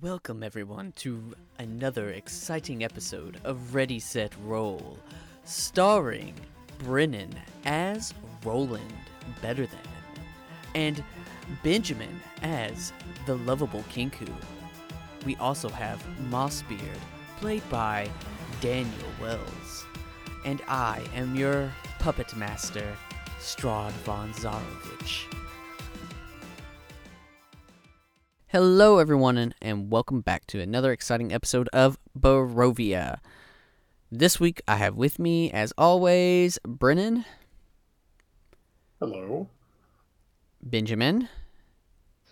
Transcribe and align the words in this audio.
Welcome, 0.00 0.44
everyone, 0.44 0.92
to 0.96 1.34
another 1.58 2.10
exciting 2.10 2.84
episode 2.84 3.40
of 3.42 3.74
Ready 3.74 3.98
Set 3.98 4.32
Roll, 4.44 4.96
starring 5.44 6.34
Brennan 6.78 7.34
as 7.64 8.14
Roland 8.44 8.92
Better 9.42 9.66
Than, 9.66 9.80
and 10.76 11.02
Benjamin 11.64 12.20
as 12.42 12.92
the 13.26 13.36
lovable 13.38 13.82
Kinku. 13.92 14.30
We 15.26 15.34
also 15.36 15.68
have 15.68 16.06
Mossbeard, 16.30 17.00
played 17.40 17.68
by 17.68 18.08
Daniel 18.60 18.92
Wells, 19.20 19.86
and 20.44 20.60
I 20.68 21.02
am 21.14 21.34
your 21.34 21.72
puppet 21.98 22.36
master, 22.36 22.94
Strahd 23.40 23.92
von 24.04 24.32
Zarovich. 24.34 25.37
Hello, 28.48 28.98
everyone, 28.98 29.36
and, 29.36 29.54
and 29.60 29.90
welcome 29.90 30.20
back 30.22 30.46
to 30.46 30.60
another 30.60 30.92
exciting 30.92 31.32
episode 31.32 31.68
of 31.72 31.98
Barovia. 32.18 33.18
This 34.10 34.40
week, 34.40 34.62
I 34.66 34.76
have 34.76 34.96
with 34.96 35.18
me, 35.18 35.50
as 35.50 35.72
always, 35.76 36.58
Brennan, 36.66 37.24
Hello. 39.00 39.48
Benjamin, 40.62 41.28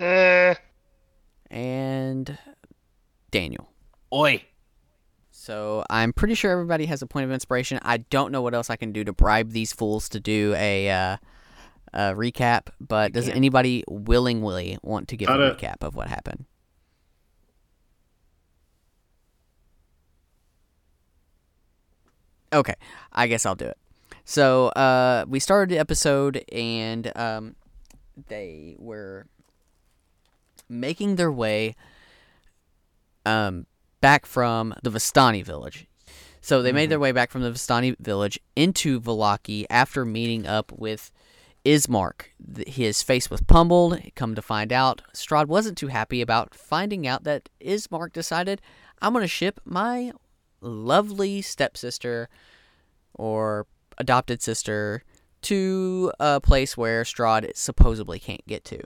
Uh, 0.00 0.54
and 1.50 2.38
Daniel. 3.30 3.68
oi. 4.12 4.42
So 5.30 5.84
I'm 5.90 6.12
pretty 6.12 6.34
sure 6.34 6.50
everybody 6.50 6.86
has 6.86 7.02
a 7.02 7.06
point 7.06 7.24
of 7.26 7.30
inspiration. 7.30 7.78
I 7.82 7.98
don't 7.98 8.32
know 8.32 8.40
what 8.42 8.54
else 8.54 8.68
I 8.70 8.76
can 8.76 8.90
do 8.90 9.04
to 9.04 9.12
bribe 9.12 9.50
these 9.52 9.72
fools 9.72 10.08
to 10.08 10.18
do 10.18 10.54
a, 10.56 10.90
uh, 10.90 11.16
a 11.96 12.14
recap, 12.14 12.68
but 12.78 13.12
does 13.12 13.26
anybody 13.28 13.82
willingly 13.88 14.78
want 14.82 15.08
to 15.08 15.16
give 15.16 15.28
Got 15.28 15.40
a 15.40 15.46
it. 15.46 15.58
recap 15.58 15.76
of 15.80 15.96
what 15.96 16.08
happened? 16.08 16.44
Okay, 22.52 22.74
I 23.12 23.26
guess 23.26 23.46
I'll 23.46 23.54
do 23.54 23.64
it. 23.64 23.78
So 24.24 24.68
uh, 24.68 25.24
we 25.26 25.40
started 25.40 25.70
the 25.70 25.78
episode, 25.78 26.44
and 26.52 27.10
um, 27.16 27.56
they 28.28 28.76
were 28.78 29.26
making 30.68 31.16
their 31.16 31.32
way 31.32 31.76
um, 33.24 33.66
back 34.02 34.26
from 34.26 34.74
the 34.82 34.90
Vistani 34.90 35.42
village. 35.42 35.86
So 36.42 36.62
they 36.62 36.72
made 36.72 36.90
their 36.90 37.00
way 37.00 37.10
back 37.10 37.30
from 37.30 37.42
the 37.42 37.50
Vistani 37.50 37.96
village 37.98 38.38
into 38.54 39.00
Vallaki 39.00 39.64
after 39.70 40.04
meeting 40.04 40.46
up 40.46 40.70
with 40.70 41.10
Ismark. 41.66 42.26
His 42.64 43.02
face 43.02 43.28
was 43.28 43.40
pummeled. 43.40 44.00
Come 44.14 44.36
to 44.36 44.42
find 44.42 44.72
out, 44.72 45.02
Strahd 45.12 45.46
wasn't 45.46 45.76
too 45.76 45.88
happy 45.88 46.22
about 46.22 46.54
finding 46.54 47.08
out 47.08 47.24
that 47.24 47.48
Ismark 47.60 48.12
decided, 48.12 48.62
I'm 49.02 49.12
going 49.12 49.24
to 49.24 49.28
ship 49.28 49.60
my 49.64 50.12
lovely 50.60 51.42
stepsister 51.42 52.28
or 53.14 53.66
adopted 53.98 54.42
sister 54.42 55.02
to 55.42 56.12
a 56.20 56.40
place 56.40 56.76
where 56.76 57.02
Strahd 57.02 57.50
supposedly 57.56 58.20
can't 58.20 58.46
get 58.46 58.64
to. 58.66 58.80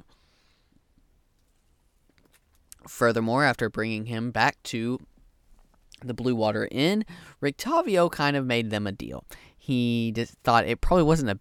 Furthermore, 2.89 3.45
after 3.45 3.69
bringing 3.69 4.07
him 4.07 4.31
back 4.31 4.57
to 4.65 4.99
the 6.03 6.15
Blue 6.15 6.35
Water 6.35 6.67
Inn, 6.71 7.05
Rictavio 7.43 8.11
kind 8.11 8.37
of 8.37 8.47
made 8.47 8.71
them 8.71 8.87
a 8.87 8.93
deal. 8.93 9.25
He 9.57 10.15
thought 10.45 10.67
it 10.67 10.81
probably 10.81 11.05
wasn't 11.05 11.27
the 11.27 11.41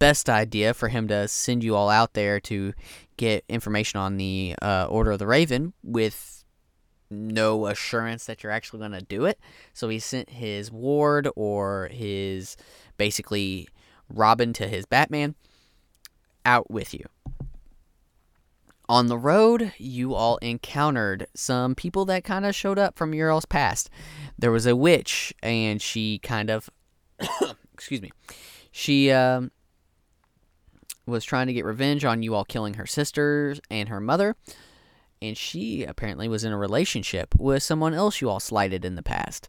best 0.00 0.28
idea 0.28 0.74
for 0.74 0.88
him 0.88 1.06
to 1.06 1.28
send 1.28 1.62
you 1.62 1.76
all 1.76 1.88
out 1.88 2.14
there 2.14 2.40
to 2.40 2.72
get 3.16 3.44
information 3.48 4.00
on 4.00 4.16
the 4.16 4.56
uh, 4.60 4.86
Order 4.90 5.12
of 5.12 5.20
the 5.20 5.26
Raven 5.28 5.74
with 5.84 6.44
no 7.10 7.66
assurance 7.66 8.24
that 8.24 8.42
you're 8.42 8.50
actually 8.50 8.78
going 8.80 8.92
to 8.92 9.02
do 9.02 9.26
it. 9.26 9.38
So 9.72 9.88
he 9.88 9.98
sent 9.98 10.30
his 10.30 10.72
ward 10.72 11.28
or 11.36 11.88
his 11.92 12.56
basically 12.96 13.68
Robin 14.08 14.52
to 14.54 14.66
his 14.66 14.86
Batman 14.86 15.34
out 16.44 16.70
with 16.70 16.94
you. 16.94 17.04
On 18.88 19.06
the 19.06 19.18
road, 19.18 19.72
you 19.78 20.14
all 20.14 20.38
encountered 20.38 21.26
some 21.34 21.74
people 21.76 22.04
that 22.06 22.24
kind 22.24 22.44
of 22.44 22.56
showed 22.56 22.78
up 22.78 22.96
from 22.96 23.14
your 23.14 23.38
past. 23.48 23.88
There 24.36 24.50
was 24.50 24.66
a 24.66 24.74
witch, 24.74 25.32
and 25.44 25.80
she 25.80 26.18
kind 26.18 26.50
of, 26.50 26.68
excuse 27.72 28.02
me, 28.02 28.10
she 28.72 29.12
um, 29.12 29.52
was 31.10 31.24
trying 31.24 31.46
to 31.48 31.52
get 31.52 31.64
revenge 31.64 32.04
on 32.04 32.22
you 32.22 32.34
all 32.34 32.44
killing 32.44 32.74
her 32.74 32.86
sisters 32.86 33.60
and 33.70 33.88
her 33.88 34.00
mother. 34.00 34.36
And 35.22 35.36
she 35.36 35.84
apparently 35.84 36.28
was 36.28 36.44
in 36.44 36.52
a 36.52 36.58
relationship 36.58 37.34
with 37.36 37.62
someone 37.62 37.92
else 37.92 38.20
you 38.20 38.30
all 38.30 38.40
slighted 38.40 38.84
in 38.84 38.94
the 38.94 39.02
past. 39.02 39.48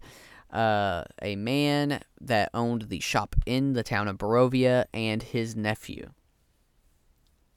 Uh, 0.51 1.05
a 1.21 1.37
man 1.37 2.01
that 2.19 2.49
owned 2.53 2.89
the 2.89 2.99
shop 2.99 3.35
in 3.45 3.71
the 3.71 3.83
town 3.83 4.09
of 4.09 4.17
Barovia 4.17 4.85
and 4.93 5.23
his 5.23 5.55
nephew. 5.55 6.09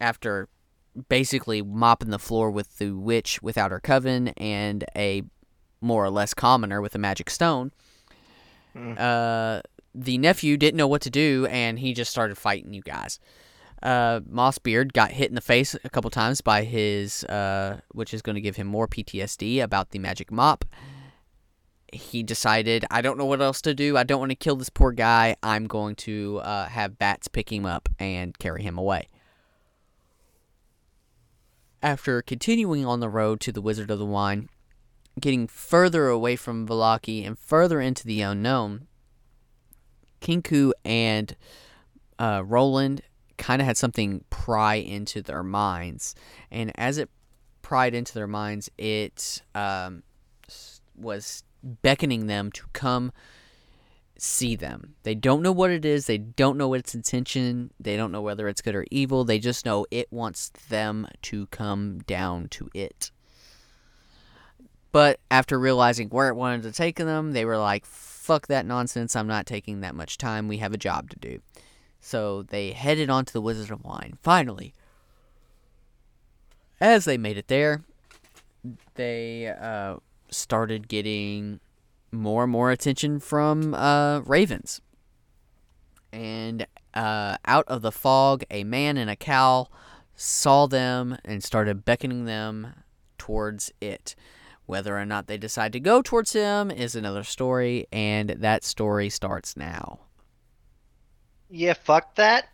After 0.00 0.48
basically 1.08 1.62
mopping 1.62 2.10
the 2.10 2.18
floor 2.18 2.50
with 2.50 2.78
the 2.78 2.92
witch 2.92 3.42
without 3.42 3.70
her 3.70 3.80
coven 3.80 4.28
and 4.36 4.84
a 4.94 5.22
more 5.80 6.04
or 6.04 6.10
less 6.10 6.34
commoner 6.34 6.80
with 6.80 6.94
a 6.94 6.98
magic 6.98 7.30
stone. 7.30 7.72
Hmm. 8.72 8.94
Uh, 8.96 9.60
the 9.94 10.18
nephew 10.18 10.56
didn't 10.56 10.76
know 10.76 10.88
what 10.88 11.02
to 11.02 11.10
do 11.10 11.46
and 11.50 11.78
he 11.78 11.94
just 11.94 12.10
started 12.10 12.36
fighting 12.36 12.72
you 12.72 12.82
guys. 12.82 13.18
Uh, 13.84 14.20
Mossbeard 14.20 14.94
got 14.94 15.12
hit 15.12 15.28
in 15.28 15.34
the 15.34 15.42
face 15.42 15.76
a 15.84 15.90
couple 15.90 16.10
times 16.10 16.40
by 16.40 16.64
his, 16.64 17.22
uh, 17.24 17.80
which 17.92 18.14
is 18.14 18.22
going 18.22 18.34
to 18.34 18.40
give 18.40 18.56
him 18.56 18.66
more 18.66 18.88
PTSD 18.88 19.62
about 19.62 19.90
the 19.90 19.98
magic 19.98 20.32
mop. 20.32 20.64
He 21.92 22.22
decided, 22.22 22.86
I 22.90 23.02
don't 23.02 23.18
know 23.18 23.26
what 23.26 23.42
else 23.42 23.60
to 23.62 23.74
do. 23.74 23.98
I 23.98 24.02
don't 24.02 24.18
want 24.18 24.30
to 24.30 24.36
kill 24.36 24.56
this 24.56 24.70
poor 24.70 24.90
guy. 24.90 25.36
I'm 25.42 25.66
going 25.66 25.96
to 25.96 26.40
uh, 26.42 26.66
have 26.66 26.98
bats 26.98 27.28
pick 27.28 27.52
him 27.52 27.66
up 27.66 27.90
and 27.98 28.36
carry 28.38 28.62
him 28.62 28.78
away. 28.78 29.10
After 31.82 32.22
continuing 32.22 32.86
on 32.86 33.00
the 33.00 33.10
road 33.10 33.38
to 33.40 33.52
the 33.52 33.60
Wizard 33.60 33.90
of 33.90 33.98
the 33.98 34.06
Wine, 34.06 34.48
getting 35.20 35.46
further 35.46 36.08
away 36.08 36.36
from 36.36 36.66
Vallaki 36.66 37.24
and 37.26 37.38
further 37.38 37.82
into 37.82 38.06
the 38.06 38.22
unknown, 38.22 38.86
Kinku 40.22 40.72
and 40.86 41.36
uh, 42.18 42.42
Roland 42.44 43.02
kind 43.38 43.60
of 43.60 43.66
had 43.66 43.76
something 43.76 44.24
pry 44.30 44.76
into 44.76 45.22
their 45.22 45.42
minds. 45.42 46.14
And 46.50 46.72
as 46.76 46.98
it 46.98 47.10
pried 47.62 47.94
into 47.94 48.14
their 48.14 48.26
minds, 48.26 48.70
it 48.78 49.42
um, 49.54 50.02
was 50.96 51.42
beckoning 51.62 52.26
them 52.26 52.52
to 52.52 52.64
come 52.72 53.12
see 54.16 54.54
them. 54.56 54.94
They 55.02 55.14
don't 55.14 55.42
know 55.42 55.52
what 55.52 55.70
it 55.70 55.84
is, 55.84 56.06
they 56.06 56.18
don't 56.18 56.56
know 56.56 56.74
its 56.74 56.94
intention, 56.94 57.72
they 57.80 57.96
don't 57.96 58.12
know 58.12 58.22
whether 58.22 58.48
it's 58.48 58.62
good 58.62 58.74
or 58.74 58.86
evil, 58.90 59.24
they 59.24 59.38
just 59.38 59.66
know 59.66 59.86
it 59.90 60.12
wants 60.12 60.50
them 60.68 61.08
to 61.22 61.46
come 61.46 61.98
down 62.06 62.48
to 62.50 62.68
it. 62.74 63.10
But 64.92 65.18
after 65.30 65.58
realizing 65.58 66.08
where 66.08 66.28
it 66.28 66.36
wanted 66.36 66.62
to 66.62 66.72
take 66.72 66.96
them, 66.96 67.32
they 67.32 67.44
were 67.44 67.58
like, 67.58 67.84
fuck 67.84 68.46
that 68.46 68.66
nonsense, 68.66 69.16
I'm 69.16 69.26
not 69.26 69.46
taking 69.46 69.80
that 69.80 69.96
much 69.96 70.18
time, 70.18 70.46
we 70.46 70.58
have 70.58 70.72
a 70.72 70.78
job 70.78 71.10
to 71.10 71.18
do. 71.18 71.40
So 72.04 72.42
they 72.42 72.72
headed 72.72 73.08
on 73.08 73.24
to 73.24 73.32
the 73.32 73.40
Wizard 73.40 73.70
of 73.70 73.82
Wine. 73.82 74.18
Finally, 74.22 74.74
as 76.78 77.06
they 77.06 77.16
made 77.16 77.38
it 77.38 77.48
there, 77.48 77.82
they 78.94 79.48
uh, 79.48 79.96
started 80.28 80.86
getting 80.88 81.60
more 82.12 82.42
and 82.42 82.52
more 82.52 82.70
attention 82.70 83.20
from 83.20 83.72
uh, 83.72 84.20
ravens. 84.20 84.82
And 86.12 86.66
uh, 86.92 87.38
out 87.46 87.64
of 87.68 87.80
the 87.80 87.90
fog, 87.90 88.44
a 88.50 88.64
man 88.64 88.98
in 88.98 89.08
a 89.08 89.16
cowl 89.16 89.72
saw 90.14 90.66
them 90.66 91.16
and 91.24 91.42
started 91.42 91.86
beckoning 91.86 92.26
them 92.26 92.74
towards 93.16 93.72
it. 93.80 94.14
Whether 94.66 94.98
or 94.98 95.06
not 95.06 95.26
they 95.26 95.38
decide 95.38 95.72
to 95.72 95.80
go 95.80 96.02
towards 96.02 96.34
him 96.34 96.70
is 96.70 96.94
another 96.94 97.24
story, 97.24 97.86
and 97.90 98.28
that 98.28 98.62
story 98.62 99.08
starts 99.08 99.56
now. 99.56 100.00
Yeah, 101.56 101.74
fuck 101.74 102.16
that. 102.16 102.48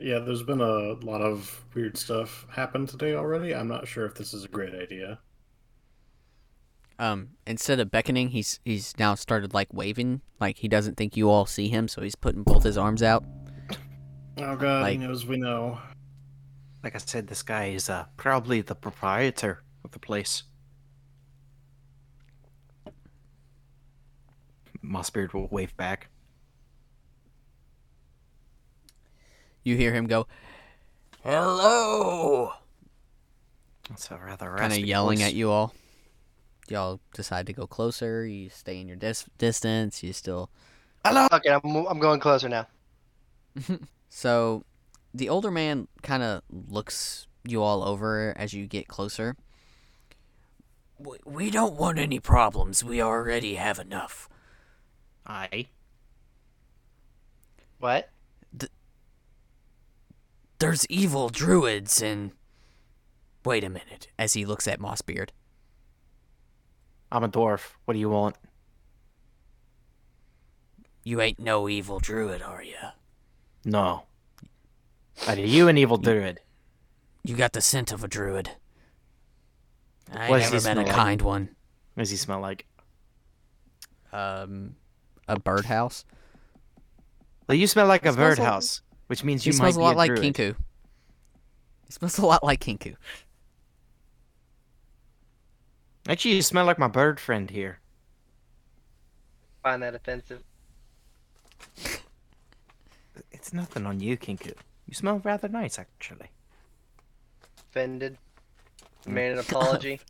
Yeah, 0.00 0.18
there's 0.18 0.42
been 0.42 0.60
a 0.60 0.94
lot 1.04 1.20
of 1.20 1.64
weird 1.72 1.96
stuff 1.96 2.46
happen 2.50 2.84
today 2.84 3.14
already. 3.14 3.54
I'm 3.54 3.68
not 3.68 3.86
sure 3.86 4.04
if 4.06 4.14
this 4.16 4.34
is 4.34 4.44
a 4.44 4.48
great 4.48 4.74
idea. 4.74 5.20
um 7.00 7.28
instead 7.46 7.78
of 7.78 7.92
beckoning 7.92 8.30
he's 8.30 8.58
he's 8.64 8.98
now 8.98 9.14
started 9.14 9.54
like 9.54 9.72
waving 9.72 10.20
like 10.40 10.56
he 10.58 10.66
doesn't 10.66 10.96
think 10.96 11.16
you 11.16 11.30
all 11.30 11.46
see 11.46 11.68
him 11.68 11.86
so 11.86 12.02
he's 12.02 12.16
putting 12.16 12.42
both 12.42 12.64
his 12.64 12.76
arms 12.76 13.04
out 13.04 13.22
Oh 14.38 14.56
god, 14.56 14.82
Like- 14.82 14.98
he 15.00 15.06
knows 15.06 15.24
we 15.24 15.36
know. 15.36 15.78
Like 16.82 16.96
I 16.96 16.98
said, 16.98 17.26
this 17.28 17.42
guy 17.42 17.66
is 17.66 17.88
uh, 17.90 18.06
probably 18.16 18.60
the 18.62 18.74
proprietor 18.74 19.62
of 19.84 19.90
the 19.92 19.98
place. 20.00 20.42
Mossbeard 24.84 25.32
will 25.34 25.48
wave 25.48 25.76
back. 25.76 26.08
You 29.68 29.76
hear 29.76 29.92
him 29.92 30.06
go 30.06 30.26
hello 31.22 32.52
That's 33.88 34.10
a 34.10 34.16
rather 34.16 34.56
kind 34.56 34.72
of 34.72 34.78
yelling 34.78 35.18
voice. 35.18 35.28
at 35.28 35.34
you 35.34 35.50
all. 35.50 35.74
Y'all 36.68 37.00
decide 37.14 37.46
to 37.46 37.52
go 37.54 37.66
closer. 37.66 38.26
You 38.26 38.50
stay 38.50 38.78
in 38.80 38.86
your 38.88 38.96
dis- 38.96 39.24
distance. 39.38 40.02
You 40.02 40.12
still. 40.12 40.50
Hello. 41.04 41.26
Okay, 41.32 41.48
I'm, 41.50 41.60
I'm 41.86 41.98
going 41.98 42.20
closer 42.20 42.48
now. 42.48 42.66
So, 44.10 44.64
the 45.14 45.28
older 45.28 45.50
man 45.50 45.86
kind 46.02 46.22
of 46.22 46.42
looks 46.50 47.26
you 47.44 47.62
all 47.62 47.82
over 47.84 48.32
as 48.36 48.52
you 48.54 48.66
get 48.66 48.88
closer. 48.88 49.36
We, 50.98 51.18
we 51.24 51.50
don't 51.50 51.74
want 51.76 51.98
any 51.98 52.18
problems. 52.20 52.82
We 52.82 53.00
already 53.02 53.54
have 53.54 53.78
enough. 53.78 54.28
I. 55.26 55.66
What? 57.78 58.10
There's 60.58 60.86
evil 60.86 61.28
druids 61.28 62.02
and. 62.02 62.32
Wait 63.44 63.64
a 63.64 63.68
minute. 63.68 64.08
As 64.18 64.32
he 64.34 64.44
looks 64.44 64.66
at 64.68 64.80
Mossbeard. 64.80 65.30
I'm 67.10 67.24
a 67.24 67.28
dwarf. 67.28 67.72
What 67.84 67.94
do 67.94 68.00
you 68.00 68.10
want? 68.10 68.36
You 71.04 71.20
ain't 71.20 71.38
no 71.38 71.68
evil 71.68 71.98
druid, 72.00 72.42
are 72.42 72.62
you? 72.62 72.74
No. 73.64 74.02
Are 75.26 75.36
you 75.38 75.68
an 75.68 75.78
evil 75.78 75.96
druid? 75.96 76.40
You 77.24 77.34
got 77.36 77.52
the 77.52 77.60
scent 77.60 77.92
of 77.92 78.04
a 78.04 78.08
druid. 78.08 78.50
I 80.12 80.28
What 80.28 80.40
never 80.40 80.56
he 80.56 80.62
been 80.62 80.78
a 80.78 80.82
like? 80.82 80.92
kind 80.94 81.22
one. 81.22 81.50
What 81.94 82.02
does 82.02 82.10
he 82.10 82.16
smell 82.16 82.40
like? 82.40 82.66
Um, 84.12 84.76
a 85.26 85.38
birdhouse. 85.38 86.04
Well, 87.46 87.56
you 87.56 87.66
smell 87.66 87.86
like 87.86 88.04
a 88.04 88.08
It 88.10 88.12
smells 88.12 88.28
like- 88.30 88.38
birdhouse, 88.38 88.82
which 89.08 89.24
means 89.24 89.42
He 89.44 89.48
you 89.48 89.52
smells 89.52 89.76
might 89.76 89.80
a 89.80 89.84
lot 89.84 89.90
be 89.92 89.96
like 89.96 90.14
druid. 90.14 90.34
Kinku. 90.34 90.56
He 91.86 91.92
smells 91.92 92.18
a 92.18 92.24
lot 92.26 92.42
like 92.44 92.60
Kinku. 92.60 92.94
Actually, 96.08 96.36
you 96.36 96.42
smell 96.42 96.64
like 96.64 96.78
my 96.78 96.88
bird 96.88 97.20
friend 97.20 97.50
here. 97.50 97.80
Find 99.62 99.82
that 99.82 99.94
offensive. 99.94 100.42
It's 103.30 103.52
nothing 103.52 103.86
on 103.86 104.00
you, 104.00 104.16
Kinku. 104.16 104.52
You 104.86 104.94
smell 104.94 105.20
rather 105.24 105.48
nice, 105.48 105.78
actually. 105.78 106.26
Offended. 107.70 108.18
Mm. 109.06 109.12
Made 109.12 109.32
an 109.32 109.38
apology. 109.48 110.00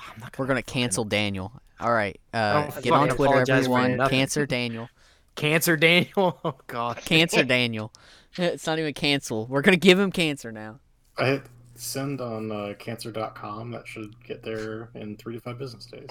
I'm 0.00 0.20
not 0.20 0.36
We're 0.38 0.46
gonna 0.46 0.62
cancel 0.62 1.04
Daniel. 1.04 1.52
All 1.80 1.92
right, 1.92 2.18
uh, 2.32 2.70
get 2.80 2.92
on 2.92 3.08
Twitter, 3.10 3.32
apologize 3.32 3.64
everyone. 3.64 3.96
nothing. 3.96 4.18
Cancer 4.18 4.46
Daniel. 4.46 4.88
Cancer 5.34 5.76
Daniel. 5.76 6.38
Oh 6.44 6.54
God. 6.66 6.98
Cancer 7.04 7.44
Daniel. 7.44 7.92
It's 8.36 8.66
not 8.66 8.80
even 8.80 8.92
cancel. 8.94 9.46
We're 9.46 9.62
gonna 9.62 9.76
give 9.76 9.96
him 9.96 10.10
cancer 10.10 10.50
now. 10.50 10.80
I 11.16 11.26
hit 11.26 11.42
send 11.76 12.20
on 12.20 12.50
uh, 12.50 12.74
cancer.com. 12.80 13.70
That 13.70 13.86
should 13.86 14.22
get 14.24 14.42
there 14.42 14.90
in 14.96 15.16
three 15.16 15.34
to 15.34 15.40
five 15.40 15.58
business 15.58 15.86
days. 15.86 16.10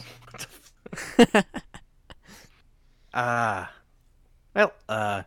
Uh 3.13 3.67
well, 4.55 4.73
uh 4.89 5.21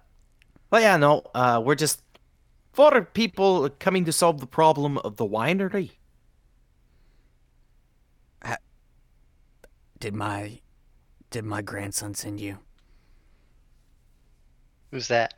well 0.73 0.81
yeah, 0.81 0.97
no, 0.97 1.23
uh 1.37 1.63
we're 1.65 1.77
just 1.77 2.03
four 2.73 3.01
people 3.03 3.69
coming 3.79 4.05
to 4.05 4.13
solve 4.13 4.41
the 4.41 4.47
problem 4.47 4.99
of 4.99 5.17
the 5.19 5.25
winery. 5.25 5.93
Did 9.99 10.15
my 10.15 10.61
did 11.31 11.45
my 11.45 11.63
grandson 11.63 12.15
send 12.15 12.41
you? 12.41 12.59
Who's 14.97 15.09
that? 15.09 15.35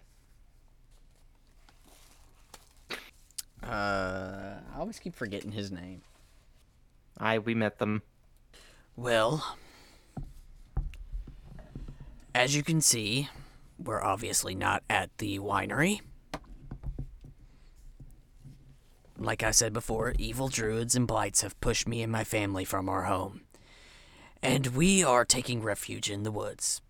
Uh, 3.60 4.60
I 4.72 4.78
always 4.78 5.00
keep 5.00 5.16
forgetting 5.16 5.50
his 5.50 5.72
name. 5.72 6.02
I 7.18 7.40
we 7.40 7.56
met 7.56 7.80
them. 7.80 8.02
Well, 8.94 9.56
as 12.36 12.54
you 12.54 12.62
can 12.62 12.80
see, 12.80 13.30
we're 13.80 14.00
obviously 14.00 14.54
not 14.54 14.84
at 14.88 15.10
the 15.18 15.40
winery. 15.40 16.02
Like 19.18 19.42
I 19.42 19.50
said 19.50 19.72
before, 19.72 20.14
evil 20.20 20.46
druids 20.46 20.94
and 20.94 21.04
blights 21.04 21.40
have 21.40 21.60
pushed 21.60 21.88
me 21.88 22.00
and 22.02 22.12
my 22.12 22.22
family 22.22 22.64
from 22.64 22.88
our 22.88 23.02
home. 23.02 23.40
And 24.40 24.68
we 24.68 25.02
are 25.02 25.24
taking 25.24 25.64
refuge 25.64 26.08
in 26.08 26.22
the 26.22 26.30
woods. 26.30 26.80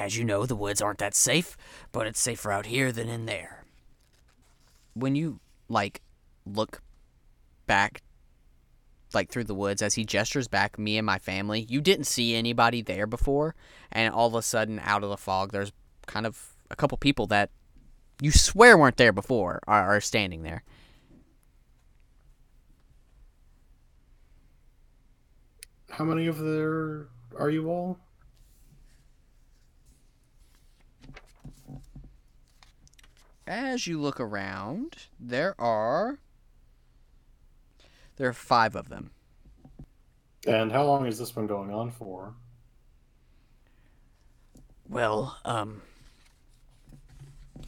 As 0.00 0.16
you 0.16 0.24
know, 0.24 0.46
the 0.46 0.56
woods 0.56 0.80
aren't 0.80 0.98
that 1.00 1.14
safe, 1.14 1.58
but 1.92 2.06
it's 2.06 2.18
safer 2.18 2.50
out 2.50 2.64
here 2.64 2.90
than 2.90 3.10
in 3.10 3.26
there. 3.26 3.64
When 4.94 5.14
you, 5.14 5.40
like, 5.68 6.00
look 6.46 6.80
back 7.66 8.02
like 9.12 9.28
through 9.28 9.44
the 9.44 9.54
woods 9.54 9.82
as 9.82 9.94
he 9.94 10.04
gestures 10.06 10.48
back 10.48 10.78
me 10.78 10.96
and 10.96 11.04
my 11.04 11.18
family 11.18 11.66
you 11.68 11.80
didn't 11.80 12.04
see 12.04 12.34
anybody 12.34 12.80
there 12.80 13.06
before 13.06 13.54
and 13.92 14.14
all 14.14 14.28
of 14.28 14.34
a 14.34 14.42
sudden 14.42 14.80
out 14.82 15.02
of 15.04 15.10
the 15.10 15.16
fog 15.16 15.52
there's 15.52 15.72
kind 16.06 16.26
of 16.26 16.54
a 16.70 16.76
couple 16.76 16.96
people 16.96 17.26
that 17.26 17.50
you 18.20 18.30
swear 18.30 18.78
weren't 18.78 18.96
there 18.96 19.12
before 19.12 19.60
are, 19.66 19.96
are 19.96 20.00
standing 20.00 20.42
there 20.42 20.62
How 25.90 26.04
many 26.04 26.26
of 26.28 26.38
there 26.38 27.08
are 27.36 27.50
you 27.50 27.68
all? 27.68 27.98
As 33.50 33.86
you 33.88 34.00
look 34.00 34.20
around 34.20 34.96
there 35.18 35.60
are 35.60 36.20
there 38.16 38.28
are 38.28 38.32
five 38.32 38.76
of 38.76 38.88
them 38.88 39.10
And 40.46 40.70
how 40.70 40.84
long 40.84 41.04
has 41.04 41.18
this 41.18 41.32
been 41.32 41.48
going 41.48 41.72
on 41.74 41.90
for? 41.90 42.34
well 44.88 45.36
um 45.44 45.82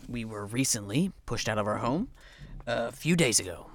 we 0.08 0.24
were 0.24 0.46
recently 0.46 1.12
pushed 1.26 1.48
out 1.48 1.58
of 1.58 1.66
our 1.66 1.78
home 1.78 2.08
a 2.66 2.92
few 2.92 3.16
days 3.16 3.40
ago 3.40 3.66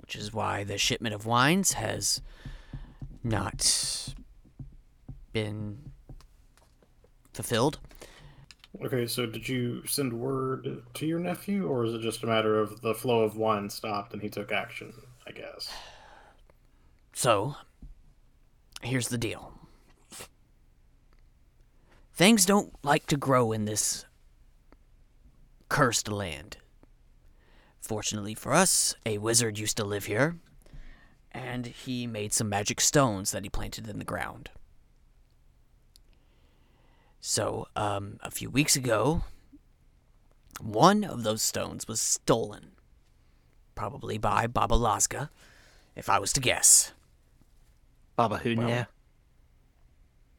which 0.00 0.16
is 0.16 0.32
why 0.32 0.64
the 0.64 0.76
shipment 0.78 1.14
of 1.14 1.24
wines 1.24 1.74
has 1.74 2.20
not 3.22 4.14
been 5.32 5.78
fulfilled. 7.34 7.78
Okay, 8.84 9.06
so 9.06 9.26
did 9.26 9.48
you 9.48 9.84
send 9.86 10.12
word 10.12 10.82
to 10.94 11.06
your 11.06 11.18
nephew, 11.18 11.66
or 11.66 11.84
is 11.84 11.94
it 11.94 12.00
just 12.00 12.22
a 12.22 12.26
matter 12.26 12.60
of 12.60 12.80
the 12.80 12.94
flow 12.94 13.22
of 13.22 13.36
wine 13.36 13.68
stopped 13.68 14.12
and 14.12 14.22
he 14.22 14.28
took 14.28 14.52
action? 14.52 14.92
I 15.26 15.32
guess. 15.32 15.68
So, 17.12 17.56
here's 18.82 19.08
the 19.08 19.18
deal. 19.18 19.52
Things 22.14 22.46
don't 22.46 22.72
like 22.84 23.06
to 23.06 23.16
grow 23.16 23.52
in 23.52 23.64
this 23.64 24.04
cursed 25.68 26.08
land. 26.08 26.58
Fortunately 27.80 28.34
for 28.34 28.52
us, 28.52 28.94
a 29.04 29.18
wizard 29.18 29.58
used 29.58 29.76
to 29.78 29.84
live 29.84 30.04
here, 30.04 30.38
and 31.32 31.66
he 31.66 32.06
made 32.06 32.32
some 32.32 32.48
magic 32.48 32.80
stones 32.80 33.32
that 33.32 33.42
he 33.42 33.48
planted 33.48 33.88
in 33.88 33.98
the 33.98 34.04
ground. 34.04 34.50
So, 37.20 37.66
um, 37.74 38.18
a 38.22 38.30
few 38.30 38.48
weeks 38.50 38.76
ago, 38.76 39.22
one 40.60 41.04
of 41.04 41.22
those 41.24 41.42
stones 41.42 41.86
was 41.88 42.00
stolen. 42.00 42.72
Probably 43.74 44.18
by 44.18 44.46
Baba 44.46 44.74
Lazga, 44.74 45.30
if 45.96 46.08
I 46.08 46.18
was 46.18 46.32
to 46.34 46.40
guess. 46.40 46.92
Baba 48.16 48.38
who 48.38 48.56
Well, 48.56 48.68
now? 48.68 48.86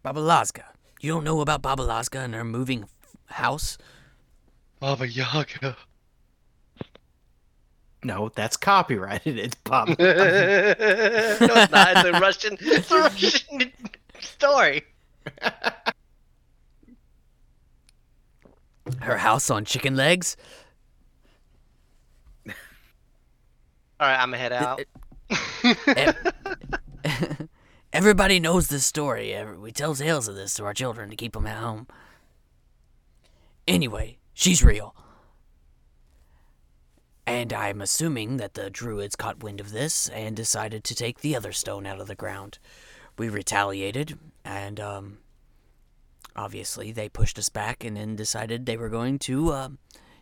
Baba 0.03 0.19
Lazga. 0.19 0.65
You 1.01 1.13
don't 1.13 1.23
know 1.23 1.39
about 1.41 1.61
Baba 1.61 1.81
Lazga 1.83 2.19
and 2.19 2.33
her 2.33 2.43
moving 2.43 2.83
f- 2.83 2.89
house? 3.37 3.77
Baba 4.79 5.07
Yaga. 5.07 5.77
No, 8.03 8.29
that's 8.33 8.55
copyrighted. 8.57 9.37
It's 9.37 9.55
Baba. 9.55 9.91
no, 9.99 10.05
it's 10.07 11.71
not. 11.71 11.97
It's 11.97 12.05
a 12.05 12.11
Russian, 12.19 12.57
it's 12.61 12.91
a 12.91 12.97
Russian 12.99 13.71
story. 14.19 14.83
Her 19.01 19.17
house 19.17 19.49
on 19.49 19.65
chicken 19.65 19.95
legs? 19.95 20.37
All 22.47 24.07
right, 24.07 24.19
I'm 24.19 24.31
gonna 24.31 24.37
head 24.37 24.53
out. 24.53 24.81
Everybody 27.93 28.39
knows 28.39 28.67
this 28.67 28.85
story. 28.85 29.35
We 29.57 29.71
tell 29.71 29.95
tales 29.95 30.27
of 30.27 30.35
this 30.35 30.53
to 30.55 30.63
our 30.65 30.73
children 30.73 31.09
to 31.09 31.15
keep 31.15 31.33
them 31.33 31.47
at 31.47 31.57
home. 31.57 31.87
Anyway, 33.67 34.17
she's 34.33 34.63
real. 34.63 34.95
And 37.27 37.51
I'm 37.53 37.81
assuming 37.81 38.37
that 38.37 38.53
the 38.53 38.69
druids 38.69 39.15
caught 39.15 39.43
wind 39.43 39.59
of 39.59 39.71
this 39.71 40.07
and 40.09 40.35
decided 40.35 40.83
to 40.85 40.95
take 40.95 41.19
the 41.19 41.35
other 41.35 41.51
stone 41.51 41.85
out 41.85 41.99
of 41.99 42.07
the 42.07 42.15
ground. 42.15 42.57
We 43.17 43.29
retaliated, 43.29 44.17
and, 44.43 44.79
um, 44.79 45.17
obviously 46.39 46.91
they 46.91 47.09
pushed 47.09 47.37
us 47.37 47.49
back 47.49 47.83
and 47.83 47.97
then 47.97 48.15
decided 48.15 48.65
they 48.65 48.77
were 48.77 48.89
going 48.89 49.19
to, 49.19 49.53
um, 49.53 49.77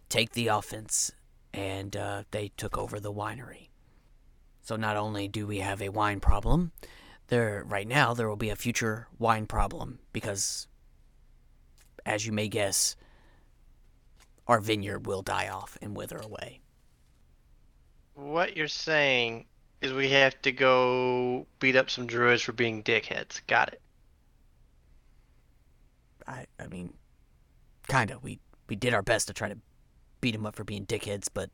take 0.10 0.32
the 0.32 0.48
offense 0.48 1.12
and 1.54 1.96
uh, 1.96 2.24
they 2.32 2.50
took 2.58 2.78
over 2.78 3.00
the 3.00 3.14
winery. 3.14 3.70
So 4.62 4.76
not 4.76 4.98
only 4.98 5.28
do 5.28 5.46
we 5.46 5.60
have 5.60 5.82
a 5.82 5.90
wine 5.90 6.20
problem, 6.20 6.72
there 7.28 7.64
right 7.66 7.88
now 7.88 8.14
there 8.14 8.28
will 8.28 8.36
be 8.36 8.50
a 8.50 8.56
future 8.56 9.08
wine 9.20 9.46
problem 9.46 10.00
because, 10.12 10.68
as 12.06 12.26
you 12.26 12.32
may 12.32 12.48
guess, 12.48 12.96
our 14.48 14.60
vineyard 14.60 15.06
will 15.06 15.22
die 15.22 15.50
off 15.50 15.78
and 15.82 15.96
wither 15.96 16.18
away. 16.18 16.62
What 18.16 18.58
you're 18.58 18.68
saying 18.68 19.46
is 19.82 19.94
we 19.94 20.10
have 20.10 20.42
to 20.42 20.52
go 20.52 21.46
beat 21.60 21.76
up 21.76 21.90
some 21.90 22.08
druids 22.08 22.42
for 22.42 22.54
being 22.54 22.82
dickheads. 22.82 23.42
Got 23.46 23.74
it. 23.74 23.82
I 26.28 26.46
I 26.60 26.68
mean, 26.68 26.94
kinda. 27.88 28.20
We 28.22 28.40
we 28.68 28.76
did 28.76 28.94
our 28.94 29.02
best 29.04 29.28
to 29.28 29.34
try 29.34 29.50
to 29.50 29.58
beat 30.22 30.32
them 30.34 30.46
up 30.46 30.56
for 30.56 30.64
being 30.64 30.86
dickheads, 30.86 31.28
but 31.34 31.50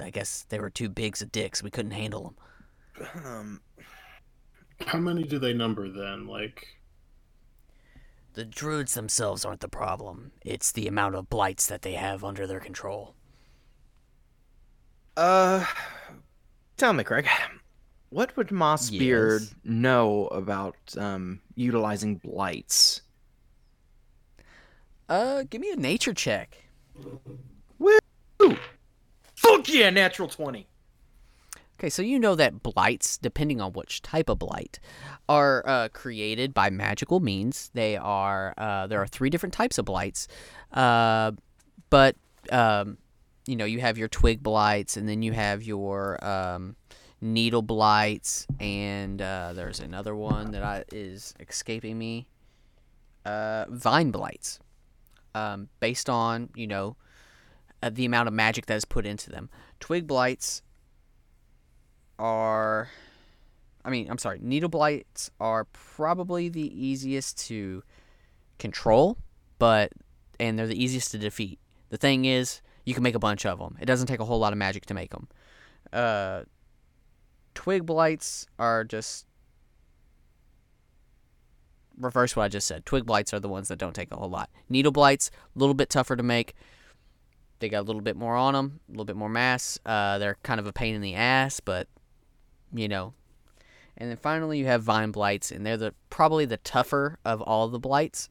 I 0.00 0.10
guess 0.10 0.44
they 0.48 0.58
were 0.60 0.70
too 0.70 0.88
bigs 0.88 1.22
of 1.22 1.32
dicks. 1.32 1.62
We 1.62 1.70
couldn't 1.70 1.92
handle 1.92 2.34
them. 2.94 3.24
Um, 3.26 3.60
How 4.86 4.98
many 4.98 5.22
do 5.24 5.38
they 5.38 5.52
number 5.52 5.88
then? 5.88 6.26
Like, 6.26 6.66
The 8.34 8.44
druids 8.44 8.94
themselves 8.94 9.44
aren't 9.44 9.60
the 9.60 9.68
problem. 9.68 10.32
It's 10.44 10.72
the 10.72 10.86
amount 10.88 11.14
of 11.16 11.28
blights 11.28 11.66
that 11.66 11.82
they 11.82 11.94
have 11.94 12.24
under 12.24 12.46
their 12.46 12.60
control. 12.60 13.14
uh, 15.16 15.64
tell 16.76 16.92
me, 16.92 17.04
Craig, 17.04 17.26
what 18.10 18.36
would 18.36 18.48
Mossbeard 18.48 19.50
Yes. 19.50 19.54
know 19.64 20.26
about 20.28 20.76
um 20.96 21.40
utilizing 21.54 22.16
blights? 22.16 23.02
Uh, 25.08 25.44
give 25.48 25.60
me 25.60 25.70
a 25.70 25.76
nature 25.76 26.12
check. 26.12 26.64
Fuck 29.34 29.68
yeah, 29.68 29.90
natural 29.90 30.28
twenty. 30.28 30.66
Okay, 31.78 31.90
so 31.90 32.02
you 32.02 32.18
know 32.18 32.34
that 32.34 32.62
blights, 32.62 33.18
depending 33.18 33.60
on 33.60 33.72
which 33.72 34.02
type 34.02 34.28
of 34.28 34.40
blight, 34.40 34.80
are 35.28 35.62
uh, 35.64 35.88
created 35.90 36.52
by 36.52 36.70
magical 36.70 37.20
means. 37.20 37.70
They 37.72 37.96
are 37.96 38.52
uh, 38.58 38.88
there 38.88 39.00
are 39.00 39.06
three 39.06 39.30
different 39.30 39.52
types 39.52 39.78
of 39.78 39.84
blights, 39.84 40.26
uh, 40.72 41.32
but 41.88 42.16
um, 42.50 42.98
you 43.46 43.54
know 43.54 43.64
you 43.64 43.80
have 43.80 43.96
your 43.96 44.08
twig 44.08 44.42
blights, 44.42 44.96
and 44.96 45.08
then 45.08 45.22
you 45.22 45.32
have 45.32 45.62
your 45.62 46.22
um, 46.24 46.74
needle 47.20 47.62
blights, 47.62 48.46
and 48.58 49.22
uh, 49.22 49.52
there's 49.54 49.78
another 49.78 50.16
one 50.16 50.50
that 50.50 50.64
I, 50.64 50.84
is 50.92 51.32
escaping 51.38 51.96
me. 51.96 52.28
Uh, 53.24 53.66
vine 53.68 54.10
blights, 54.10 54.58
um, 55.34 55.68
based 55.80 56.08
on 56.08 56.50
you 56.54 56.66
know 56.66 56.96
uh, 57.82 57.90
the 57.92 58.04
amount 58.04 58.28
of 58.28 58.34
magic 58.34 58.66
that 58.66 58.76
is 58.76 58.84
put 58.84 59.06
into 59.06 59.30
them. 59.30 59.48
Twig 59.80 60.06
blights 60.06 60.62
are 62.18 62.88
I 63.84 63.90
mean, 63.90 64.10
I'm 64.10 64.18
sorry, 64.18 64.38
needle 64.42 64.68
blights 64.68 65.30
are 65.40 65.64
probably 65.66 66.48
the 66.48 66.86
easiest 66.86 67.38
to 67.46 67.82
control, 68.58 69.16
but 69.58 69.92
and 70.38 70.58
they're 70.58 70.66
the 70.66 70.82
easiest 70.82 71.12
to 71.12 71.18
defeat. 71.18 71.58
The 71.88 71.96
thing 71.96 72.24
is, 72.24 72.60
you 72.84 72.94
can 72.94 73.02
make 73.02 73.14
a 73.14 73.20
bunch 73.20 73.46
of 73.46 73.58
them. 73.58 73.78
It 73.80 73.86
doesn't 73.86 74.06
take 74.06 74.20
a 74.20 74.24
whole 74.24 74.38
lot 74.38 74.52
of 74.52 74.58
magic 74.58 74.86
to 74.86 74.94
make 74.94 75.10
them. 75.10 75.28
Uh, 75.92 76.42
twig 77.54 77.86
blights 77.86 78.46
are 78.58 78.84
just 78.84 79.26
reverse 81.98 82.36
what 82.36 82.44
I 82.44 82.48
just 82.48 82.66
said. 82.66 82.86
Twig 82.86 83.06
blights 83.06 83.34
are 83.34 83.40
the 83.40 83.48
ones 83.48 83.68
that 83.68 83.78
don't 83.78 83.94
take 83.94 84.12
a 84.12 84.16
whole 84.16 84.30
lot. 84.30 84.50
Needle 84.68 84.92
blights, 84.92 85.30
a 85.54 85.58
little 85.58 85.74
bit 85.74 85.90
tougher 85.90 86.16
to 86.16 86.22
make. 86.22 86.54
They 87.60 87.68
got 87.68 87.80
a 87.80 87.82
little 87.82 88.02
bit 88.02 88.16
more 88.16 88.36
on 88.36 88.54
them, 88.54 88.80
a 88.88 88.92
little 88.92 89.04
bit 89.04 89.16
more 89.16 89.28
mass. 89.28 89.78
Uh, 89.84 90.18
they're 90.18 90.36
kind 90.42 90.60
of 90.60 90.66
a 90.66 90.72
pain 90.72 90.94
in 90.94 91.00
the 91.00 91.14
ass, 91.14 91.60
but 91.60 91.88
you 92.72 92.88
know. 92.88 93.14
And 93.96 94.10
then 94.10 94.16
finally, 94.16 94.60
you 94.60 94.66
have 94.66 94.82
vine 94.82 95.10
blights, 95.10 95.50
and 95.50 95.66
they're 95.66 95.76
the 95.76 95.94
probably 96.08 96.44
the 96.44 96.58
tougher 96.58 97.18
of 97.24 97.42
all 97.42 97.68
the 97.68 97.80
blights. 97.80 98.28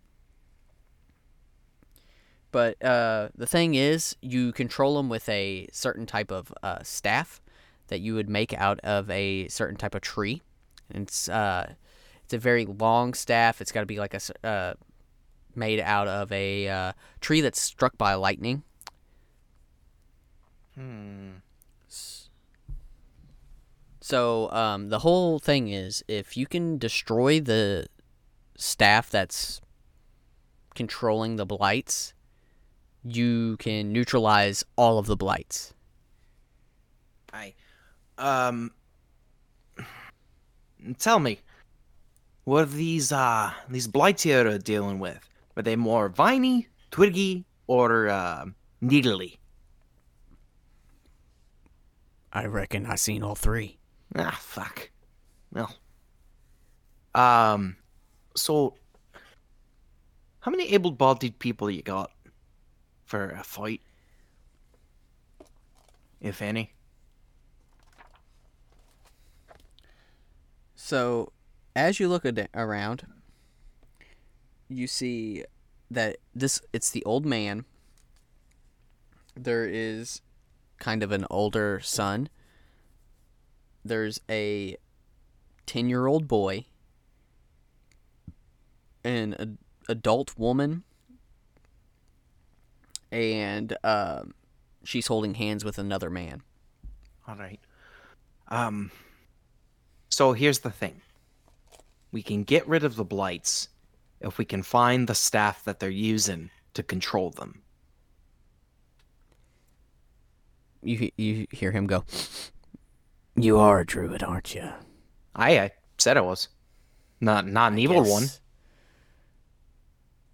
But 2.51 2.81
uh, 2.83 3.29
the 3.35 3.45
thing 3.45 3.75
is, 3.75 4.15
you 4.21 4.53
control 4.53 4.95
them 4.95 5.09
with 5.09 5.27
a 5.27 5.67
certain 5.73 6.05
type 6.05 6.31
of 6.31 6.53
uh, 6.63 6.79
staff 6.83 7.41
that 7.87 7.99
you 7.99 8.15
would 8.15 8.29
make 8.29 8.53
out 8.53 8.79
of 8.79 9.09
a 9.09 9.47
certain 9.49 9.77
type 9.77 9.93
of 9.93 10.01
tree. 10.01 10.41
And 10.89 11.03
it's 11.03 11.27
uh, 11.27 11.73
it's 12.27 12.33
a 12.33 12.37
very 12.37 12.65
long 12.65 13.13
staff. 13.13 13.61
It's 13.61 13.71
got 13.71 13.79
to 13.79 13.85
be 13.85 13.99
like 13.99 14.13
a 14.13 14.19
uh, 14.45 14.73
made 15.55 15.79
out 15.79 16.09
of 16.09 16.29
a 16.33 16.67
uh, 16.67 16.91
tree 17.21 17.39
that's 17.39 17.61
struck 17.61 17.97
by 17.97 18.15
lightning. 18.15 18.63
Hmm. 20.75 21.37
So 24.01 24.51
um, 24.51 24.89
the 24.89 24.99
whole 24.99 25.39
thing 25.39 25.69
is, 25.69 26.03
if 26.09 26.35
you 26.35 26.47
can 26.47 26.77
destroy 26.77 27.39
the 27.39 27.87
staff 28.57 29.09
that's 29.09 29.61
controlling 30.75 31.37
the 31.37 31.45
blights, 31.45 32.13
you 33.05 33.55
can 33.55 33.93
neutralize 33.93 34.65
all 34.75 34.99
of 34.99 35.05
the 35.05 35.15
blights. 35.15 35.73
I, 37.31 37.53
um, 38.17 38.71
tell 40.97 41.19
me, 41.19 41.39
what 42.47 42.63
are 42.63 42.65
these 42.67 43.11
uh 43.11 43.51
these 43.67 43.89
blights 43.89 44.25
you're 44.25 44.57
dealing 44.57 44.99
with? 44.99 45.29
Are 45.57 45.61
they 45.61 45.75
more 45.75 46.07
viney, 46.07 46.69
twiggy, 46.91 47.43
or 47.67 48.07
uh, 48.07 48.45
needly? 48.79 49.37
I 52.31 52.45
reckon 52.45 52.85
I 52.85 52.95
seen 52.95 53.21
all 53.21 53.35
three. 53.35 53.79
Ah, 54.15 54.37
fuck. 54.39 54.91
Well, 55.51 55.75
um, 57.13 57.75
so 58.33 58.75
how 60.39 60.49
many 60.49 60.71
able-bodied 60.73 61.39
people 61.39 61.69
you 61.69 61.81
got 61.81 62.11
for 63.03 63.31
a 63.31 63.43
fight, 63.43 63.81
if 66.21 66.41
any? 66.41 66.71
So, 70.75 71.33
as 71.77 71.99
you 71.99 72.09
look 72.09 72.25
ad- 72.25 72.49
around, 72.55 73.05
you 74.67 74.87
see 74.87 75.45
that 75.91 76.17
this 76.33 76.59
it's 76.73 76.89
the 76.89 77.05
old 77.05 77.25
man. 77.25 77.65
There 79.35 79.65
is 79.65 80.21
kind 80.79 81.03
of 81.03 81.11
an 81.11 81.25
older 81.29 81.79
son. 81.81 82.29
There's 83.85 84.19
a 84.27 84.75
10-year-old 85.67 86.27
boy. 86.27 86.65
An 89.03 89.35
ad- 89.39 89.57
adult 89.87 90.37
woman. 90.37 90.83
And 93.11 93.77
um 93.83 94.33
she's 94.83 95.07
holding 95.07 95.35
hands 95.35 95.63
with 95.63 95.77
another 95.77 96.09
man. 96.09 96.41
All 97.27 97.35
right. 97.35 97.59
Um. 98.47 98.91
So 100.09 100.33
here's 100.33 100.59
the 100.59 100.71
thing. 100.71 101.01
We 102.11 102.21
can 102.23 102.43
get 102.43 102.67
rid 102.67 102.83
of 102.83 102.95
the 102.95 103.03
blights 103.03 103.69
if 104.21 104.37
we 104.37 104.45
can 104.45 104.63
find 104.63 105.07
the 105.07 105.15
staff 105.15 105.63
that 105.65 105.79
they're 105.79 105.89
using 105.89 106.49
to 106.73 106.83
control 106.83 107.31
them. 107.31 107.61
You 110.83 111.11
you 111.17 111.47
hear 111.51 111.71
him 111.71 111.87
go. 111.87 112.05
You 113.35 113.59
are 113.59 113.79
a 113.79 113.85
druid, 113.85 114.23
aren't 114.23 114.55
you? 114.55 114.69
I, 115.35 115.59
I 115.59 115.71
said 115.97 116.17
I 116.17 116.21
was. 116.21 116.47
Not 117.19 117.47
not 117.47 117.71
an 117.71 117.79
evil 117.79 118.03
one. 118.03 118.27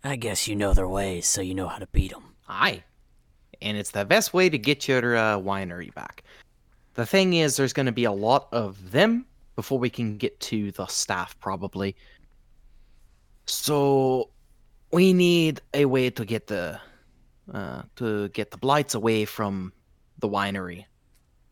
I 0.03 0.17
guess 0.17 0.47
you 0.47 0.55
know 0.55 0.73
their 0.73 0.87
ways, 0.87 1.25
so 1.25 1.41
you 1.41 1.55
know 1.55 1.69
how 1.69 1.77
to 1.77 1.87
beat 1.87 2.11
them. 2.11 2.35
Aye. 2.47 2.83
And 3.61 3.77
it's 3.77 3.91
the 3.91 4.03
best 4.03 4.33
way 4.33 4.49
to 4.49 4.57
get 4.57 4.87
your 4.87 5.15
uh, 5.15 5.37
winery 5.37 5.93
back. 5.93 6.23
The 6.95 7.05
thing 7.05 7.33
is, 7.33 7.55
there's 7.55 7.71
going 7.71 7.85
to 7.85 7.93
be 7.93 8.03
a 8.03 8.11
lot 8.11 8.49
of 8.51 8.91
them 8.91 9.25
before 9.55 9.79
we 9.79 9.89
can 9.89 10.17
get 10.17 10.39
to 10.39 10.71
the 10.71 10.85
staff, 10.87 11.37
probably. 11.39 11.95
So 13.45 14.29
we 14.91 15.13
need 15.13 15.61
a 15.73 15.85
way 15.85 16.09
to 16.09 16.25
get 16.25 16.47
the 16.47 16.79
uh, 17.53 17.83
to 17.97 18.29
get 18.29 18.51
the 18.51 18.57
blights 18.57 18.95
away 18.95 19.25
from 19.25 19.73
the 20.19 20.29
winery, 20.29 20.85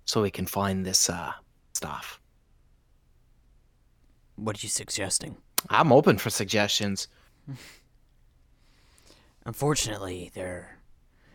so 0.05 0.21
we 0.21 0.31
can 0.31 0.45
find 0.45 0.85
this 0.85 1.09
uh, 1.09 1.31
staff. 1.73 2.19
What 4.35 4.57
are 4.57 4.65
you 4.65 4.69
suggesting? 4.69 5.35
I'm 5.69 5.91
open 5.91 6.17
for 6.17 6.29
suggestions. 6.29 7.07
Unfortunately, 9.45 10.31
they're 10.33 10.77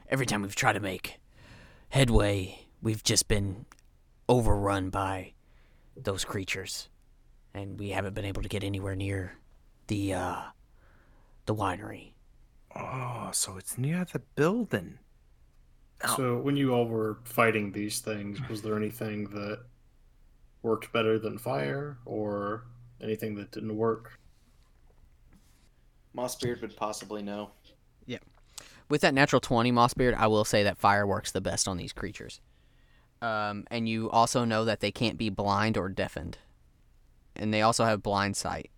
every 0.08 0.26
time 0.26 0.42
we've 0.42 0.54
tried 0.54 0.74
to 0.74 0.80
make 0.80 1.18
headway, 1.90 2.66
we've 2.80 3.04
just 3.04 3.28
been 3.28 3.66
overrun 4.28 4.90
by 4.90 5.32
those 5.96 6.24
creatures, 6.24 6.88
and 7.54 7.78
we 7.78 7.90
haven't 7.90 8.14
been 8.14 8.24
able 8.24 8.42
to 8.42 8.48
get 8.48 8.64
anywhere 8.64 8.94
near 8.94 9.38
the 9.86 10.14
uh 10.14 10.42
the 11.46 11.54
winery. 11.54 12.12
Oh, 12.74 13.30
so 13.32 13.56
it's 13.56 13.78
near 13.78 14.06
the 14.12 14.18
building. 14.34 14.98
Oh. 16.04 16.16
So 16.16 16.36
when 16.38 16.56
you 16.56 16.72
all 16.74 16.86
were 16.86 17.18
fighting 17.24 17.72
these 17.72 18.00
things, 18.00 18.38
was 18.48 18.62
there 18.62 18.76
anything 18.76 19.24
that 19.30 19.60
worked 20.62 20.92
better 20.92 21.18
than 21.18 21.38
fire, 21.38 21.96
or 22.04 22.64
anything 23.00 23.34
that 23.36 23.52
didn't 23.52 23.76
work? 23.76 24.18
Mossbeard 26.16 26.60
would 26.62 26.76
possibly 26.76 27.22
know. 27.22 27.50
Yeah. 28.06 28.18
With 28.88 29.00
that 29.02 29.14
natural 29.14 29.40
20 29.40 29.70
Mossbeard, 29.72 30.14
I 30.14 30.26
will 30.26 30.44
say 30.44 30.62
that 30.62 30.78
fire 30.78 31.06
works 31.06 31.30
the 31.30 31.40
best 31.40 31.68
on 31.68 31.76
these 31.76 31.92
creatures. 31.92 32.40
Um, 33.22 33.64
and 33.70 33.88
you 33.88 34.10
also 34.10 34.44
know 34.44 34.64
that 34.64 34.80
they 34.80 34.92
can't 34.92 35.18
be 35.18 35.30
blind 35.30 35.76
or 35.76 35.88
deafened. 35.88 36.38
And 37.34 37.52
they 37.52 37.62
also 37.62 37.84
have 37.84 38.02
blind 38.02 38.36
sight. 38.36 38.70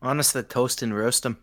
Honestly, 0.00 0.42
toast 0.42 0.82
and 0.82 0.96
roast 0.96 1.22
them. 1.22 1.42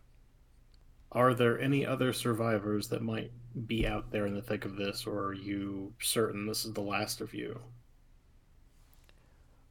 Are 1.11 1.33
there 1.33 1.59
any 1.59 1.85
other 1.85 2.11
survivors 2.13 2.89
that 2.89 3.01
might 3.01 3.31
be 3.67 3.87
out 3.87 4.11
there 4.11 4.25
in 4.25 4.35
the 4.35 4.41
thick 4.41 4.65
of 4.65 4.75
this, 4.75 5.07
or 5.07 5.27
are 5.27 5.33
you 5.33 5.93
certain 5.99 6.45
this 6.45 6.65
is 6.65 6.73
the 6.73 6.81
last 6.81 7.21
of 7.21 7.33
you? 7.33 7.61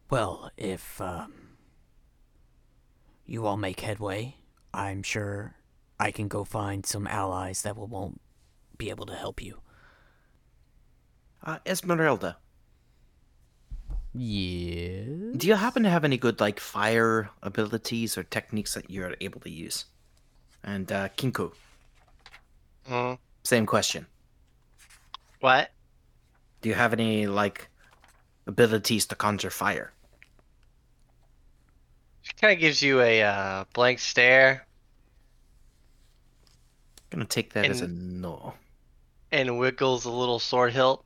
Well, 0.09 0.51
if 0.57 1.01
um, 1.01 1.33
you 3.27 3.47
all 3.47 3.57
make 3.57 3.81
headway, 3.81 4.37
I'm 4.73 5.03
sure 5.03 5.57
I 5.99 6.11
can 6.11 6.29
go 6.29 6.45
find 6.45 6.85
some 6.85 7.07
allies 7.07 7.63
that 7.63 7.77
will, 7.77 7.89
won't 7.89 8.21
be 8.77 8.91
able 8.91 9.07
to 9.07 9.15
help 9.15 9.43
you. 9.43 9.61
Uh, 11.45 11.59
Esmeralda, 11.67 12.39
Yeah. 14.15 15.05
do 15.37 15.47
you 15.47 15.55
happen 15.57 15.83
to 15.83 15.91
have 15.91 16.05
any 16.05 16.17
good 16.17 16.41
like 16.41 16.59
fire 16.61 17.31
abilities 17.43 18.17
or 18.17 18.23
techniques 18.25 18.75
that 18.75 18.91
you're 18.91 19.15
able 19.21 19.41
to 19.41 19.51
use? 19.51 19.85
And 20.63 20.91
uh, 20.91 21.09
Kinku, 21.11 21.53
Hmm. 22.87 23.15
same 23.45 23.67
question. 23.67 24.07
What? 25.41 25.71
Do 26.63 26.69
you 26.71 26.75
have 26.75 26.95
any 26.95 27.27
like 27.27 27.69
abilities 28.47 29.07
to 29.07 29.15
conjure 29.15 29.51
fire? 29.51 29.93
She 32.23 32.33
kind 32.41 32.55
of 32.55 32.59
gives 32.59 32.83
you 32.83 33.01
a 33.03 33.23
uh, 33.23 33.65
blank 33.75 33.99
stare 33.99 34.67
gonna 37.11 37.25
take 37.25 37.53
that 37.53 37.67
as 37.67 37.81
a 37.81 37.87
no. 37.87 38.55
and 39.31 39.59
wiggles 39.59 40.05
a 40.05 40.11
little 40.11 40.39
sword 40.41 40.73
hilt. 40.73 41.04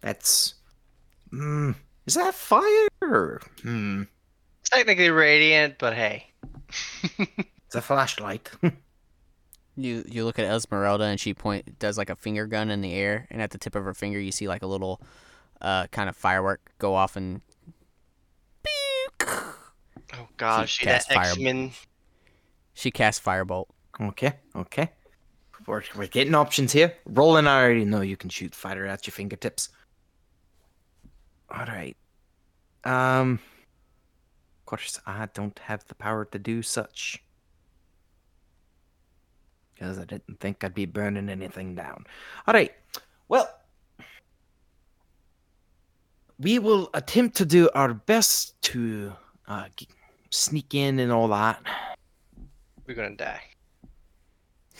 That's. 0.00 0.54
Hmm. 1.30 1.72
Is 2.06 2.14
that 2.14 2.34
fire? 2.34 3.40
Hmm. 3.62 4.02
It's 4.60 4.70
technically 4.70 5.10
radiant, 5.10 5.76
but 5.78 5.94
hey. 5.94 6.26
It's 7.18 7.74
a 7.74 7.80
flashlight. 7.82 8.50
You 9.76 10.04
you 10.08 10.24
look 10.26 10.38
at 10.38 10.44
Esmeralda 10.44 11.04
and 11.04 11.18
she 11.18 11.32
point 11.32 11.78
does 11.78 11.96
like 11.96 12.10
a 12.10 12.16
finger 12.16 12.46
gun 12.46 12.70
in 12.70 12.82
the 12.82 12.92
air, 12.92 13.26
and 13.30 13.40
at 13.40 13.50
the 13.50 13.56
tip 13.56 13.74
of 13.74 13.84
her 13.84 13.94
finger 13.94 14.18
you 14.20 14.30
see 14.32 14.46
like 14.46 14.62
a 14.62 14.66
little 14.66 15.00
uh, 15.62 15.86
kind 15.86 16.10
of 16.10 16.16
firework 16.16 16.72
go 16.78 16.94
off 16.94 17.16
and. 17.16 17.40
oh 19.22 20.28
gosh, 20.36 20.70
She 20.72 20.80
she 20.80 20.86
that 20.86 21.06
cast 21.06 21.12
fire- 21.12 21.30
X 21.30 21.38
Men. 21.38 21.70
She 22.74 22.90
casts 22.90 23.24
firebolt. 23.24 23.66
okay. 24.00 24.34
Okay. 24.56 24.90
We're, 25.66 25.82
we're 25.94 26.08
getting 26.08 26.34
options 26.34 26.72
here. 26.72 26.94
Roland, 27.06 27.48
I 27.48 27.62
already 27.62 27.84
know 27.84 28.00
you 28.00 28.16
can 28.16 28.28
shoot 28.28 28.54
fire 28.54 28.86
at 28.86 29.06
your 29.06 29.12
fingertips. 29.12 29.68
All 31.50 31.66
right. 31.66 31.96
Um. 32.84 33.38
Of 34.60 34.66
course, 34.66 35.00
I 35.06 35.26
don't 35.34 35.58
have 35.60 35.84
the 35.88 35.94
power 35.96 36.24
to 36.26 36.38
do 36.38 36.62
such. 36.62 37.22
Because 39.74 39.98
I 39.98 40.04
didn't 40.04 40.38
think 40.38 40.62
I'd 40.62 40.74
be 40.74 40.86
burning 40.86 41.28
anything 41.28 41.74
down. 41.74 42.04
All 42.46 42.54
right. 42.54 42.72
Well, 43.28 43.48
we 46.38 46.58
will 46.58 46.88
attempt 46.94 47.36
to 47.38 47.44
do 47.46 47.68
our 47.74 47.94
best 47.94 48.60
to 48.62 49.12
uh, 49.48 49.66
g- 49.76 49.88
sneak 50.30 50.74
in 50.74 50.98
and 51.00 51.10
all 51.10 51.28
that. 51.28 51.60
We're 52.86 52.94
gonna 52.94 53.16
die. 53.16 53.42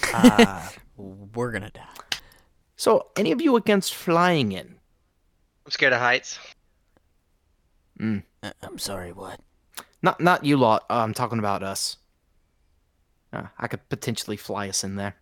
Uh, 0.15 0.67
We're 0.97 1.51
gonna 1.53 1.71
die. 1.71 2.19
so, 2.77 3.09
any 3.17 3.33
of 3.33 3.41
you 3.43 3.57
against 3.57 3.95
flying 3.95 4.53
in? 4.53 4.77
I'm 5.67 5.71
scared 5.71 5.93
of 5.93 6.01
heights. 6.01 6.39
Uh, 8.01 8.51
I'm 8.63 8.79
sorry, 8.79 9.13
what? 9.13 9.41
Not, 10.03 10.21
not 10.21 10.45
you 10.45 10.57
lot. 10.57 10.85
Uh, 10.89 10.95
I'm 11.05 11.13
talking 11.15 11.39
about 11.39 11.63
us. 11.63 11.97
Uh, 13.33 13.45
I 13.59 13.67
could 13.69 13.87
potentially 13.89 14.37
fly 14.37 14.69
us 14.69 14.83
in 14.85 14.97
there. 14.97 15.17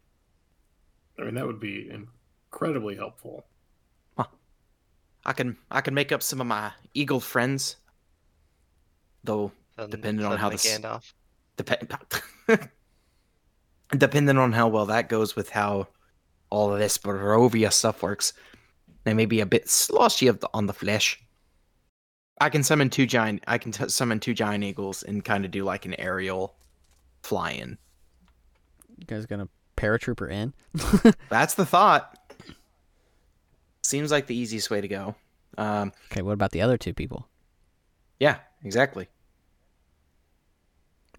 I 1.19 1.25
mean, 1.25 1.35
that 1.35 1.47
would 1.47 1.61
be 1.61 1.91
incredibly 1.91 2.95
helpful. 2.97 3.45
I 5.27 5.33
can, 5.35 5.59
I 5.71 5.83
can 5.83 5.93
make 5.93 6.11
up 6.11 6.23
some 6.23 6.41
of 6.41 6.47
my 6.47 6.71
eagle 6.95 7.21
friends. 7.21 7.77
Though, 9.25 9.53
Sudden- 9.77 9.91
Depending 9.91 10.25
on 10.25 10.39
how 10.39 10.49
suddenly 10.57 10.57
this- 10.57 10.79
Gandalf. 10.79 11.13
depend, 11.57 11.93
depending 13.99 14.39
on 14.39 14.53
how 14.53 14.69
well 14.69 14.87
that 14.87 15.09
goes 15.11 15.37
with 15.37 15.51
how 15.51 15.89
all 16.51 16.73
of 16.73 16.79
this 16.79 16.97
Barovia 16.97 17.71
stuff 17.71 18.03
works, 18.03 18.33
they 19.05 19.13
may 19.13 19.27
be 19.27 19.41
a 19.41 19.47
bit 19.47 19.69
sloshy 19.69 20.29
of 20.29 20.41
the, 20.41 20.49
on 20.55 20.65
the 20.67 20.73
flesh. 20.73 21.21
I 22.41 22.51
can 22.51 22.63
summon 22.63 22.91
two 22.91 23.07
giant. 23.07 23.43
I 23.47 23.59
can 23.59 23.73
t- 23.73 23.89
summon 23.89 24.21
two 24.21 24.35
giant 24.35 24.65
eagles 24.65 25.03
and 25.03 25.25
kind 25.25 25.45
of 25.45 25.51
do 25.51 25.65
like 25.65 25.87
an 25.87 25.99
aerial 25.99 26.55
fly-in. 27.23 27.79
You 28.97 29.07
guys 29.07 29.27
gonna 29.27 29.49
paratrooper 29.77 30.31
in? 30.31 30.55
That's 31.29 31.55
the 31.55 31.67
thought. 31.67 32.17
Seems 33.83 34.11
like 34.11 34.27
the 34.27 34.37
easiest 34.37 34.71
way 34.71 34.81
to 34.81 34.89
go. 34.89 35.15
Um, 35.57 35.93
Okay, 36.13 36.23
what 36.23 36.33
about 36.33 36.53
the 36.53 36.61
other 36.63 36.77
two 36.77 36.95
people? 36.95 37.29
yeah, 38.21 38.39
exactly. 38.65 39.09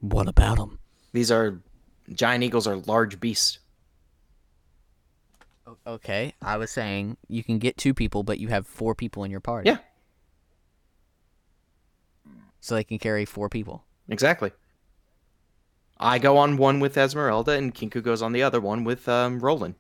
What 0.02 0.28
about 0.28 0.58
them? 0.58 0.80
These 1.14 1.32
are 1.32 1.62
giant 2.14 2.44
eagles 2.44 2.68
are 2.68 2.76
large 2.78 3.20
beasts. 3.20 3.60
Okay, 5.86 6.34
I 6.42 6.58
was 6.58 6.72
saying 6.72 7.18
you 7.28 7.44
can 7.44 7.60
get 7.60 7.78
two 7.78 7.94
people, 7.94 8.24
but 8.24 8.40
you 8.40 8.48
have 8.48 8.66
four 8.66 8.96
people 8.96 9.24
in 9.24 9.32
your 9.32 9.40
party. 9.40 9.70
Yeah. 9.70 9.78
So 12.60 12.76
they 12.76 12.84
can 12.84 13.00
carry 13.00 13.26
four 13.26 13.50
people. 13.50 13.84
Exactly. 14.10 14.52
I 16.00 16.18
go 16.20 16.38
on 16.38 16.58
one 16.58 16.80
with 16.80 16.98
Esmeralda, 16.98 17.52
and 17.54 17.74
Kinku 17.74 18.02
goes 18.02 18.22
on 18.22 18.32
the 18.32 18.44
other 18.44 18.62
one 18.62 18.84
with 18.84 19.08
um, 19.10 19.40
Roland. 19.40 19.76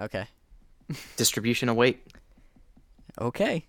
Okay. 0.00 0.26
Distribution 1.16 1.68
of 1.68 1.76
weight. 1.76 2.06
Okay. 3.20 3.66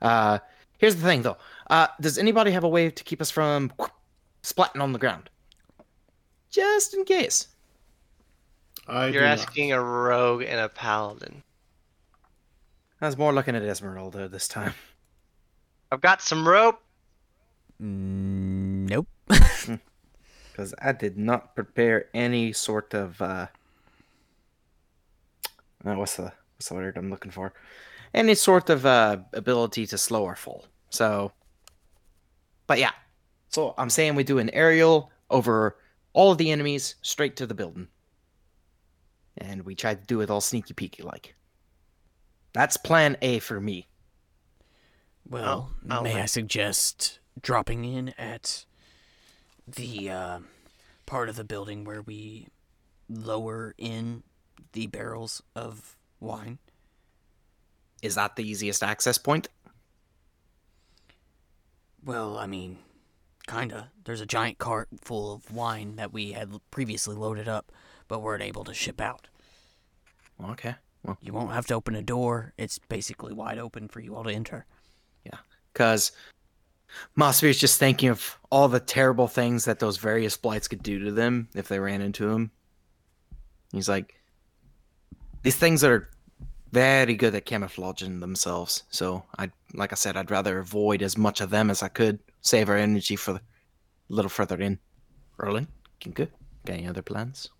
Uh, 0.00 0.38
here's 0.78 0.96
the 0.96 1.02
thing, 1.02 1.22
though. 1.22 1.36
Uh, 1.68 1.88
does 2.00 2.18
anybody 2.18 2.50
have 2.50 2.64
a 2.64 2.68
way 2.68 2.90
to 2.90 3.04
keep 3.04 3.20
us 3.20 3.30
from 3.30 3.72
splatting 4.42 4.80
on 4.80 4.92
the 4.92 4.98
ground? 4.98 5.28
Just 6.50 6.94
in 6.94 7.04
case. 7.04 7.48
I 8.86 9.04
You're 9.04 9.12
do 9.12 9.20
not. 9.20 9.38
asking 9.38 9.72
a 9.72 9.82
rogue 9.82 10.42
and 10.42 10.60
a 10.60 10.68
paladin. 10.70 11.42
I 13.00 13.06
was 13.06 13.18
more 13.18 13.34
looking 13.34 13.54
at 13.54 13.62
Esmeralda 13.62 14.28
this 14.28 14.48
time. 14.48 14.74
I've 15.92 16.00
got 16.00 16.22
some 16.22 16.48
rope. 16.48 16.80
Mm, 17.82 18.88
nope. 18.88 19.08
because 19.28 20.74
I 20.82 20.92
did 20.92 21.16
not 21.16 21.54
prepare 21.54 22.06
any 22.12 22.52
sort 22.52 22.92
of 22.94 23.22
uh, 23.22 23.46
uh, 25.84 25.94
what's 25.94 26.16
the 26.16 26.32
what's 26.56 26.68
the 26.68 26.74
word 26.74 26.96
I'm 26.96 27.10
looking 27.10 27.30
for? 27.30 27.52
Any 28.12 28.34
sort 28.34 28.70
of 28.70 28.84
uh, 28.84 29.18
ability 29.32 29.86
to 29.86 29.98
slow 29.98 30.24
or 30.24 30.34
fall. 30.34 30.66
So, 30.90 31.32
but 32.66 32.78
yeah, 32.78 32.92
so 33.50 33.74
I'm 33.78 33.90
saying 33.90 34.14
we 34.14 34.24
do 34.24 34.38
an 34.38 34.50
aerial 34.50 35.10
over 35.30 35.76
all 36.12 36.32
of 36.32 36.38
the 36.38 36.50
enemies 36.50 36.96
straight 37.02 37.36
to 37.36 37.46
the 37.46 37.54
building, 37.54 37.88
and 39.36 39.64
we 39.64 39.74
try 39.74 39.94
to 39.94 40.04
do 40.06 40.20
it 40.20 40.30
all 40.30 40.40
sneaky 40.40 40.74
peeky 40.74 41.04
like. 41.04 41.34
That's 42.52 42.76
Plan 42.76 43.16
A 43.22 43.38
for 43.38 43.60
me. 43.60 43.86
Well, 45.28 45.70
I'll 45.88 46.02
may 46.02 46.20
I 46.20 46.24
suggest 46.24 47.18
dropping 47.42 47.84
in 47.84 48.10
at 48.18 48.64
the 49.66 50.10
uh, 50.10 50.38
part 51.06 51.28
of 51.28 51.36
the 51.36 51.44
building 51.44 51.84
where 51.84 52.02
we 52.02 52.48
lower 53.08 53.74
in 53.78 54.22
the 54.72 54.86
barrels 54.86 55.42
of 55.54 55.96
wine? 56.20 56.58
Is 58.02 58.14
that 58.14 58.36
the 58.36 58.48
easiest 58.48 58.82
access 58.82 59.18
point? 59.18 59.48
Well, 62.04 62.38
I 62.38 62.46
mean, 62.46 62.78
kinda. 63.46 63.90
There's 64.04 64.20
a 64.20 64.26
giant 64.26 64.58
cart 64.58 64.88
full 65.00 65.32
of 65.32 65.52
wine 65.52 65.96
that 65.96 66.12
we 66.12 66.32
had 66.32 66.52
previously 66.70 67.16
loaded 67.16 67.48
up, 67.48 67.72
but 68.06 68.20
weren't 68.22 68.42
able 68.42 68.64
to 68.64 68.74
ship 68.74 69.00
out. 69.00 69.28
Okay. 70.42 70.76
Well, 71.02 71.18
You 71.20 71.32
won't 71.32 71.52
have 71.52 71.66
to 71.66 71.74
open 71.74 71.94
a 71.94 72.02
door. 72.02 72.52
It's 72.56 72.78
basically 72.78 73.32
wide 73.32 73.58
open 73.58 73.88
for 73.88 74.00
you 74.00 74.14
all 74.14 74.24
to 74.24 74.30
enter. 74.30 74.66
Yeah. 75.24 75.38
because 75.72 76.12
Mossbeard's 77.16 77.58
just 77.58 77.78
thinking 77.78 78.08
of 78.08 78.38
all 78.50 78.68
the 78.68 78.80
terrible 78.80 79.28
things 79.28 79.64
that 79.64 79.78
those 79.78 79.98
various 79.98 80.36
blights 80.36 80.68
could 80.68 80.82
do 80.82 80.98
to 81.04 81.12
them 81.12 81.48
if 81.54 81.68
they 81.68 81.78
ran 81.78 82.00
into 82.00 82.30
him. 82.30 82.50
He's 83.72 83.88
like, 83.88 84.14
these 85.42 85.56
things 85.56 85.84
are 85.84 86.08
very 86.72 87.14
good 87.14 87.34
at 87.34 87.46
camouflaging 87.46 88.20
themselves. 88.20 88.84
So 88.90 89.24
I, 89.38 89.50
like 89.74 89.92
I 89.92 89.96
said, 89.96 90.16
I'd 90.16 90.30
rather 90.30 90.58
avoid 90.58 91.02
as 91.02 91.16
much 91.16 91.40
of 91.40 91.50
them 91.50 91.70
as 91.70 91.82
I 91.82 91.88
could. 91.88 92.18
Save 92.40 92.68
our 92.68 92.76
energy 92.76 93.16
for 93.16 93.32
a 93.32 93.40
little 94.08 94.28
further 94.28 94.60
in. 94.60 94.78
Roland, 95.36 95.68
Kinku, 96.00 96.28
got 96.64 96.72
any 96.74 96.86
other 96.86 97.02
plans? 97.02 97.50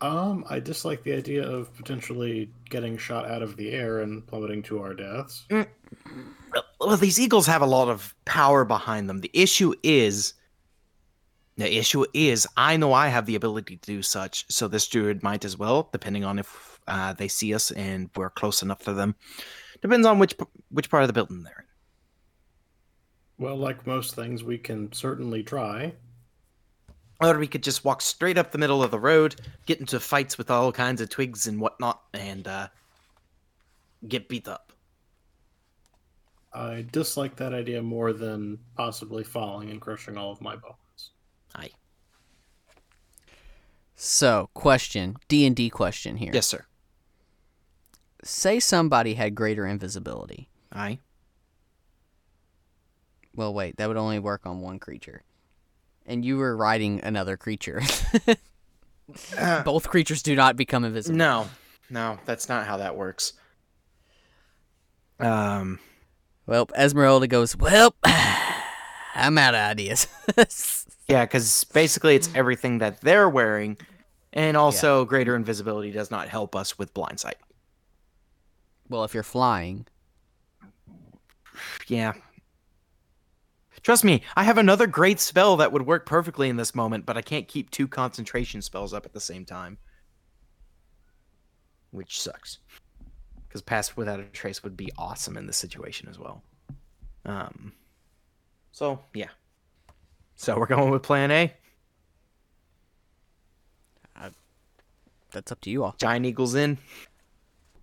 Um, 0.00 0.44
I 0.50 0.60
dislike 0.60 1.02
the 1.02 1.14
idea 1.14 1.48
of 1.48 1.74
potentially 1.74 2.50
getting 2.68 2.98
shot 2.98 3.26
out 3.26 3.42
of 3.42 3.56
the 3.56 3.70
air 3.70 4.00
and 4.00 4.26
plummeting 4.26 4.62
to 4.64 4.82
our 4.82 4.92
deaths. 4.92 5.46
Well, 6.84 6.98
these 6.98 7.18
eagles 7.18 7.46
have 7.46 7.62
a 7.62 7.66
lot 7.66 7.88
of 7.88 8.14
power 8.26 8.64
behind 8.66 9.08
them. 9.08 9.22
The 9.22 9.30
issue 9.32 9.72
is, 9.82 10.34
the 11.56 11.78
issue 11.78 12.04
is, 12.12 12.46
I 12.58 12.76
know 12.76 12.92
I 12.92 13.08
have 13.08 13.24
the 13.24 13.36
ability 13.36 13.78
to 13.78 13.86
do 13.86 14.02
such, 14.02 14.44
so 14.52 14.68
this 14.68 14.86
druid 14.86 15.22
might 15.22 15.46
as 15.46 15.56
well, 15.56 15.88
depending 15.92 16.24
on 16.24 16.38
if 16.38 16.80
uh, 16.86 17.14
they 17.14 17.28
see 17.28 17.54
us 17.54 17.70
and 17.70 18.10
we're 18.16 18.28
close 18.28 18.62
enough 18.62 18.80
to 18.80 18.92
them. 18.92 19.14
Depends 19.80 20.06
on 20.06 20.18
which 20.18 20.34
which 20.68 20.90
part 20.90 21.02
of 21.02 21.06
the 21.06 21.14
building 21.14 21.42
they're 21.42 21.64
in. 23.38 23.44
Well, 23.44 23.56
like 23.56 23.86
most 23.86 24.14
things, 24.14 24.44
we 24.44 24.58
can 24.58 24.92
certainly 24.92 25.42
try. 25.42 25.94
Or 27.20 27.38
we 27.38 27.46
could 27.46 27.62
just 27.62 27.84
walk 27.84 28.02
straight 28.02 28.36
up 28.36 28.52
the 28.52 28.58
middle 28.58 28.82
of 28.82 28.90
the 28.90 29.00
road, 29.00 29.36
get 29.64 29.80
into 29.80 29.98
fights 30.00 30.36
with 30.36 30.50
all 30.50 30.70
kinds 30.70 31.00
of 31.00 31.08
twigs 31.08 31.46
and 31.46 31.60
whatnot, 31.60 32.02
and 32.12 32.46
uh, 32.46 32.68
get 34.06 34.28
beat 34.28 34.48
up. 34.48 34.73
I 36.54 36.86
dislike 36.92 37.36
that 37.36 37.52
idea 37.52 37.82
more 37.82 38.12
than 38.12 38.58
possibly 38.76 39.24
falling 39.24 39.70
and 39.70 39.80
crushing 39.80 40.16
all 40.16 40.30
of 40.30 40.40
my 40.40 40.54
bones. 40.54 41.10
Aye. 41.56 41.70
So, 43.96 44.50
question, 44.54 45.16
D 45.28 45.46
and 45.46 45.56
D 45.56 45.68
question 45.68 46.16
here. 46.16 46.30
Yes, 46.32 46.46
sir. 46.46 46.66
Say 48.22 48.60
somebody 48.60 49.14
had 49.14 49.34
greater 49.34 49.66
invisibility. 49.66 50.48
Aye. 50.72 51.00
Well, 53.34 53.52
wait, 53.52 53.76
that 53.76 53.88
would 53.88 53.96
only 53.96 54.20
work 54.20 54.46
on 54.46 54.60
one 54.60 54.78
creature. 54.78 55.22
And 56.06 56.24
you 56.24 56.36
were 56.36 56.56
riding 56.56 57.00
another 57.02 57.36
creature. 57.36 57.82
Uh, 59.36 59.62
Both 59.64 59.88
creatures 59.88 60.22
do 60.22 60.36
not 60.36 60.56
become 60.56 60.84
invisible. 60.84 61.16
no, 61.18 61.48
no, 61.90 62.18
that's 62.24 62.48
not 62.48 62.66
how 62.66 62.76
that 62.76 62.96
works. 62.96 63.32
Um, 65.18 65.78
Well, 66.46 66.68
Esmeralda 66.76 67.26
goes, 67.26 67.56
Well, 67.56 67.94
I'm 69.14 69.38
out 69.38 69.54
of 69.54 69.60
ideas. 69.60 70.08
yeah, 71.08 71.24
because 71.24 71.64
basically 71.64 72.16
it's 72.16 72.28
everything 72.34 72.78
that 72.78 73.00
they're 73.00 73.28
wearing, 73.28 73.76
and 74.32 74.56
also 74.56 75.04
greater 75.04 75.36
invisibility 75.36 75.90
does 75.90 76.10
not 76.10 76.28
help 76.28 76.54
us 76.56 76.78
with 76.78 76.92
blind 76.94 77.20
sight. 77.20 77.36
well, 78.88 79.04
if 79.04 79.14
you're 79.14 79.22
flying. 79.22 79.86
Yeah. 81.86 82.14
Trust 83.82 84.02
me, 84.02 84.22
I 84.34 84.44
have 84.44 84.56
another 84.58 84.86
great 84.86 85.20
spell 85.20 85.56
that 85.58 85.70
would 85.70 85.86
work 85.86 86.06
perfectly 86.06 86.48
in 86.48 86.56
this 86.56 86.74
moment, 86.74 87.04
but 87.04 87.18
I 87.18 87.22
can't 87.22 87.46
keep 87.46 87.70
two 87.70 87.86
concentration 87.86 88.60
spells 88.62 88.94
up 88.94 89.04
at 89.04 89.12
the 89.12 89.20
same 89.20 89.44
time. 89.44 89.76
Which 91.90 92.18
sucks. 92.20 92.58
Because 93.54 93.62
Pass 93.62 93.96
Without 93.96 94.18
a 94.18 94.24
Trace 94.24 94.62
would 94.64 94.76
be 94.76 94.90
awesome 94.98 95.36
in 95.36 95.46
this 95.46 95.56
situation 95.56 96.08
as 96.10 96.18
well. 96.18 96.42
Um. 97.24 97.72
So, 98.72 98.98
yeah. 99.14 99.28
So 100.34 100.58
we're 100.58 100.66
going 100.66 100.90
with 100.90 101.04
plan 101.04 101.30
A. 101.30 101.54
That's 105.34 105.50
up 105.50 105.60
to 105.62 105.70
you 105.70 105.84
all. 105.84 105.94
Giant 105.98 106.24
Eagles 106.24 106.54
in. 106.54 106.78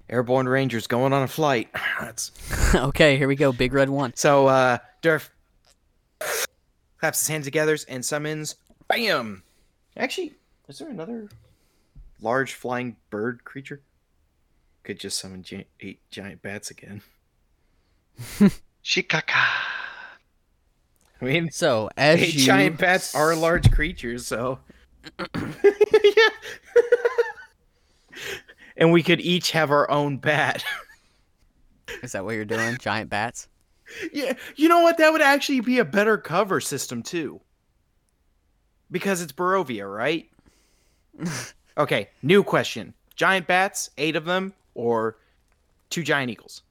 Airborne 0.09 0.47
Rangers 0.47 0.87
going 0.87 1.13
on 1.13 1.21
a 1.21 1.27
flight. 1.27 1.69
That's 2.01 2.31
okay, 2.75 3.17
here 3.17 3.27
we 3.27 3.35
go. 3.35 3.51
Big 3.51 3.73
red 3.73 3.89
one. 3.89 4.13
So 4.15 4.47
uh 4.47 4.79
Durf 5.03 5.29
claps 6.97 7.19
his 7.19 7.27
hands 7.27 7.45
together 7.45 7.77
and 7.87 8.03
summons 8.03 8.55
Bam! 8.87 9.43
Actually, 9.95 10.33
is 10.67 10.79
there 10.79 10.89
another 10.89 11.29
large 12.21 12.53
flying 12.53 12.95
bird 13.09 13.43
creature? 13.43 13.81
Could 14.83 14.99
just 14.99 15.19
summon 15.19 15.43
gi- 15.43 15.67
eight 15.79 15.99
giant 16.09 16.41
bats 16.41 16.71
again. 16.71 17.01
Shikaka. 18.83 19.21
I 21.21 21.25
mean, 21.25 21.51
So, 21.51 21.89
as 21.97 22.19
eight 22.19 22.33
you 22.33 22.45
giant 22.45 22.79
bats 22.79 23.13
are 23.13 23.35
large 23.35 23.71
creatures, 23.71 24.25
so 24.25 24.59
yeah. 25.35 26.29
and 28.77 28.91
we 28.91 29.03
could 29.03 29.21
each 29.21 29.51
have 29.51 29.69
our 29.69 29.89
own 29.91 30.17
bat. 30.17 30.63
Is 32.01 32.13
that 32.13 32.25
what 32.25 32.33
you're 32.35 32.45
doing? 32.45 32.77
Giant 32.79 33.09
bats? 33.09 33.47
Yeah, 34.11 34.33
you 34.55 34.67
know 34.69 34.81
what? 34.81 34.97
That 34.97 35.11
would 35.11 35.21
actually 35.21 35.59
be 35.59 35.77
a 35.77 35.85
better 35.85 36.17
cover 36.17 36.59
system 36.59 37.03
too. 37.03 37.41
Because 38.89 39.21
it's 39.21 39.31
Barovia, 39.31 39.91
right? 39.93 40.27
okay, 41.77 42.09
new 42.23 42.43
question. 42.43 42.93
Giant 43.15 43.45
bats, 43.47 43.89
eight 43.97 44.15
of 44.15 44.25
them, 44.25 44.53
or 44.73 45.17
two 45.89 46.03
giant 46.03 46.31
eagles? 46.31 46.63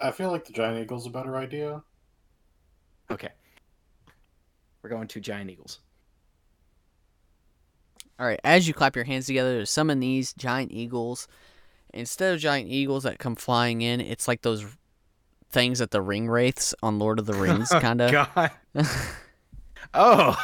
I 0.00 0.10
feel 0.10 0.30
like 0.30 0.44
the 0.44 0.52
giant 0.52 0.82
eagle's 0.82 1.06
a 1.06 1.10
better 1.10 1.36
idea. 1.36 1.82
Okay. 3.10 3.30
We're 4.82 4.90
going 4.90 5.08
two 5.08 5.20
giant 5.20 5.50
eagles. 5.50 5.80
All 8.18 8.26
right, 8.26 8.40
as 8.44 8.68
you 8.68 8.74
clap 8.74 8.94
your 8.94 9.04
hands 9.04 9.26
together 9.26 9.58
to 9.58 9.66
summon 9.66 10.00
these 10.00 10.32
giant 10.32 10.70
eagles, 10.72 11.26
instead 11.92 12.34
of 12.34 12.40
giant 12.40 12.68
eagles 12.68 13.02
that 13.04 13.18
come 13.18 13.36
flying 13.36 13.82
in, 13.82 14.00
it's 14.00 14.28
like 14.28 14.42
those 14.42 14.64
things 15.50 15.78
that 15.80 15.90
the 15.90 16.00
ring 16.00 16.28
wraiths 16.28 16.74
on 16.82 16.98
Lord 16.98 17.18
of 17.18 17.26
the 17.26 17.34
Rings 17.34 17.68
kind 17.70 18.00
of. 18.00 18.12
God. 18.12 18.50
oh. 19.94 20.36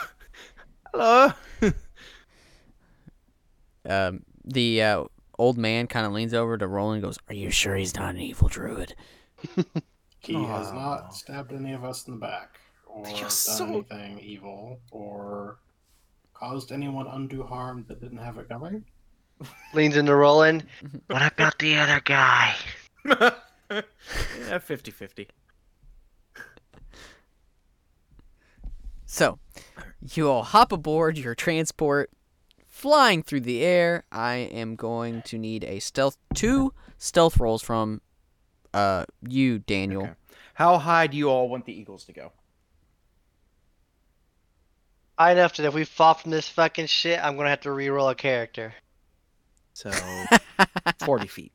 Hello. 0.93 1.33
um, 3.89 4.23
the 4.45 4.83
uh, 4.83 5.05
old 5.39 5.57
man 5.57 5.87
kind 5.87 6.05
of 6.05 6.13
leans 6.13 6.35
over 6.35 6.59
to 6.59 6.67
Roland 6.67 6.97
and 6.97 7.05
goes, 7.05 7.19
Are 7.29 7.35
you 7.35 7.51
sure 7.51 7.77
he's 7.77 7.95
not 7.95 8.15
an 8.15 8.21
evil 8.21 8.49
druid? 8.49 8.95
He 10.21 10.35
has 10.35 10.73
not 10.73 11.15
stabbed 11.15 11.53
any 11.53 11.73
of 11.73 11.85
us 11.85 12.07
in 12.09 12.15
the 12.15 12.19
back, 12.19 12.59
or 12.87 13.07
You're 13.07 13.21
done 13.21 13.31
so- 13.31 13.67
anything 13.67 14.19
evil, 14.19 14.81
or 14.91 15.59
caused 16.35 16.73
anyone 16.73 17.07
undue 17.07 17.45
harm 17.45 17.85
that 17.89 18.01
didn't 18.01 18.19
have 18.19 18.37
it 18.37 18.49
coming. 18.49 18.85
Leans 19.75 19.97
into 19.97 20.15
Roland. 20.17 20.67
What 21.07 21.33
about 21.33 21.57
the 21.61 21.77
other 21.77 22.01
guy? 22.05 22.57
yeah, 23.71 24.59
50 24.59 24.91
50. 24.91 25.29
So, 29.07 29.39
you 30.15 30.29
all 30.29 30.43
hop 30.43 30.73
aboard 30.73 31.17
your 31.17 31.35
transport, 31.37 32.11
flying 32.79 33.25
through 33.25 33.41
the 33.41 33.65
air. 33.65 34.05
I 34.13 34.37
am 34.37 34.77
going 34.77 35.23
to 35.23 35.37
need 35.37 35.65
a 35.65 35.81
stealth 35.81 36.17
two 36.33 36.73
stealth 36.97 37.39
rolls 37.39 37.61
from 37.61 38.01
uh 38.73 39.05
you, 39.27 39.59
Daniel. 39.59 40.03
Okay. 40.03 40.13
How 40.55 40.79
high 40.79 41.09
do 41.09 41.17
you 41.17 41.29
all 41.29 41.49
want 41.49 41.67
the 41.67 41.73
eagles 41.73 42.05
to 42.05 42.13
go? 42.13 42.33
High 45.19 45.33
enough 45.33 45.57
that 45.57 45.67
if 45.67 45.75
we 45.75 45.85
fall 45.85 46.15
from 46.15 46.31
this 46.31 46.49
fucking 46.49 46.87
shit, 46.87 47.19
I'm 47.21 47.37
gonna 47.37 47.51
have 47.51 47.63
to 47.63 47.73
re-roll 47.73 48.09
a 48.09 48.15
character. 48.15 48.75
So 49.73 49.91
40 51.01 51.27
feet. 51.27 51.53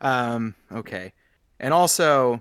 Um, 0.00 0.54
okay. 0.70 1.12
And 1.58 1.74
also, 1.74 2.40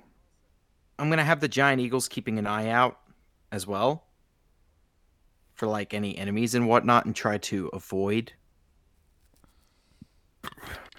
I'm 0.99 1.09
going 1.09 1.17
to 1.17 1.23
have 1.23 1.39
the 1.39 1.47
giant 1.47 1.81
eagles 1.81 2.07
keeping 2.07 2.37
an 2.37 2.45
eye 2.45 2.69
out 2.69 2.99
as 3.51 3.65
well 3.65 4.06
for 5.57 5.67
like 5.67 5.93
any 5.93 6.17
enemies 6.17 6.55
and 6.55 6.67
whatnot 6.69 7.05
and 7.05 7.15
try 7.15 7.37
to 7.39 7.67
avoid 7.73 8.31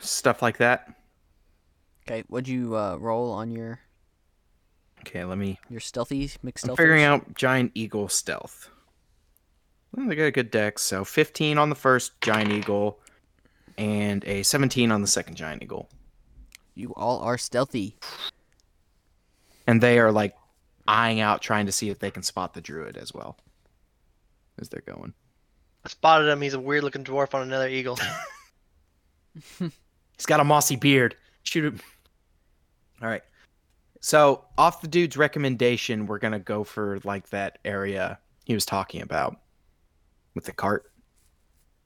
stuff 0.00 0.42
like 0.42 0.58
that. 0.58 0.94
Okay, 2.06 2.24
what'd 2.28 2.48
you 2.48 2.76
uh, 2.76 2.96
roll 2.96 3.30
on 3.32 3.50
your 3.50 3.80
Okay, 5.00 5.24
let 5.24 5.38
me. 5.38 5.58
your 5.70 5.80
stealthy 5.80 6.30
mixed 6.42 6.64
I'm 6.64 6.68
stealth? 6.68 6.78
figuring 6.78 7.04
out 7.04 7.34
giant 7.34 7.72
eagle 7.74 8.08
stealth. 8.08 8.68
Well, 9.94 10.06
they 10.08 10.16
got 10.16 10.24
a 10.24 10.30
good 10.32 10.50
deck. 10.50 10.78
So 10.78 11.04
15 11.04 11.56
on 11.56 11.70
the 11.70 11.74
first 11.76 12.20
giant 12.20 12.50
eagle 12.50 12.98
and 13.78 14.24
a 14.24 14.42
17 14.42 14.90
on 14.90 15.00
the 15.02 15.06
second 15.06 15.36
giant 15.36 15.62
eagle. 15.62 15.88
You 16.74 16.92
all 16.94 17.20
are 17.20 17.38
stealthy. 17.38 17.96
and 19.66 19.80
they 19.80 19.98
are 19.98 20.10
like 20.12 20.34
eyeing 20.88 21.20
out 21.20 21.42
trying 21.42 21.66
to 21.66 21.72
see 21.72 21.90
if 21.90 21.98
they 22.00 22.10
can 22.10 22.22
spot 22.22 22.54
the 22.54 22.60
druid 22.60 22.96
as 22.96 23.12
well 23.14 23.36
as 24.60 24.68
they're 24.68 24.82
going 24.86 25.12
I 25.84 25.88
spotted 25.88 26.28
him. 26.28 26.40
He's 26.42 26.54
a 26.54 26.60
weird-looking 26.60 27.04
dwarf 27.04 27.34
on 27.34 27.42
another 27.42 27.68
eagle. 27.68 27.98
he's 29.58 30.26
got 30.26 30.40
a 30.40 30.44
mossy 30.44 30.76
beard 30.76 31.14
shoot 31.44 31.64
him 31.64 31.80
all 33.00 33.08
right 33.08 33.22
so 34.00 34.44
off 34.58 34.80
the 34.80 34.88
dude's 34.88 35.16
recommendation 35.16 36.06
we're 36.06 36.18
gonna 36.18 36.38
go 36.40 36.64
for 36.64 36.98
like 37.04 37.28
that 37.30 37.58
area 37.64 38.18
he 38.44 38.54
was 38.54 38.66
talking 38.66 39.00
about 39.02 39.36
with 40.34 40.44
the 40.44 40.52
cart 40.52 40.90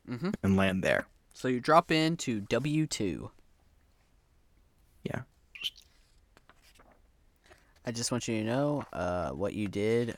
Mhm. 0.09 0.35
and 0.43 0.57
land 0.57 0.83
there. 0.83 1.07
So 1.33 1.47
you 1.49 1.61
drop 1.61 1.91
into 1.93 2.41
W 2.43 2.87
two. 2.89 3.31
Yeah. 5.05 5.23
I 7.87 7.93
just 7.93 8.11
want 8.13 8.27
you 8.29 8.39
to 8.39 8.45
know, 8.45 8.85
uh, 8.93 9.31
what 9.31 9.55
you 9.55 9.69
did 9.69 10.17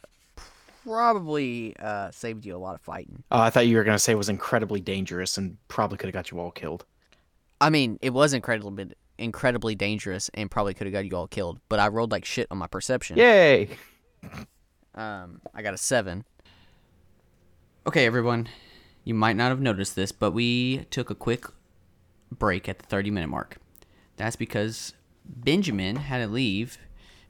probably 0.84 1.74
uh 1.78 2.10
saved 2.10 2.44
you 2.44 2.56
a 2.56 2.58
lot 2.58 2.74
of 2.74 2.80
fighting. 2.80 3.22
Oh, 3.30 3.40
I 3.40 3.50
thought 3.50 3.66
you 3.66 3.76
were 3.76 3.84
gonna 3.84 3.98
say 3.98 4.12
it 4.12 4.16
was 4.16 4.28
incredibly 4.28 4.80
dangerous 4.80 5.38
and 5.38 5.56
probably 5.68 5.98
could 5.98 6.06
have 6.06 6.14
got 6.14 6.30
you 6.30 6.38
all 6.38 6.50
killed. 6.50 6.84
I 7.60 7.70
mean, 7.70 7.98
it 8.02 8.10
was 8.10 8.34
incredibly 8.34 8.90
incredibly 9.18 9.74
dangerous 9.74 10.30
and 10.34 10.50
probably 10.50 10.74
could 10.74 10.86
have 10.86 10.92
got 10.92 11.04
you 11.04 11.16
all 11.16 11.28
killed. 11.28 11.60
But 11.68 11.80
I 11.80 11.88
rolled 11.88 12.10
like 12.10 12.24
shit 12.24 12.46
on 12.50 12.58
my 12.58 12.66
perception. 12.66 13.16
Yay! 13.16 13.68
Um, 14.94 15.40
I 15.52 15.62
got 15.62 15.74
a 15.74 15.78
seven. 15.78 16.24
Okay, 17.86 18.06
everyone, 18.06 18.48
you 19.04 19.14
might 19.14 19.36
not 19.36 19.50
have 19.50 19.60
noticed 19.60 19.96
this, 19.96 20.12
but 20.12 20.30
we 20.30 20.86
took 20.90 21.10
a 21.10 21.14
quick 21.14 21.46
break 22.30 22.68
at 22.68 22.78
the 22.78 22.86
30 22.86 23.10
minute 23.10 23.28
mark. 23.28 23.58
That's 24.16 24.36
because 24.36 24.94
Benjamin 25.24 25.96
had 25.96 26.18
to 26.18 26.28
leave 26.28 26.78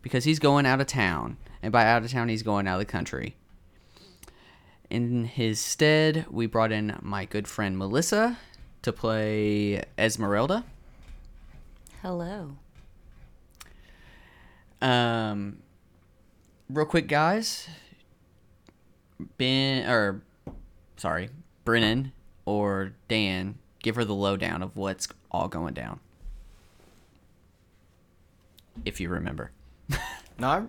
because 0.03 0.25
he's 0.25 0.38
going 0.38 0.67
out 0.67 0.81
of 0.81 0.87
town. 0.87 1.38
And 1.62 1.73
by 1.73 1.87
out 1.87 2.05
of 2.05 2.11
town, 2.11 2.29
he's 2.29 2.43
going 2.43 2.69
out 2.69 2.75
of 2.75 2.81
the 2.81 2.93
country. 2.93 3.37
In 4.94 5.24
his 5.24 5.59
stead, 5.59 6.24
we 6.30 6.46
brought 6.46 6.70
in 6.70 6.96
my 7.02 7.24
good 7.24 7.48
friend 7.48 7.76
Melissa 7.76 8.38
to 8.83 8.92
play 8.92 9.83
Esmeralda. 9.98 10.62
Hello. 12.00 12.54
Um, 14.80 15.57
real 16.70 16.87
quick, 16.87 17.09
guys. 17.09 17.66
Ben 19.37 19.90
or 19.90 20.22
sorry, 20.96 21.28
Brennan 21.64 22.12
or 22.44 22.92
Dan, 23.09 23.59
give 23.83 23.96
her 23.96 24.04
the 24.04 24.14
lowdown 24.14 24.62
of 24.62 24.76
what's 24.76 25.09
all 25.28 25.48
going 25.48 25.74
down. 25.74 25.98
If 28.85 29.00
you 29.00 29.09
remember. 29.09 29.50
No, 30.38 30.48
I, 30.48 30.62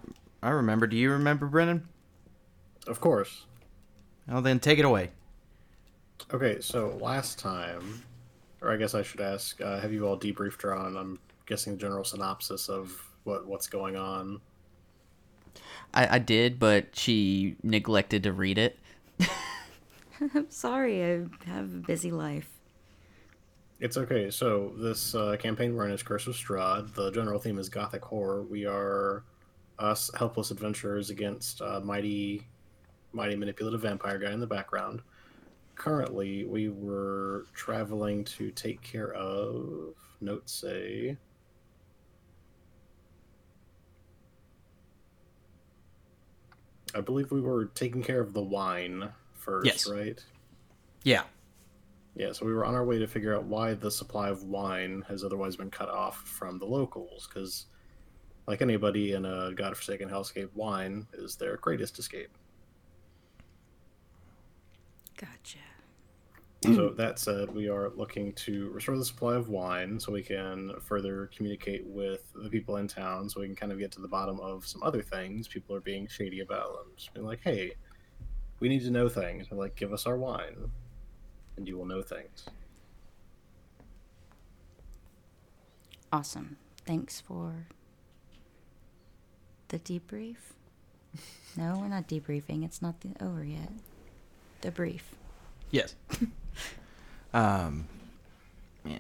I 0.48 0.50
remember. 0.50 0.88
Do 0.88 0.98
you 0.98 1.12
remember, 1.12 1.46
Brennan? 1.46 1.88
Of 2.88 3.00
course. 3.00 3.46
Well, 4.28 4.42
then 4.42 4.60
take 4.60 4.80
it 4.80 4.86
away. 4.86 5.12
Okay, 6.34 6.60
so 6.62 6.98
last 7.02 7.38
time, 7.38 8.04
or 8.62 8.72
I 8.72 8.78
guess 8.78 8.96
I 8.96 9.04
should 9.04 9.22
ask, 9.22 9.62
uh, 9.62 9.80
have 9.80 9.94
you 9.94 10.08
all 10.08 10.18
debriefed 10.18 10.62
her 10.64 10.76
on? 10.76 10.98
I'm 10.98 11.20
guessing 11.46 11.74
the 11.74 11.80
general 11.80 12.04
synopsis 12.04 12.70
of 12.70 13.00
what 13.24 13.46
what's 13.46 13.68
going 13.68 13.96
on. 13.96 14.42
I, 15.94 16.16
I 16.16 16.20
did, 16.20 16.60
but 16.60 16.96
she 16.96 17.56
neglected 17.64 18.24
to 18.24 18.34
read 18.34 18.58
it. 18.58 18.80
I'm 20.20 20.50
sorry, 20.50 21.04
I 21.04 21.26
have 21.46 21.74
a 21.74 21.80
busy 21.86 22.12
life. 22.12 22.50
It's 23.80 23.98
okay. 23.98 24.32
So 24.32 24.74
this 24.78 25.14
uh, 25.16 25.36
campaign 25.38 25.76
we're 25.76 25.86
in 25.86 25.92
is 25.92 26.02
Curse 26.02 26.28
of 26.28 26.36
Strahd. 26.36 26.94
The 26.94 27.12
general 27.12 27.40
theme 27.40 27.60
is 27.60 27.70
gothic 27.70 28.04
horror. 28.04 28.42
We 28.44 28.66
are 28.66 29.24
us 29.78 30.10
helpless 30.18 30.52
adventurers 30.52 31.10
against 31.10 31.62
uh, 31.62 31.82
mighty, 31.82 32.44
mighty 33.16 33.36
manipulative 33.36 33.82
vampire 33.82 34.20
guy 34.20 34.32
in 34.32 34.40
the 34.40 34.48
background. 34.48 35.02
Currently, 35.76 36.46
we 36.46 36.70
were 36.70 37.46
traveling 37.54 38.24
to 38.26 38.52
take 38.52 38.82
care 38.82 39.14
of. 39.14 39.96
note 40.22 40.50
say. 40.50 41.18
I 46.94 47.02
believe 47.02 47.32
we 47.32 47.42
were 47.42 47.66
taking 47.66 48.02
care 48.02 48.22
of 48.22 48.34
the 48.34 48.42
wine 48.42 49.10
first, 49.34 49.66
Yes. 49.66 49.90
right? 49.90 50.24
Yeah. 51.04 51.24
Yeah, 52.16 52.32
so 52.32 52.46
we 52.46 52.54
were 52.54 52.64
on 52.64 52.74
our 52.74 52.86
way 52.86 52.98
to 53.00 53.08
figure 53.08 53.36
out 53.36 53.44
why 53.44 53.74
the 53.74 53.92
supply 53.92 54.30
of 54.30 54.44
wine 54.44 55.04
has 55.10 55.24
otherwise 55.24 55.58
been 55.58 55.70
cut 55.70 55.90
off 55.90 56.18
from 56.28 56.58
the 56.58 56.66
locals, 56.66 57.28
because, 57.28 57.66
like 58.48 58.62
anybody 58.62 59.12
in 59.14 59.26
a 59.26 59.52
godforsaken 59.54 60.10
hellscape, 60.10 60.50
wine 60.56 61.06
is 61.14 61.36
their 61.36 61.58
greatest 61.58 62.00
escape. 62.00 62.32
Gotcha. 65.18 65.60
so 66.76 66.90
that 66.90 67.20
said, 67.20 67.54
we 67.54 67.70
are 67.70 67.90
looking 67.92 68.34
to 68.34 68.70
restore 68.70 68.98
the 68.98 69.06
supply 69.06 69.36
of 69.36 69.50
wine 69.50 70.00
so 70.00 70.12
we 70.12 70.24
can 70.24 70.74
further 70.82 71.30
communicate 71.36 71.86
with 71.86 72.32
the 72.34 72.50
people 72.50 72.78
in 72.78 72.88
town, 72.88 73.30
so 73.30 73.40
we 73.40 73.46
can 73.48 73.56
kind 73.56 73.72
of 73.72 73.80
get 73.80 73.92
to 73.94 74.02
the 74.02 74.08
bottom 74.08 74.40
of 74.40 74.68
some 74.68 74.82
other 74.84 75.02
things 75.02 75.48
people 75.48 75.76
are 75.76 75.82
being 75.82 76.08
shady 76.08 76.40
about. 76.42 76.86
And 76.86 76.98
just 76.98 77.14
being 77.14 77.26
like, 77.26 77.40
hey, 77.44 77.74
we 78.60 78.68
need 78.70 78.82
to 78.84 78.92
know 78.92 79.08
things. 79.08 79.48
And 79.50 79.60
like, 79.60 79.76
give 79.76 79.94
us 79.94 80.06
our 80.06 80.18
wine, 80.18 80.72
and 81.58 81.68
you 81.68 81.78
will 81.78 81.86
know 81.86 82.02
things. 82.02 82.46
Awesome. 86.12 86.58
Thanks 86.86 87.20
for 87.22 87.68
the 89.70 89.80
debrief. 89.80 90.38
No, 91.58 91.78
we're 91.80 91.88
not 91.88 92.10
debriefing. 92.10 92.66
It's 92.66 92.82
not 92.82 93.00
the, 93.00 93.12
over 93.24 93.42
yet. 93.42 93.72
The 94.66 94.72
brief. 94.72 95.14
Yes. 95.70 95.94
um. 97.36 97.88
Yeah. 98.84 98.98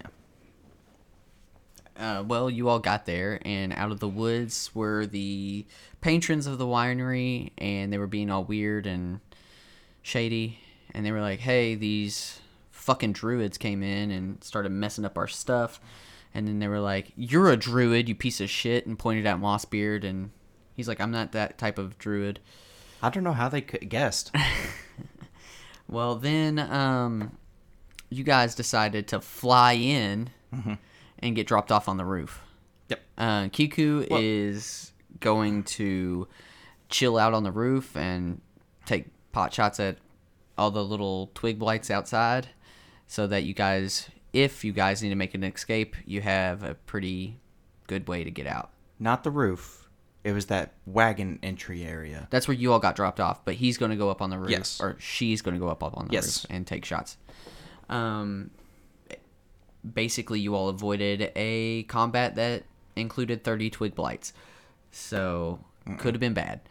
Uh, 1.97 2.23
well, 2.27 2.51
you 2.51 2.69
all 2.69 2.77
got 2.77 3.07
there, 3.07 3.39
and 3.43 3.73
out 3.73 3.91
of 3.91 3.99
the 3.99 4.07
woods 4.07 4.69
were 4.75 5.07
the 5.07 5.65
patrons 6.01 6.45
of 6.45 6.59
the 6.59 6.65
winery, 6.67 7.49
and 7.57 7.91
they 7.91 7.97
were 7.97 8.05
being 8.05 8.29
all 8.29 8.43
weird 8.43 8.85
and 8.85 9.21
shady. 10.03 10.59
And 10.93 11.03
they 11.03 11.11
were 11.11 11.21
like, 11.21 11.39
hey, 11.39 11.73
these 11.73 12.41
fucking 12.69 13.13
druids 13.13 13.57
came 13.57 13.81
in 13.81 14.11
and 14.11 14.43
started 14.43 14.71
messing 14.71 15.03
up 15.03 15.17
our 15.17 15.27
stuff. 15.27 15.81
And 16.31 16.47
then 16.47 16.59
they 16.59 16.67
were 16.67 16.79
like, 16.79 17.11
you're 17.15 17.49
a 17.49 17.57
druid, 17.57 18.07
you 18.07 18.13
piece 18.13 18.39
of 18.39 18.51
shit, 18.51 18.85
and 18.85 18.99
pointed 18.99 19.25
at 19.25 19.39
Mossbeard. 19.39 20.03
And 20.03 20.29
he's 20.75 20.87
like, 20.87 21.01
I'm 21.01 21.11
not 21.11 21.31
that 21.31 21.57
type 21.57 21.79
of 21.79 21.97
druid. 21.97 22.39
I 23.01 23.09
don't 23.09 23.23
know 23.23 23.33
how 23.33 23.49
they 23.49 23.61
could 23.61 23.89
guessed. 23.89 24.31
Well, 25.87 26.15
then 26.15 26.59
um, 26.59 27.37
you 28.09 28.23
guys 28.23 28.55
decided 28.55 29.07
to 29.09 29.21
fly 29.21 29.73
in 29.73 30.29
and 31.19 31.35
get 31.35 31.47
dropped 31.47 31.71
off 31.71 31.87
on 31.89 31.97
the 31.97 32.05
roof. 32.05 32.41
Yep. 32.89 32.99
Uh, 33.17 33.47
Kiku 33.49 34.05
Well- 34.09 34.19
is 34.21 34.91
going 35.19 35.63
to 35.63 36.27
chill 36.89 37.17
out 37.17 37.33
on 37.33 37.43
the 37.43 37.51
roof 37.51 37.95
and 37.95 38.41
take 38.85 39.05
pot 39.31 39.53
shots 39.53 39.79
at 39.79 39.97
all 40.57 40.71
the 40.71 40.83
little 40.83 41.31
twig 41.33 41.59
blights 41.59 41.89
outside 41.91 42.47
so 43.07 43.27
that 43.27 43.43
you 43.43 43.53
guys, 43.53 44.09
if 44.33 44.63
you 44.63 44.71
guys 44.71 45.01
need 45.03 45.09
to 45.09 45.15
make 45.15 45.33
an 45.33 45.43
escape, 45.43 45.95
you 46.05 46.21
have 46.21 46.63
a 46.63 46.73
pretty 46.75 47.39
good 47.87 48.07
way 48.07 48.23
to 48.23 48.31
get 48.31 48.47
out. 48.47 48.71
Not 48.99 49.23
the 49.23 49.31
roof. 49.31 49.84
It 50.25 50.33
was 50.33 50.47
that 50.47 50.73
wagon 50.87 51.37
entry 51.43 51.83
area. 51.83 52.27
That's 52.31 52.47
where 52.47 52.57
you 52.57 52.73
all 52.73 52.79
got 52.79 52.95
dropped 52.95 53.19
off, 53.19 53.45
but 53.45 53.53
he's 53.53 53.77
going 53.77 53.91
to 53.91 53.95
go 53.95 54.09
up 54.09 54.23
on 54.23 54.31
the 54.31 54.39
roof, 54.39 54.49
Yes. 54.49 54.81
or 54.81 54.95
she's 54.99 55.43
going 55.43 55.53
to 55.53 55.59
go 55.59 55.67
up, 55.69 55.83
up 55.83 55.95
on 55.95 56.07
the 56.07 56.13
Yes. 56.13 56.43
roof 56.43 56.51
and 56.51 56.65
take 56.65 56.83
shots. 56.83 57.17
Um, 57.89 58.49
basically, 59.93 60.39
you 60.39 60.55
all 60.55 60.67
avoided 60.69 61.31
a 61.35 61.83
combat 61.83 62.33
that 62.37 62.63
included 62.95 63.43
30 63.43 63.69
twig 63.69 63.93
blights, 63.93 64.33
so 64.91 65.59
could 65.99 66.15
have 66.15 66.19
been 66.19 66.33
bad. 66.33 66.61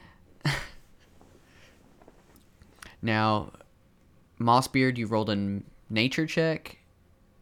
now, 3.03 3.53
Mossbeard, 4.41 4.97
you 4.99 5.07
rolled 5.07 5.31
a 5.31 5.61
nature 5.89 6.27
check, 6.27 6.79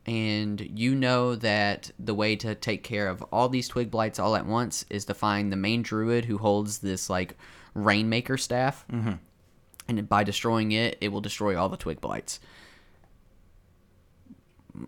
and 0.07 0.61
you 0.79 0.95
know 0.95 1.35
that 1.37 1.91
the 1.99 2.15
way 2.15 2.35
to 2.37 2.55
take 2.55 2.83
care 2.83 3.09
of 3.09 3.23
all 3.33 3.49
these 3.49 3.69
twig 3.69 3.91
blights 3.91 4.19
all 4.19 4.35
at 4.35 4.47
once 4.47 4.85
is 4.91 5.05
to 5.05 5.15
find 5.15 5.53
the 5.53 5.57
main 5.57 5.83
druid 5.83 6.25
who 6.25 6.38
holds 6.38 6.79
this 6.79 7.09
like 7.09 7.37
rainmaker 7.75 8.37
staff, 8.37 8.85
mm-hmm. 8.91 9.12
and 9.88 10.09
by 10.09 10.25
destroying 10.25 10.73
it, 10.73 10.99
it 11.01 11.09
will 11.09 11.21
destroy 11.21 11.57
all 11.57 11.69
the 11.69 11.77
twig 11.77 12.01
blights. 12.01 12.41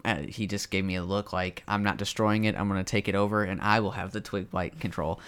Uh, 0.05 0.23
he 0.23 0.47
just 0.47 0.71
gave 0.71 0.85
me 0.85 0.97
a 0.97 1.05
look 1.05 1.33
like 1.33 1.63
I'm 1.69 1.83
not 1.83 1.99
destroying 1.99 2.45
it. 2.45 2.57
I'm 2.57 2.69
going 2.69 2.83
to 2.83 2.91
take 2.91 3.07
it 3.07 3.15
over, 3.15 3.45
and 3.45 3.61
I 3.61 3.81
will 3.81 3.93
have 3.93 4.13
the 4.13 4.21
twig 4.21 4.51
blight 4.51 4.81
control. 4.81 5.21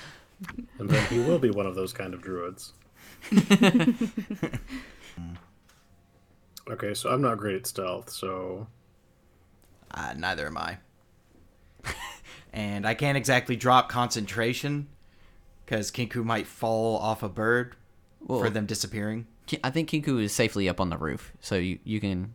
And 0.78 0.88
then 0.88 1.06
he 1.06 1.18
will 1.18 1.38
be 1.38 1.50
one 1.50 1.66
of 1.66 1.74
those 1.74 1.92
kind 1.92 2.12
of 2.12 2.22
druids. 2.22 2.72
okay, 6.70 6.94
so 6.94 7.10
I'm 7.10 7.22
not 7.22 7.38
great 7.38 7.56
at 7.56 7.66
stealth, 7.66 8.10
so 8.10 8.66
Uh, 9.90 10.14
neither 10.16 10.46
am 10.46 10.58
I. 10.58 10.78
and 12.52 12.86
I 12.86 12.94
can't 12.94 13.16
exactly 13.16 13.56
drop 13.56 13.88
concentration 13.88 14.88
because 15.64 15.90
Kinku 15.90 16.24
might 16.24 16.46
fall 16.46 16.98
off 16.98 17.22
a 17.22 17.28
bird 17.28 17.76
for 18.26 18.50
them 18.50 18.66
disappearing. 18.66 19.26
I 19.62 19.70
think 19.70 19.90
Kinku 19.90 20.22
is 20.22 20.32
safely 20.32 20.68
up 20.68 20.80
on 20.80 20.90
the 20.90 20.98
roof, 20.98 21.32
so 21.40 21.56
you 21.56 21.78
you 21.84 22.00
can. 22.00 22.34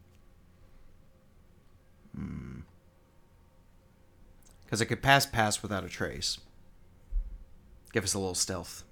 Because 4.66 4.82
it 4.82 4.86
could 4.86 5.02
pass 5.02 5.26
pass 5.26 5.62
without 5.62 5.84
a 5.84 5.90
trace. 5.90 6.40
Give 7.92 8.04
us 8.04 8.14
a 8.14 8.20
little 8.20 8.36
stealth. 8.36 8.86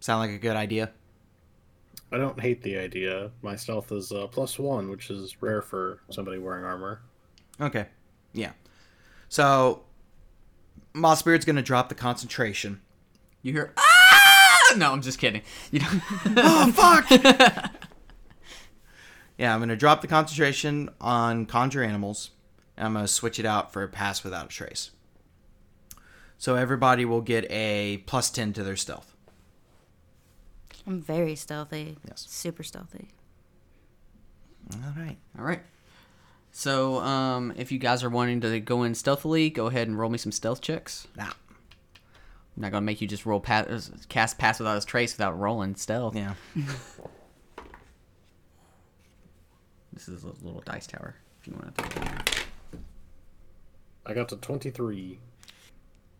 Sound 0.00 0.20
like 0.20 0.30
a 0.30 0.38
good 0.38 0.56
idea? 0.56 0.90
I 2.10 2.16
don't 2.16 2.40
hate 2.40 2.62
the 2.62 2.78
idea. 2.78 3.30
My 3.42 3.56
stealth 3.56 3.92
is 3.92 4.12
uh, 4.12 4.26
plus 4.28 4.58
one, 4.58 4.90
which 4.90 5.10
is 5.10 5.42
rare 5.42 5.60
for 5.60 6.00
somebody 6.10 6.38
wearing 6.38 6.64
armor. 6.64 7.02
Okay. 7.60 7.86
Yeah. 8.32 8.52
So 9.28 9.82
Mossbeard's 10.94 11.44
gonna 11.44 11.62
drop 11.62 11.88
the 11.88 11.94
concentration. 11.94 12.80
You 13.42 13.52
hear 13.52 13.72
ah! 13.76 14.74
No, 14.76 14.92
I'm 14.92 15.02
just 15.02 15.18
kidding. 15.18 15.42
You 15.70 15.80
don't... 15.80 16.02
oh 16.36 16.72
fuck! 16.72 17.10
yeah, 19.38 19.54
I'm 19.54 19.60
gonna 19.60 19.76
drop 19.76 20.00
the 20.00 20.08
concentration 20.08 20.90
on 21.00 21.46
conjure 21.46 21.82
animals, 21.82 22.30
and 22.76 22.86
I'm 22.86 22.94
gonna 22.94 23.08
switch 23.08 23.38
it 23.38 23.46
out 23.46 23.72
for 23.72 23.82
a 23.82 23.88
pass 23.88 24.24
without 24.24 24.46
a 24.46 24.48
trace. 24.48 24.90
So 26.38 26.54
everybody 26.54 27.04
will 27.04 27.20
get 27.20 27.50
a 27.50 27.98
plus 28.06 28.30
ten 28.30 28.52
to 28.54 28.62
their 28.62 28.76
stealth. 28.76 29.14
I'm 30.88 31.02
very 31.02 31.36
stealthy. 31.36 31.98
Yes. 32.08 32.26
Super 32.28 32.62
stealthy. 32.62 33.08
All 34.72 34.94
right. 34.96 35.18
All 35.38 35.44
right. 35.44 35.60
So, 36.50 36.98
um, 37.00 37.52
if 37.56 37.70
you 37.70 37.78
guys 37.78 38.02
are 38.02 38.08
wanting 38.08 38.40
to 38.40 38.58
go 38.58 38.82
in 38.84 38.94
stealthily, 38.94 39.50
go 39.50 39.66
ahead 39.66 39.86
and 39.86 39.98
roll 39.98 40.08
me 40.08 40.16
some 40.16 40.32
stealth 40.32 40.62
checks. 40.62 41.06
Now. 41.14 41.30
I'm 42.56 42.62
not 42.62 42.72
gonna 42.72 42.86
make 42.86 43.00
you 43.00 43.06
just 43.06 43.26
roll 43.26 43.38
pass, 43.38 43.90
cast 44.08 44.38
pass 44.38 44.58
without 44.58 44.82
a 44.82 44.84
trace 44.84 45.12
without 45.12 45.38
rolling 45.38 45.76
stealth. 45.76 46.16
Yeah. 46.16 46.34
This 49.92 50.06
is 50.06 50.22
a 50.22 50.28
little 50.44 50.62
dice 50.64 50.86
tower. 50.86 51.16
If 51.40 51.48
you 51.48 51.54
want 51.54 51.76
to 51.76 51.82
throw 51.82 52.02
it. 52.04 52.44
I 54.06 54.14
got 54.14 54.28
to 54.28 54.36
23. 54.36 55.18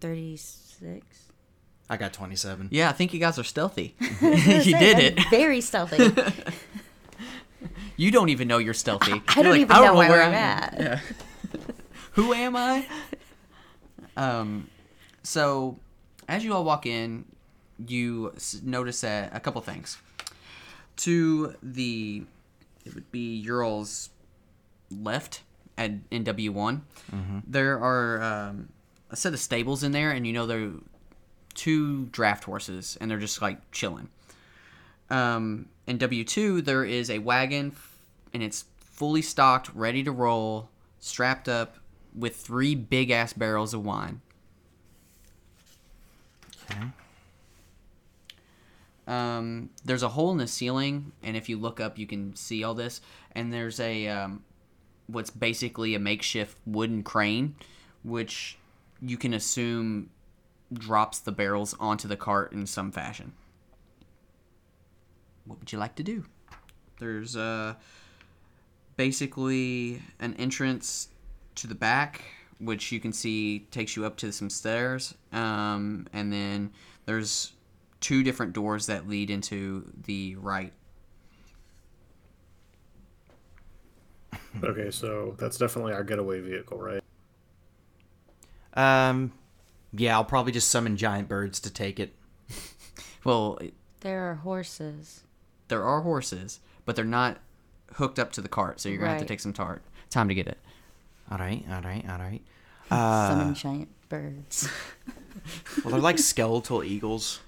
36. 0.00 1.27
I 1.90 1.96
got 1.96 2.12
twenty-seven. 2.12 2.68
Yeah, 2.70 2.88
I 2.88 2.92
think 2.92 3.14
you 3.14 3.20
guys 3.20 3.38
are 3.38 3.44
stealthy. 3.44 3.94
you 4.20 4.76
did 4.78 4.98
it. 4.98 5.18
Very 5.30 5.60
stealthy. 5.60 6.12
You 7.96 8.12
don't 8.12 8.28
even 8.28 8.46
know 8.46 8.58
you're 8.58 8.74
stealthy. 8.74 9.10
I 9.10 9.14
You're 9.34 9.42
don't 9.42 9.52
like, 9.52 9.60
even 9.62 9.76
know 9.76 9.94
where 9.96 10.08
where 10.08 10.22
I 10.22 10.26
I'm 10.26 10.34
at. 10.34 10.74
Yeah. 10.78 11.00
Who 12.12 12.32
am 12.32 12.54
I? 12.54 12.86
Um, 14.16 14.70
so 15.24 15.78
as 16.28 16.44
you 16.44 16.54
all 16.54 16.62
walk 16.64 16.86
in, 16.86 17.24
you 17.84 18.32
s- 18.36 18.60
notice 18.62 19.02
a, 19.02 19.28
a 19.32 19.40
couple 19.40 19.60
things. 19.62 19.98
To 20.98 21.54
the, 21.60 22.22
it 22.84 22.94
would 22.94 23.10
be 23.10 23.42
Ural's 23.44 24.10
left 24.92 25.42
at 25.76 25.90
in 26.12 26.22
W 26.22 26.52
one. 26.52 26.84
There 27.48 27.80
are 27.82 28.22
um, 28.22 28.68
a 29.10 29.16
set 29.16 29.32
of 29.32 29.40
stables 29.40 29.82
in 29.82 29.90
there, 29.90 30.12
and 30.12 30.24
you 30.24 30.32
know 30.32 30.46
there 30.46 30.66
are 30.66 30.72
two 31.54 32.06
draft 32.06 32.44
horses, 32.44 32.96
and 33.00 33.10
they're 33.10 33.18
just 33.18 33.42
like 33.42 33.70
chilling. 33.72 34.08
Um, 35.10 35.68
in 35.86 35.98
W 35.98 36.24
two, 36.24 36.62
there 36.62 36.84
is 36.84 37.10
a 37.10 37.18
wagon, 37.18 37.74
and 38.34 38.42
it's 38.42 38.64
fully 38.78 39.22
stocked, 39.22 39.70
ready 39.74 40.02
to 40.02 40.12
roll, 40.12 40.68
strapped 41.00 41.48
up 41.48 41.76
with 42.14 42.36
three 42.36 42.74
big 42.74 43.10
ass 43.10 43.32
barrels 43.32 43.72
of 43.74 43.84
wine. 43.84 44.20
Okay. 46.70 46.82
Um, 49.06 49.70
there's 49.84 50.02
a 50.02 50.10
hole 50.10 50.30
in 50.32 50.36
the 50.36 50.46
ceiling, 50.46 51.12
and 51.22 51.36
if 51.36 51.48
you 51.48 51.56
look 51.56 51.80
up, 51.80 51.98
you 51.98 52.06
can 52.06 52.36
see 52.36 52.62
all 52.62 52.74
this. 52.74 53.00
And 53.32 53.50
there's 53.50 53.80
a 53.80 54.08
um, 54.08 54.42
what's 55.06 55.30
basically 55.30 55.94
a 55.94 55.98
makeshift 55.98 56.58
wooden 56.66 57.02
crane, 57.02 57.54
which 58.02 58.58
you 59.00 59.16
can 59.16 59.32
assume 59.32 60.10
drops 60.72 61.18
the 61.18 61.32
barrels 61.32 61.74
onto 61.80 62.06
the 62.08 62.16
cart 62.16 62.52
in 62.52 62.66
some 62.66 62.92
fashion. 62.92 63.32
What 65.46 65.58
would 65.58 65.72
you 65.72 65.78
like 65.78 65.94
to 65.96 66.02
do? 66.02 66.24
There's 66.98 67.36
uh, 67.36 67.74
basically 68.96 70.02
an 70.20 70.34
entrance 70.34 71.08
to 71.54 71.66
the 71.66 71.74
back, 71.74 72.22
which 72.58 72.92
you 72.92 73.00
can 73.00 73.12
see 73.12 73.60
takes 73.70 73.96
you 73.96 74.04
up 74.04 74.16
to 74.18 74.32
some 74.32 74.50
stairs, 74.50 75.14
um, 75.32 76.06
and 76.12 76.32
then 76.32 76.72
there's 77.06 77.52
two 78.00 78.22
different 78.22 78.52
doors 78.52 78.86
that 78.86 79.08
lead 79.08 79.30
into 79.30 79.90
the 80.04 80.36
right. 80.36 80.72
Okay, 84.62 84.90
so 84.90 85.34
that's 85.38 85.56
definitely 85.56 85.92
our 85.92 86.02
getaway 86.02 86.40
vehicle, 86.40 86.78
right? 86.78 87.02
Um, 88.74 89.32
yeah, 89.98 90.14
I'll 90.16 90.24
probably 90.24 90.52
just 90.52 90.70
summon 90.70 90.96
giant 90.96 91.28
birds 91.28 91.60
to 91.60 91.70
take 91.72 91.98
it. 92.00 92.14
Well, 93.24 93.58
There 94.00 94.30
are 94.30 94.36
horses. 94.36 95.22
there 95.68 95.82
are 95.84 96.00
horses, 96.02 96.60
but 96.86 96.96
they're 96.96 97.04
not 97.04 97.38
hooked 97.94 98.18
up 98.18 98.32
to 98.32 98.40
the 98.40 98.48
cart, 98.48 98.80
so 98.80 98.88
you're 98.88 98.98
gonna 98.98 99.10
have 99.10 99.18
to 99.18 99.22
Right. 99.24 99.28
take 99.28 99.40
some 99.40 99.52
tart 99.52 99.82
time 100.08 100.28
to 100.28 100.34
get 100.34 100.46
it. 100.46 100.56
All 101.30 101.36
right, 101.36 101.62
all 101.70 101.82
right, 101.82 102.04
all 102.08 102.18
right. 102.18 102.40
Summon 102.88 103.48
Uh, 103.48 103.54
giant 103.54 103.88
birds. 104.08 104.68
well, 105.84 105.92
they're 105.92 106.00
like 106.00 106.18
skeletal 106.18 106.82
eagles, 106.84 107.40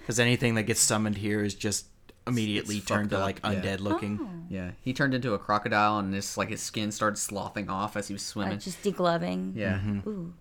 because 0.00 0.20
anything 0.20 0.54
that 0.54 0.64
gets 0.64 0.80
summoned 0.80 1.16
here 1.16 1.42
is 1.42 1.54
just 1.54 1.86
immediately 2.26 2.76
It's 2.76 2.86
turned 2.86 3.10
to 3.10 3.16
fucked 3.16 3.42
like 3.42 3.56
up, 3.58 3.64
yeah. 3.64 3.76
undead 3.76 3.80
looking. 3.80 4.46
Yeah, 4.50 4.72
he 4.82 4.92
turned 4.92 5.14
into 5.14 5.34
a 5.34 5.38
crocodile, 5.38 5.98
and 5.98 6.12
this 6.14 6.36
like 6.36 6.50
his 6.50 6.62
skin 6.62 6.92
started 6.92 7.16
sloughing 7.16 7.68
off 7.68 7.96
as 7.96 8.06
he 8.08 8.14
was 8.14 8.22
swimming. 8.24 8.52
Like 8.52 8.60
just 8.60 8.82
degloving. 8.84 9.56
yeah, 9.56 9.80
Ooh. 10.06 10.34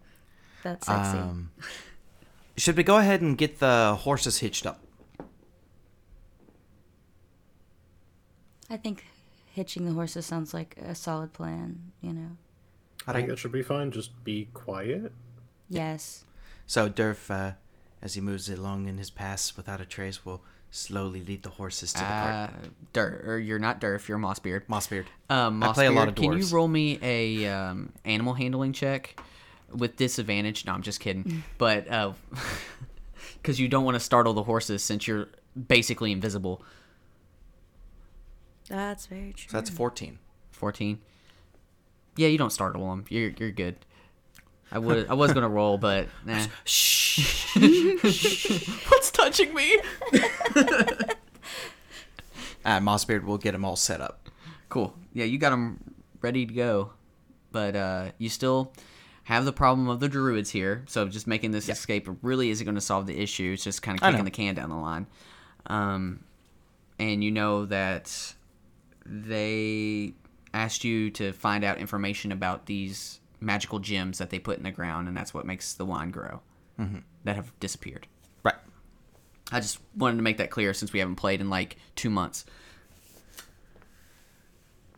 That's 0.63 0.85
sexy. 0.85 1.17
Um, 1.17 1.51
should 2.57 2.75
we 2.75 2.83
go 2.83 2.97
ahead 2.97 3.21
and 3.21 3.37
get 3.37 3.59
the 3.59 3.95
horses 3.99 4.39
hitched 4.39 4.65
up? 4.65 4.79
I 8.69 8.77
think 8.77 9.05
hitching 9.53 9.85
the 9.85 9.93
horses 9.93 10.25
sounds 10.25 10.53
like 10.53 10.77
a 10.77 10.93
solid 10.95 11.33
plan, 11.33 11.91
you 12.01 12.13
know. 12.13 12.31
I 13.05 13.13
think 13.13 13.29
that 13.29 13.39
should 13.39 13.53
be 13.53 13.63
fine. 13.63 13.91
Just 13.91 14.23
be 14.23 14.49
quiet. 14.53 15.13
Yes. 15.69 16.25
So 16.65 16.89
Durf, 16.89 17.31
uh, 17.31 17.53
as 18.01 18.15
he 18.15 18.21
moves 18.21 18.49
along 18.49 18.87
in 18.87 18.97
his 18.97 19.09
pass 19.09 19.55
without 19.55 19.79
a 19.79 19.85
trace, 19.85 20.25
will 20.25 20.41
slowly 20.69 21.21
lead 21.21 21.43
the 21.43 21.49
horses 21.49 21.93
to 21.93 21.99
the 21.99 22.05
uh, 22.05 22.47
cart. 22.47 22.51
Dur, 22.91 23.23
or 23.25 23.37
you're 23.37 23.59
not 23.59 23.79
Durf, 23.79 24.09
you're 24.09 24.17
Mossbeard. 24.17 24.65
Mossbeard. 24.67 25.05
Um, 25.29 25.63
I 25.63 25.71
play 25.71 25.85
a 25.85 25.91
lot 25.91 26.09
Mossbeard, 26.09 26.09
of 26.09 26.15
Can 26.15 26.37
you 26.37 26.45
roll 26.47 26.67
me 26.67 26.99
a 27.01 27.47
um, 27.47 27.93
animal 28.03 28.33
handling 28.33 28.73
check 28.73 29.17
with 29.73 29.95
disadvantage? 29.95 30.65
No, 30.65 30.73
I'm 30.73 30.81
just 30.81 30.99
kidding. 30.99 31.43
but 31.57 31.87
because 33.41 33.59
you 33.59 33.67
don't 33.67 33.83
want 33.83 33.95
to 33.95 33.99
startle 33.99 34.33
the 34.33 34.43
horses 34.43 34.83
since 34.83 35.07
you're 35.07 35.27
basically 35.67 36.11
invisible. 36.11 36.61
That's 38.69 39.05
very 39.05 39.33
true. 39.33 39.49
So 39.49 39.57
that's 39.57 39.69
14. 39.69 40.19
Fourteen. 40.51 40.99
Yeah, 42.15 42.29
you 42.29 42.37
don't 42.39 42.49
startle 42.51 42.89
them. 42.89 43.05
You're 43.09 43.29
you're 43.37 43.51
good. 43.51 43.75
I 44.71 44.79
would 44.79 45.07
I 45.07 45.13
was 45.13 45.33
gonna 45.33 45.47
roll, 45.47 45.77
but 45.77 46.07
nah. 46.25 46.43
Shh. 46.65 47.55
What's 48.89 49.11
touching 49.11 49.53
me? 49.53 49.79
Uh, 52.65 52.79
Mossbeard 52.79 53.23
will 53.23 53.37
get 53.37 53.51
them 53.53 53.63
all 53.63 53.75
set 53.75 54.01
up. 54.01 54.27
Cool. 54.67 54.93
Yeah, 55.13 55.25
you 55.25 55.37
got 55.37 55.51
them 55.51 55.79
ready 56.21 56.45
to 56.45 56.53
go, 56.53 56.91
but 57.51 57.75
uh, 57.75 58.11
you 58.17 58.27
still 58.29 58.73
have 59.27 59.43
the 59.43 59.51
problem 59.51 59.89
of 59.89 59.99
the 59.99 60.07
druids 60.07 60.49
here. 60.49 60.85
So 60.87 61.05
just 61.09 61.27
making 61.27 61.51
this 61.51 61.67
escape 61.67 62.07
really 62.21 62.49
isn't 62.49 62.63
going 62.63 62.75
to 62.75 62.81
solve 62.81 63.07
the 63.07 63.19
issue. 63.19 63.51
It's 63.51 63.63
just 63.63 63.81
kind 63.81 63.97
of 63.97 64.01
kicking 64.01 64.23
the 64.23 64.31
can 64.31 64.55
down 64.55 64.69
the 64.69 64.77
line. 64.77 65.05
Um, 65.65 66.23
and 66.97 67.21
you 67.21 67.29
know 67.29 67.65
that 67.65 68.33
they 69.05 70.13
asked 70.53 70.85
you 70.85 71.09
to 71.11 71.33
find 71.33 71.65
out 71.65 71.77
information 71.77 72.31
about 72.31 72.67
these 72.67 73.19
magical 73.41 73.79
gems 73.79 74.17
that 74.19 74.29
they 74.29 74.39
put 74.39 74.59
in 74.59 74.63
the 74.63 74.71
ground, 74.71 75.09
and 75.09 75.17
that's 75.17 75.33
what 75.33 75.45
makes 75.45 75.73
the 75.73 75.83
wine 75.83 76.09
grow. 76.09 76.39
Mm-hmm. 76.79 76.99
That 77.25 77.35
have 77.35 77.51
disappeared. 77.59 78.07
Right. 78.43 78.55
I 79.51 79.59
just 79.59 79.79
wanted 79.97 80.15
to 80.15 80.23
make 80.23 80.37
that 80.37 80.51
clear 80.51 80.73
since 80.73 80.93
we 80.93 80.99
haven't 80.99 81.17
played 81.17 81.41
in 81.41 81.49
like 81.49 81.75
two 81.97 82.09
months. 82.09 82.45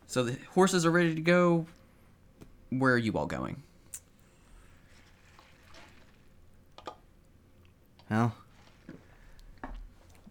So 0.06 0.22
the 0.22 0.38
horses 0.54 0.86
are 0.86 0.91
ready 0.91 1.16
to 1.16 1.22
go. 1.22 1.66
Where 2.70 2.93
are 2.93 2.97
you 2.99 3.14
all 3.14 3.26
going? 3.26 3.64
Well, 8.10 8.34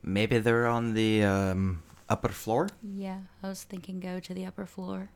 maybe 0.02 0.38
they're 0.38 0.66
on 0.66 0.94
the 0.94 1.24
um, 1.24 1.82
upper 2.08 2.28
floor. 2.28 2.68
Yeah, 2.82 3.20
I 3.42 3.48
was 3.48 3.62
thinking 3.64 4.00
go 4.00 4.20
to 4.20 4.34
the 4.34 4.46
upper 4.46 4.66
floor. 4.66 5.10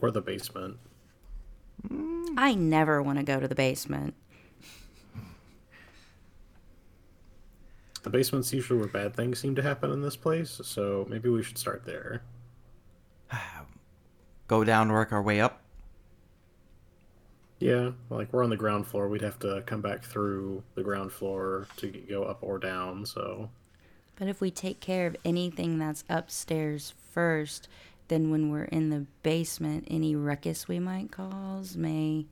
Or 0.00 0.10
the 0.10 0.20
basement. 0.20 0.78
I 2.36 2.54
never 2.54 3.02
want 3.02 3.18
to 3.18 3.24
go 3.24 3.40
to 3.40 3.48
the 3.48 3.54
basement. 3.54 4.14
The 8.02 8.10
basement's 8.10 8.52
usually 8.52 8.80
where 8.80 8.88
bad 8.88 9.14
things 9.14 9.38
seem 9.38 9.54
to 9.54 9.62
happen 9.62 9.92
in 9.92 10.02
this 10.02 10.16
place, 10.16 10.60
so 10.64 11.06
maybe 11.08 11.28
we 11.28 11.42
should 11.42 11.58
start 11.58 11.84
there. 11.84 12.22
Go 14.48 14.64
down, 14.64 14.90
work 14.90 15.12
our 15.12 15.22
way 15.22 15.40
up. 15.40 15.62
Yeah, 17.62 17.92
like 18.10 18.32
we're 18.32 18.42
on 18.42 18.50
the 18.50 18.56
ground 18.56 18.86
floor. 18.86 19.08
We'd 19.08 19.22
have 19.22 19.38
to 19.40 19.62
come 19.66 19.80
back 19.80 20.04
through 20.04 20.62
the 20.74 20.82
ground 20.82 21.12
floor 21.12 21.66
to 21.76 21.88
go 21.88 22.24
up 22.24 22.38
or 22.42 22.58
down, 22.58 23.06
so 23.06 23.50
But 24.16 24.28
if 24.28 24.40
we 24.40 24.50
take 24.50 24.80
care 24.80 25.06
of 25.06 25.16
anything 25.24 25.78
that's 25.78 26.04
upstairs 26.08 26.94
first, 27.12 27.68
then 28.08 28.30
when 28.30 28.50
we're 28.50 28.64
in 28.64 28.90
the 28.90 29.06
basement, 29.22 29.86
any 29.88 30.16
ruckus 30.16 30.66
we 30.66 30.78
might 30.78 31.12
cause 31.12 31.76
may, 31.76 32.26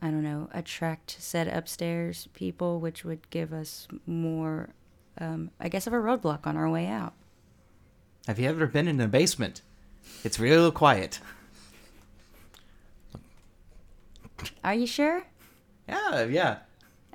I 0.00 0.10
don't 0.10 0.22
know, 0.22 0.48
attract 0.52 1.16
said 1.18 1.48
upstairs 1.48 2.28
people, 2.32 2.80
which 2.80 3.04
would 3.04 3.28
give 3.30 3.52
us 3.52 3.88
more, 4.06 4.70
um, 5.20 5.50
I 5.58 5.68
guess, 5.68 5.86
of 5.86 5.92
a 5.92 5.96
roadblock 5.96 6.46
on 6.46 6.56
our 6.56 6.70
way 6.70 6.86
out. 6.86 7.14
Have 8.26 8.38
you 8.38 8.48
ever 8.48 8.66
been 8.66 8.86
in 8.86 9.00
a 9.00 9.08
basement? 9.08 9.62
It's 10.22 10.38
real 10.38 10.70
quiet. 10.70 11.20
Are 14.64 14.74
you 14.74 14.86
sure? 14.86 15.24
Yeah, 15.88 16.24
yeah. 16.24 16.58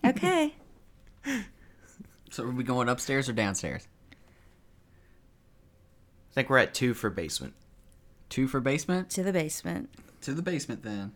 Okay. 0.06 0.56
So 2.34 2.46
are 2.46 2.50
we 2.50 2.64
going 2.64 2.90
upstairs 2.90 3.30
or 3.30 3.34
downstairs? 3.34 3.88
I 4.12 4.16
think 6.34 6.50
we're 6.50 6.58
at 6.58 6.74
two 6.74 6.96
for 6.96 7.12
basement. 7.12 7.54
Two 8.28 8.48
for 8.48 8.60
basement. 8.60 9.12
to 9.12 9.22
the 9.22 9.32
basement. 9.32 9.92
To 10.22 10.34
the 10.34 10.42
basement 10.42 10.82
then. 10.82 11.12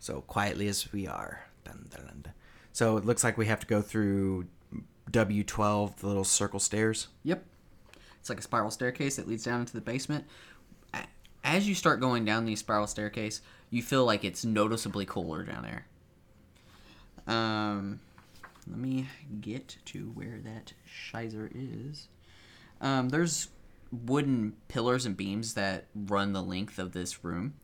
So 0.00 0.22
quietly 0.22 0.66
as 0.66 0.92
we 0.92 1.06
are. 1.06 1.44
Dun, 1.64 1.86
dun, 1.88 2.04
dun, 2.04 2.20
dun. 2.24 2.32
So 2.72 2.96
it 2.96 3.04
looks 3.04 3.22
like 3.22 3.38
we 3.38 3.46
have 3.46 3.60
to 3.60 3.66
go 3.68 3.80
through 3.80 4.48
W12, 5.12 5.98
the 5.98 6.08
little 6.08 6.24
circle 6.24 6.58
stairs. 6.58 7.06
Yep. 7.22 7.44
It's 8.18 8.28
like 8.28 8.40
a 8.40 8.42
spiral 8.42 8.72
staircase 8.72 9.14
that 9.14 9.28
leads 9.28 9.44
down 9.44 9.60
into 9.60 9.74
the 9.74 9.80
basement. 9.80 10.24
As 11.44 11.68
you 11.68 11.76
start 11.76 12.00
going 12.00 12.24
down 12.24 12.44
the 12.44 12.56
spiral 12.56 12.88
staircase, 12.88 13.40
you 13.70 13.82
feel 13.82 14.04
like 14.04 14.24
it's 14.24 14.44
noticeably 14.44 15.06
cooler 15.06 15.42
down 15.44 15.62
there. 15.62 15.86
Um, 17.26 18.00
let 18.68 18.78
me 18.78 19.08
get 19.40 19.76
to 19.86 20.10
where 20.14 20.38
that 20.44 20.72
shizer 20.88 21.50
is. 21.54 22.08
Um, 22.80 23.08
there's 23.10 23.48
wooden 23.92 24.54
pillars 24.68 25.04
and 25.06 25.16
beams 25.16 25.54
that 25.54 25.84
run 25.94 26.32
the 26.32 26.42
length 26.42 26.78
of 26.78 26.92
this 26.92 27.24
room. 27.24 27.54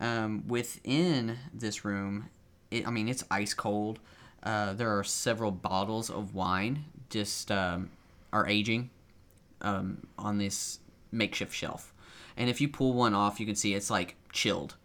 Um, 0.00 0.44
within 0.46 1.38
this 1.52 1.84
room, 1.84 2.28
it, 2.70 2.86
I 2.86 2.90
mean, 2.90 3.08
it's 3.08 3.24
ice 3.30 3.54
cold. 3.54 3.98
Uh, 4.42 4.72
there 4.74 4.96
are 4.96 5.04
several 5.04 5.50
bottles 5.50 6.10
of 6.10 6.34
wine 6.34 6.84
just 7.10 7.50
um, 7.50 7.90
are 8.32 8.46
aging 8.46 8.90
um, 9.62 10.06
on 10.18 10.38
this 10.38 10.78
makeshift 11.10 11.54
shelf. 11.54 11.92
And 12.36 12.48
if 12.48 12.60
you 12.60 12.68
pull 12.68 12.92
one 12.92 13.14
off, 13.14 13.40
you 13.40 13.46
can 13.46 13.56
see 13.56 13.74
it's 13.74 13.90
like 13.90 14.14
chilled. 14.32 14.76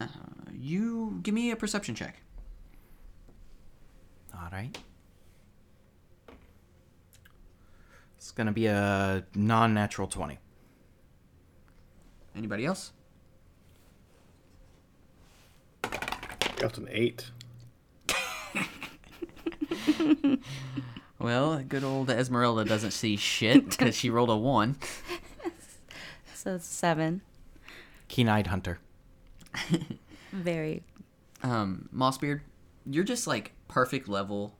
Uh, 0.00 0.06
you 0.52 1.18
give 1.22 1.34
me 1.34 1.50
a 1.50 1.56
perception 1.56 1.94
check. 1.94 2.20
All 4.34 4.48
right. 4.52 4.76
It's 8.16 8.30
going 8.30 8.46
to 8.46 8.52
be 8.52 8.66
a 8.66 9.24
non 9.34 9.74
natural 9.74 10.08
20. 10.08 10.38
Anybody 12.36 12.66
else? 12.66 12.92
Got 16.56 16.78
an 16.78 16.88
eight. 16.90 17.30
Well, 21.18 21.58
good 21.64 21.82
old 21.82 22.10
Esmeralda 22.10 22.64
doesn't 22.64 22.92
see 22.92 23.16
shit 23.16 23.70
because 23.70 23.96
she 23.96 24.10
rolled 24.10 24.30
a 24.30 24.36
one. 24.36 24.76
So 26.34 26.54
it's 26.54 26.66
seven. 26.66 27.22
Keen 28.06 28.28
eyed 28.28 28.46
hunter. 28.46 28.78
Very. 30.32 30.82
um, 31.42 31.88
Mossbeard, 31.94 32.40
you're 32.86 33.04
just 33.04 33.26
like 33.26 33.52
perfect 33.68 34.08
level 34.08 34.56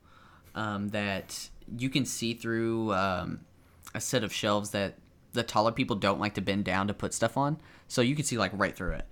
um, 0.55 0.89
that 0.89 1.49
you 1.77 1.91
can 1.91 2.05
see 2.05 2.35
through 2.35 2.93
um, 2.95 3.41
a 3.95 4.01
set 4.01 4.25
of 4.25 4.33
shelves 4.33 4.71
that 4.71 4.95
the 5.33 5.43
taller 5.43 5.73
people 5.73 5.97
don't 5.97 6.21
like 6.21 6.35
to 6.35 6.41
bend 6.41 6.65
down 6.65 6.89
to 6.89 6.95
put 6.95 7.13
stuff 7.13 7.37
on. 7.37 7.59
So 7.87 8.01
you 8.01 8.15
can 8.15 8.25
see 8.25 8.39
like 8.39 8.53
right 8.55 8.75
through 8.75 8.93
it. 8.93 9.07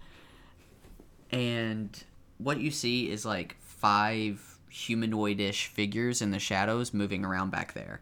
And 1.31 2.03
what 2.39 2.61
you 2.61 2.71
see 2.71 3.11
is 3.11 3.25
like 3.25 3.57
five 3.61 4.59
humanoid-ish 4.71 5.67
figures 5.67 6.23
in 6.23 6.31
the 6.31 6.39
shadows 6.39 6.95
moving 6.95 7.25
around 7.25 7.51
back 7.51 7.75
there. 7.75 8.01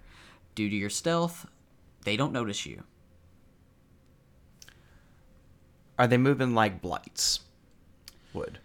Due 0.55 0.68
to 0.68 0.77
your 0.77 0.91
stealth, 0.91 1.47
they 2.05 2.16
don't 2.16 2.33
notice 2.33 2.66
you. 2.66 2.85
Are 5.99 6.07
they 6.07 6.16
moving 6.16 6.55
like 6.55 6.83
blights? 6.83 7.41
Would. 8.35 8.59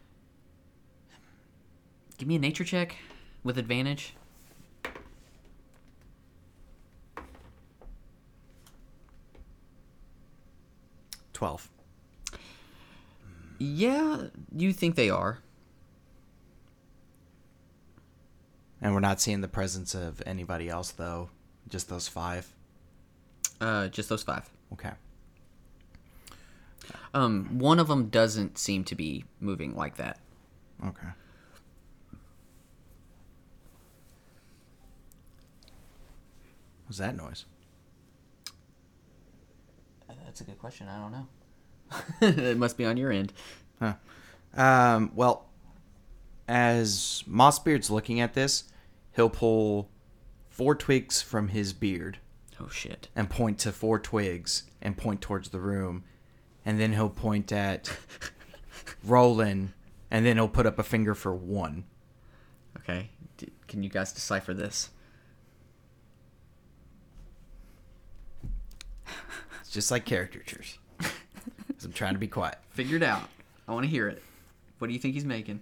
Give 2.18 2.28
me 2.28 2.36
a 2.36 2.40
nature 2.40 2.66
check 2.66 2.98
with 3.44 3.58
advantage. 3.58 4.16
Twelve. 11.32 11.70
Yeah, 13.60 14.28
you 14.54 14.74
think 14.74 14.96
they 14.96 15.10
are. 15.10 15.40
And 18.82 18.94
we're 18.94 19.00
not 19.00 19.22
seeing 19.22 19.42
the 19.42 19.48
presence 19.48 19.94
of 19.94 20.22
anybody 20.26 20.68
else, 20.68 20.92
though. 20.92 21.30
Just 21.70 21.90
those 21.90 22.08
five. 22.08 22.54
Uh, 23.62 23.88
just 23.88 24.10
those 24.10 24.24
five. 24.24 24.50
Okay. 24.74 24.92
Um, 27.14 27.60
one 27.60 27.80
of 27.80 27.88
them 27.88 28.10
doesn't 28.10 28.58
seem 28.58 28.84
to 28.86 28.96
be 28.96 29.26
moving 29.40 29.76
like 29.76 29.98
that. 29.98 30.20
Okay. 30.86 31.08
What's 36.86 36.98
that 36.98 37.16
noise? 37.16 37.46
That's 40.26 40.42
a 40.42 40.44
good 40.44 40.60
question. 40.60 40.88
I 40.88 41.00
don't 41.00 41.12
know. 41.12 41.28
it 42.52 42.58
must 42.58 42.78
be 42.78 42.86
on 42.86 42.98
your 42.98 43.12
end. 43.12 43.34
Huh. 43.80 43.94
Um, 44.56 45.12
well, 45.16 45.46
as 46.48 47.24
Mossbeard's 47.28 47.90
looking 47.90 48.20
at 48.20 48.34
this, 48.34 48.66
he'll 49.16 49.30
pull 49.30 49.90
four 50.50 50.76
twigs 50.76 51.22
from 51.22 51.50
his 51.50 51.74
beard 51.74 52.20
Oh 52.60 52.70
shit. 52.70 53.08
and 53.16 53.30
point 53.30 53.60
to 53.60 53.72
four 53.72 54.00
twigs 54.00 54.64
and 54.82 54.98
point 54.98 55.22
towards 55.22 55.50
the 55.50 55.60
room. 55.60 56.04
And 56.70 56.80
then 56.80 56.94
he'll 56.94 57.10
point 57.10 57.52
at 57.52 57.92
Roland 59.04 59.74
and 60.12 60.24
then 60.24 60.36
he'll 60.38 60.48
put 60.48 60.68
up 60.68 60.78
a 60.78 60.84
finger 60.84 61.16
for 61.16 61.34
one. 61.34 61.86
Okay. 62.78 63.10
D- 63.38 63.50
can 63.68 63.82
you 63.82 63.90
guys 63.90 64.14
decipher 64.14 64.54
this? 64.54 64.92
It's 69.62 69.72
just 69.72 69.90
like 69.90 70.06
caricatures. 70.06 70.78
'Cause 71.00 71.12
I'm 71.86 71.92
trying 71.92 72.14
to 72.14 72.20
be 72.20 72.28
quiet. 72.28 72.60
Figure 72.70 72.98
it 72.98 73.04
out. 73.04 73.28
I 73.68 73.74
want 73.74 73.86
to 73.86 73.90
hear 73.90 74.08
it. 74.08 74.22
What 74.78 74.90
do 74.90 74.94
you 74.94 75.00
think 75.00 75.16
he's 75.16 75.26
making? 75.26 75.62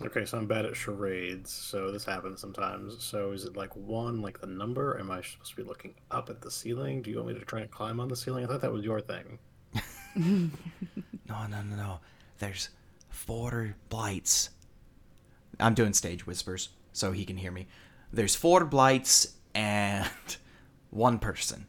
Okay, 0.00 0.24
so 0.24 0.38
I'm 0.38 0.46
bad 0.46 0.64
at 0.64 0.74
charades, 0.74 1.52
so 1.52 1.92
this 1.92 2.06
happens 2.06 2.40
sometimes. 2.40 3.04
So 3.04 3.32
is 3.32 3.44
it 3.44 3.58
like 3.58 3.76
one, 3.76 4.22
like 4.22 4.40
the 4.40 4.46
number? 4.46 4.98
Am 4.98 5.10
I 5.10 5.20
supposed 5.20 5.50
to 5.50 5.56
be 5.56 5.64
looking 5.64 5.96
up 6.10 6.30
at 6.30 6.40
the 6.40 6.50
ceiling? 6.50 7.02
Do 7.02 7.10
you 7.10 7.16
want 7.16 7.28
me 7.28 7.34
to 7.38 7.44
try 7.44 7.60
and 7.60 7.70
climb 7.70 8.00
on 8.00 8.08
the 8.08 8.16
ceiling? 8.16 8.42
I 8.44 8.46
thought 8.48 8.62
that 8.62 8.72
was 8.72 8.86
your 8.86 9.02
thing. 9.02 9.38
No, 11.28 11.46
no, 11.46 11.60
no, 11.62 11.76
no. 11.76 12.00
There's 12.38 12.70
four 13.10 13.76
blights. 13.90 14.48
I'm 15.60 15.74
doing 15.74 15.92
stage 15.92 16.26
whispers 16.26 16.70
so 16.92 17.12
he 17.12 17.26
can 17.26 17.36
hear 17.36 17.52
me. 17.52 17.66
There's 18.12 18.34
four 18.34 18.64
blights 18.64 19.34
and 19.54 20.08
one 20.90 21.18
person. 21.18 21.66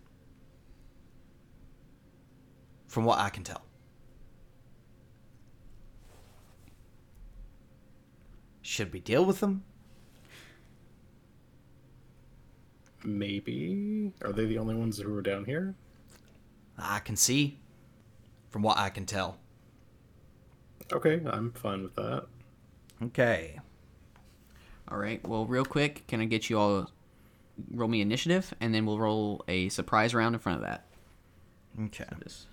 From 2.88 3.04
what 3.04 3.20
I 3.20 3.30
can 3.30 3.44
tell. 3.44 3.64
Should 8.62 8.94
we 8.94 9.00
deal 9.00 9.26
with 9.26 9.42
them? 9.42 9.64
Maybe. 13.04 14.14
Are 14.24 14.32
they 14.32 14.46
the 14.46 14.58
only 14.58 14.76
ones 14.76 15.00
who 15.00 15.14
are 15.16 15.22
down 15.22 15.46
here? 15.46 15.76
I 16.78 17.00
can 17.00 17.16
see. 17.16 17.60
From 18.50 18.62
what 18.64 18.78
I 18.78 18.89
can 18.89 19.06
tell. 19.06 19.38
Okay, 20.91 21.22
I'm 21.26 21.52
fine 21.52 21.84
with 21.84 21.95
that. 21.95 22.26
Okay. 23.04 23.60
All 24.89 24.97
right. 24.97 25.26
Well, 25.28 25.45
real 25.45 25.66
quick, 25.66 26.08
can 26.08 26.20
I 26.20 26.26
get 26.26 26.50
you 26.50 26.60
all 26.60 26.91
roll 27.72 27.89
me 27.89 28.02
initiative, 28.02 28.54
and 28.60 28.74
then 28.74 28.86
we'll 28.86 29.00
roll 29.00 29.43
a 29.47 29.70
surprise 29.70 30.14
round 30.16 30.34
in 30.36 30.39
front 30.39 30.62
of 30.62 30.66
that. 30.66 30.86
Okay. 31.86 32.06
Just 32.24 32.47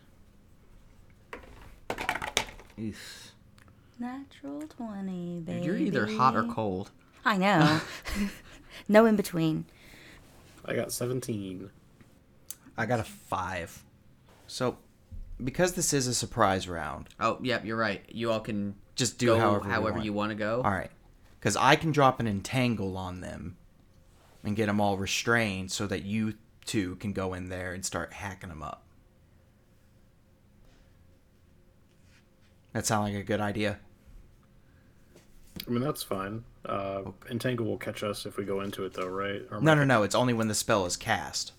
Oof. 2.78 3.32
Natural 3.98 4.60
20, 4.60 5.40
baby. 5.40 5.58
Dude, 5.58 5.64
you're 5.64 5.76
either 5.76 6.06
hot 6.06 6.36
or 6.36 6.44
cold. 6.44 6.90
I 7.24 7.38
know. 7.38 7.80
no 8.88 9.06
in 9.06 9.16
between. 9.16 9.64
I 10.64 10.74
got 10.74 10.92
17. 10.92 11.70
I 12.76 12.86
got 12.86 13.00
a 13.00 13.04
five. 13.04 13.82
So, 14.46 14.76
because 15.42 15.72
this 15.74 15.92
is 15.92 16.06
a 16.06 16.14
surprise 16.14 16.68
round, 16.68 17.08
Oh, 17.20 17.38
yep, 17.42 17.64
you're 17.64 17.76
right. 17.76 18.02
You 18.08 18.30
all 18.30 18.40
can 18.40 18.74
just 18.94 19.18
do 19.18 19.26
go 19.26 19.38
however, 19.38 19.68
however, 19.68 19.92
want. 19.94 20.04
you 20.04 20.12
want 20.12 20.30
to 20.30 20.34
go. 20.36 20.62
All 20.64 20.70
right. 20.70 20.90
Because 21.38 21.56
I 21.56 21.76
can 21.76 21.92
drop 21.92 22.18
an 22.20 22.26
entangle 22.26 22.96
on 22.96 23.20
them 23.20 23.56
and 24.42 24.56
get 24.56 24.66
them 24.66 24.80
all 24.80 24.96
restrained 24.96 25.70
so 25.70 25.86
that 25.86 26.02
you 26.04 26.34
two 26.64 26.96
can 26.96 27.12
go 27.12 27.34
in 27.34 27.48
there 27.48 27.72
and 27.74 27.84
start 27.84 28.12
hacking 28.12 28.48
them 28.48 28.62
up. 28.62 28.82
That 32.72 32.86
sound 32.86 33.04
like 33.04 33.14
a 33.14 33.22
good 33.22 33.40
idea? 33.40 33.78
I 35.66 35.70
mean, 35.70 35.82
that's 35.82 36.02
fine. 36.02 36.44
Uh, 36.66 37.02
Entangle 37.30 37.64
will 37.64 37.78
catch 37.78 38.02
us 38.02 38.26
if 38.26 38.36
we 38.36 38.44
go 38.44 38.60
into 38.60 38.84
it, 38.84 38.92
though, 38.92 39.06
right? 39.06 39.42
Or 39.50 39.60
No, 39.60 39.74
no, 39.74 39.84
no. 39.84 40.02
It's 40.02 40.14
only 40.14 40.34
when 40.34 40.48
the 40.48 40.54
spell 40.54 40.84
is 40.84 40.96
cast. 40.96 41.52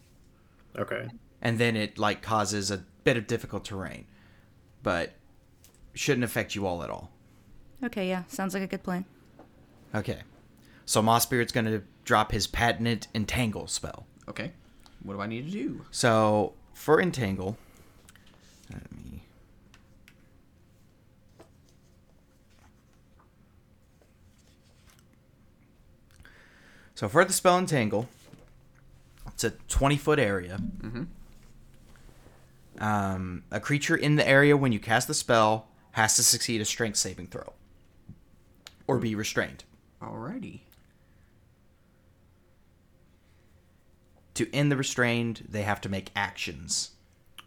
Okay. 0.78 1.08
and 1.42 1.58
then 1.58 1.76
it 1.76 1.98
like 1.98 2.22
causes 2.22 2.70
a 2.70 2.84
bit 3.08 3.16
of 3.16 3.26
difficult 3.26 3.64
terrain, 3.64 4.04
but 4.84 5.14
shouldn't 5.94 6.26
affect 6.26 6.56
you 6.56 6.68
all 6.68 6.84
at 6.84 6.90
all. 6.90 7.10
Okay, 7.82 8.10
yeah, 8.10 8.24
sounds 8.28 8.54
like 8.54 8.64
a 8.64 8.68
good 8.68 8.84
plan. 8.84 9.06
Okay, 9.96 10.24
so 10.86 11.02
Mossbeard's 11.02 11.54
gonna 11.54 11.84
drop 12.04 12.34
his 12.34 12.48
patented 12.48 13.08
entangle 13.16 13.68
spell. 13.68 14.06
Okay. 14.28 14.52
What 15.04 15.14
do 15.14 15.22
I 15.22 15.28
need 15.28 15.46
to 15.46 15.52
do? 15.52 15.86
So 15.90 16.52
for 16.74 17.00
entangle, 17.00 17.58
let 18.74 18.92
me. 18.92 19.24
So 26.94 27.08
for 27.08 27.24
the 27.24 27.32
spell 27.32 27.58
entangle, 27.58 28.10
it's 29.28 29.46
a 29.46 29.52
twenty 29.70 29.96
foot 29.96 30.20
area. 30.20 30.60
Mm-hmm. 30.82 31.04
Um, 32.80 33.44
a 33.52 33.60
creature 33.60 33.96
in 33.96 34.16
the 34.16 34.28
area 34.28 34.56
when 34.56 34.72
you 34.72 34.80
cast 34.80 35.08
the 35.08 35.14
spell 35.14 35.68
has 35.92 36.16
to 36.16 36.24
succeed 36.24 36.62
a 36.62 36.66
strength 36.66 36.98
saving 36.98 37.28
throw, 37.28 37.54
or 38.86 39.00
be 39.00 39.16
restrained. 39.16 39.64
Alrighty. 40.02 40.62
To 44.36 44.54
end 44.54 44.72
the 44.72 44.78
restrained, 44.78 45.46
they 45.50 45.64
have 45.64 45.82
to 45.82 45.90
make 45.90 46.12
actions 46.16 46.92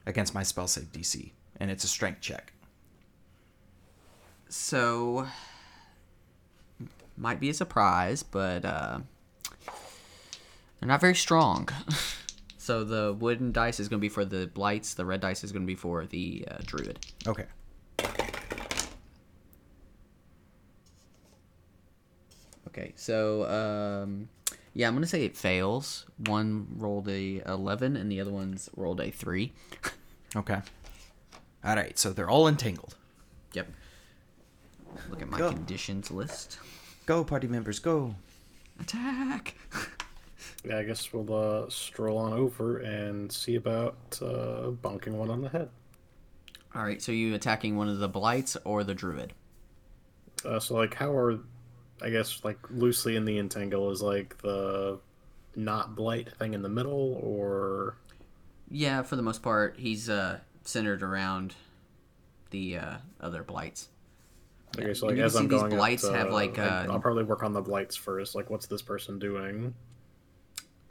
against 0.05 0.35
my 0.35 0.43
spell 0.43 0.67
save 0.67 0.91
DC, 0.91 1.31
and 1.59 1.71
it's 1.71 1.85
a 1.85 1.89
strength 1.89 2.21
check. 2.21 2.53
So 4.49 5.29
might 7.17 7.39
be 7.39 7.51
a 7.51 7.55
surprise, 7.55 8.25
but 8.25 8.65
uh, 8.65 8.99
they're 10.81 10.89
not 10.89 11.01
very 11.01 11.15
strong. 11.15 11.69
so 12.71 12.85
the 12.85 13.13
wooden 13.15 13.51
dice 13.51 13.81
is 13.81 13.89
going 13.89 13.99
to 13.99 14.01
be 14.01 14.09
for 14.09 14.25
the 14.25 14.47
blights. 14.47 14.95
The 14.95 15.05
red 15.05 15.21
dice 15.21 15.43
is 15.43 15.51
going 15.51 15.65
to 15.65 15.67
be 15.67 15.75
for 15.75 16.07
the 16.07 16.45
uh, 16.49 16.59
druid. 16.65 17.05
Okay. 17.27 17.47
Okay, 22.69 22.93
so 22.95 23.45
um, 23.51 24.29
yeah, 24.73 24.87
I'm 24.87 24.95
gonna 24.95 25.09
say 25.09 25.25
it 25.25 25.37
fails. 25.37 26.07
One 26.27 26.69
rolled 26.77 27.09
a 27.09 27.43
11, 27.45 27.97
and 27.97 28.13
the 28.13 28.21
other 28.21 28.31
one's 28.31 28.71
rolled 28.77 29.01
a 29.01 29.11
three. 29.11 29.53
Okay. 30.37 30.61
All 31.65 31.75
right, 31.75 31.99
so 31.99 32.13
they're 32.13 32.31
all 32.31 32.47
entangled. 32.47 32.95
yep. 33.53 33.67
Look 35.09 35.21
at 35.23 35.29
my 35.29 35.39
Go. 35.39 35.51
conditions 35.51 36.13
list. 36.13 36.61
Go, 37.07 37.25
party 37.25 37.49
members, 37.49 37.81
go. 37.81 38.15
Attack. 38.79 39.57
Yeah, 40.65 40.79
I 40.79 40.83
guess 40.85 41.13
we'll 41.13 41.33
uh, 41.35 41.71
stroll 41.71 42.19
on 42.19 42.33
over 42.35 42.79
and 42.79 43.33
see 43.33 43.55
about 43.57 43.97
uh, 44.21 44.71
bonking 44.83 45.13
one 45.13 45.31
on 45.31 45.41
the 45.41 45.49
head. 45.49 45.69
All 46.75 46.83
right, 46.83 47.01
so 47.01 47.13
you 47.13 47.35
attacking 47.35 47.77
one 47.77 47.89
of 47.89 47.99
the 47.99 48.09
blights 48.09 48.57
or 48.65 48.85
the 48.85 48.95
druid? 48.95 49.33
Uh, 50.45 50.61
so, 50.61 50.75
like, 50.77 50.95
how 50.95 51.11
are, 51.13 51.39
I 52.03 52.11
guess, 52.11 52.45
like, 52.45 52.59
loosely 52.71 53.17
in 53.17 53.25
the 53.25 53.39
entangle 53.39 53.91
is 53.91 54.03
like 54.03 54.37
the 54.43 54.99
not 55.57 55.97
blight 55.97 56.31
thing 56.37 56.55
in 56.55 56.63
the 56.63 56.69
middle, 56.69 57.19
or 57.23 57.97
Yeah, 58.71 59.03
for 59.03 59.17
the 59.17 59.23
most 59.23 59.43
part, 59.43 59.77
he's 59.79 60.09
uh, 60.09 60.39
centered 60.65 61.03
around 61.03 61.55
the 62.51 62.77
uh, 62.79 62.95
other 63.21 63.43
blights. 63.43 63.89
okay, 64.79 64.95
so 64.95 65.07
like 65.07 65.17
you 65.17 65.25
as 65.25 65.35
I'm 65.37 65.49
these 65.49 65.59
going, 65.61 65.73
up 65.73 65.79
blights 65.79 66.03
to- 66.07 66.13
have, 66.13 66.31
like, 66.31 66.59
I- 66.59 66.85
uh, 66.87 66.93
I'll 66.93 67.01
probably 67.01 67.25
work 67.25 67.43
on 67.43 67.53
the 67.55 67.63
blights 67.63 67.97
first. 67.97 68.35
Like, 68.35 68.49
what's 68.51 68.67
this 68.67 68.83
person 68.83 69.19
doing? 69.19 69.75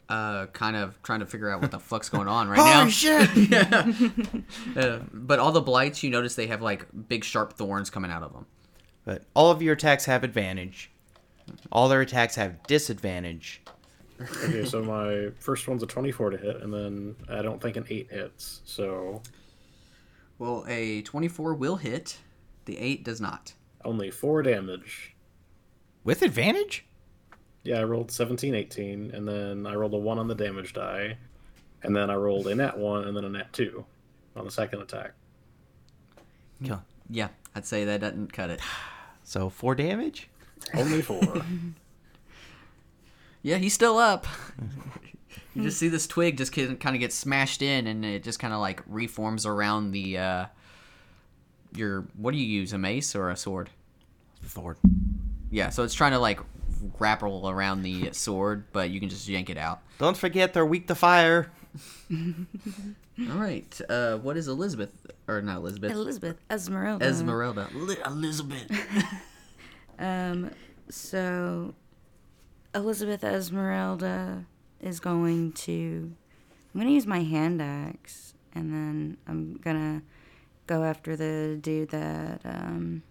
Uh, 0.09 0.47
kind 0.47 0.75
of 0.75 0.99
trying 1.03 1.19
to 1.19 1.25
figure 1.27 1.49
out 1.51 1.61
what 1.61 1.69
the 1.69 1.79
fuck's 1.91 2.09
going 2.09 2.27
on 2.27 2.49
right 2.49 2.57
now. 2.57 2.79
Holy 2.79 2.91
shit! 2.91 3.29
yeah. 3.51 3.91
Uh, 4.75 4.99
but 5.13 5.37
all 5.37 5.51
the 5.51 5.61
blights, 5.61 6.01
you 6.01 6.09
notice 6.09 6.33
they 6.33 6.47
have 6.47 6.61
like 6.63 6.87
big 7.07 7.23
sharp 7.23 7.53
thorns 7.53 7.91
coming 7.91 8.09
out 8.09 8.23
of 8.23 8.33
them. 8.33 8.47
But 9.05 9.25
all 9.35 9.51
of 9.51 9.61
your 9.61 9.73
attacks 9.73 10.05
have 10.05 10.23
advantage. 10.23 10.89
All 11.71 11.87
their 11.89 12.01
attacks 12.01 12.35
have 12.35 12.61
disadvantage. 12.63 13.61
Okay, 14.43 14.65
so 14.65 14.83
my 14.83 15.29
first 15.39 15.67
one's 15.67 15.81
a 15.81 15.87
24 15.87 16.31
to 16.31 16.37
hit, 16.37 16.61
and 16.61 16.73
then 16.73 17.15
I 17.29 17.41
don't 17.41 17.61
think 17.61 17.77
an 17.77 17.85
8 17.89 18.11
hits. 18.11 18.61
So 18.65 19.21
Well, 20.39 20.65
a 20.67 21.01
24 21.03 21.53
will 21.53 21.77
hit. 21.77 22.17
The 22.65 22.77
8 22.77 23.03
does 23.03 23.21
not. 23.21 23.53
only 23.85 24.11
4 24.11 24.41
damage. 24.43 25.15
With 26.03 26.21
advantage? 26.21 26.85
Yeah, 27.69 27.81
I 27.81 27.83
rolled 27.83 28.09
17, 28.09 28.55
18, 28.55 29.11
and 29.13 29.27
then 29.27 29.67
I 29.67 29.75
rolled 29.75 29.93
a 29.93 29.97
1 29.97 30.17
on 30.17 30.27
the 30.27 30.33
damage 30.33 30.73
die. 30.73 31.17
And 31.83 31.95
then 31.95 32.09
I 32.09 32.15
rolled 32.15 32.47
a 32.47 32.55
nat 32.55 32.75
1 32.75 33.07
and 33.07 33.15
then 33.15 33.25
a 33.25 33.29
nat 33.29 33.53
2 33.53 33.85
on 34.35 34.43
the 34.43 34.49
second 34.49 34.81
attack. 34.81 35.11
Kill. 36.63 36.81
Yeah, 37.11 37.27
I'd 37.53 37.67
say 37.67 37.85
that 37.85 38.01
doesn't 38.01 38.33
cut 38.33 38.49
it. 38.49 38.59
So 39.23 39.47
four 39.51 39.75
damage? 39.75 40.27
Only 40.73 41.01
4. 41.03 41.21
Yeah, 43.43 43.57
he's 43.57 43.75
still 43.75 43.99
up. 43.99 44.25
you 45.53 45.61
just 45.61 45.77
see 45.77 45.89
this 45.89 46.07
twig 46.07 46.35
just 46.35 46.51
kind 46.51 46.71
of 46.83 46.99
get 46.99 47.13
smashed 47.13 47.61
in, 47.61 47.85
and 47.85 48.03
it 48.03 48.23
just 48.23 48.39
kind 48.39 48.55
of 48.55 48.59
like 48.59 48.81
reforms 48.87 49.45
around 49.45 49.91
the 49.91 50.17
uh, 50.17 50.45
your. 51.75 52.07
What 52.17 52.31
do 52.31 52.39
you 52.39 52.45
use? 52.47 52.73
A 52.73 52.79
mace 52.79 53.15
or 53.15 53.29
a 53.29 53.35
sword? 53.35 53.69
Sword. 54.47 54.77
Yeah, 55.51 55.69
so 55.69 55.83
it's 55.83 55.93
trying 55.93 56.13
to 56.13 56.19
like 56.19 56.39
grapple 56.97 57.49
around 57.49 57.83
the 57.83 58.11
sword, 58.13 58.65
but 58.71 58.89
you 58.89 58.99
can 58.99 59.09
just 59.09 59.27
yank 59.27 59.49
it 59.49 59.57
out. 59.57 59.81
Don't 59.97 60.17
forget 60.17 60.53
they're 60.53 60.65
weak 60.65 60.87
to 60.87 60.95
fire. 60.95 61.51
All 62.11 63.35
right. 63.35 63.81
Uh, 63.89 64.17
what 64.17 64.37
is 64.37 64.47
Elizabeth 64.47 64.91
or 65.27 65.41
not 65.41 65.57
Elizabeth? 65.57 65.91
Elizabeth 65.91 66.37
Esmeralda. 66.49 67.05
Esmeralda. 67.05 67.67
Li- 67.73 67.97
Elizabeth. 68.05 68.71
Um, 70.01 70.51
so 70.89 71.73
Elizabeth 72.73 73.21
Esmeralda 73.21 74.45
is 74.79 75.01
going 75.01 75.51
to. 75.51 76.13
I'm 76.73 76.79
gonna 76.79 76.93
use 76.93 77.05
my 77.05 77.21
hand 77.23 77.61
axe, 77.61 78.33
and 78.55 78.71
then 78.73 79.17
I'm 79.27 79.57
gonna 79.57 80.01
go 80.67 80.83
after 80.85 81.17
the 81.17 81.57
dude 81.61 81.89
that 81.89 82.39
um 82.45 83.03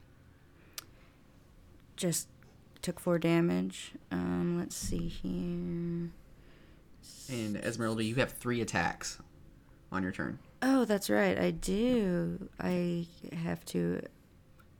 just 1.96 2.28
took 2.88 2.98
four 3.00 3.18
damage. 3.18 3.92
Um, 4.10 4.58
let's 4.58 4.74
see 4.74 5.08
here. 5.08 6.10
and 7.30 7.56
Esmeralda, 7.58 8.02
you 8.02 8.14
have 8.14 8.32
three 8.32 8.62
attacks 8.62 9.18
on 9.92 10.02
your 10.02 10.10
turn. 10.10 10.38
Oh, 10.62 10.86
that's 10.86 11.10
right. 11.10 11.38
I 11.38 11.50
do. 11.50 12.48
I 12.58 13.06
have 13.44 13.62
to 13.66 14.00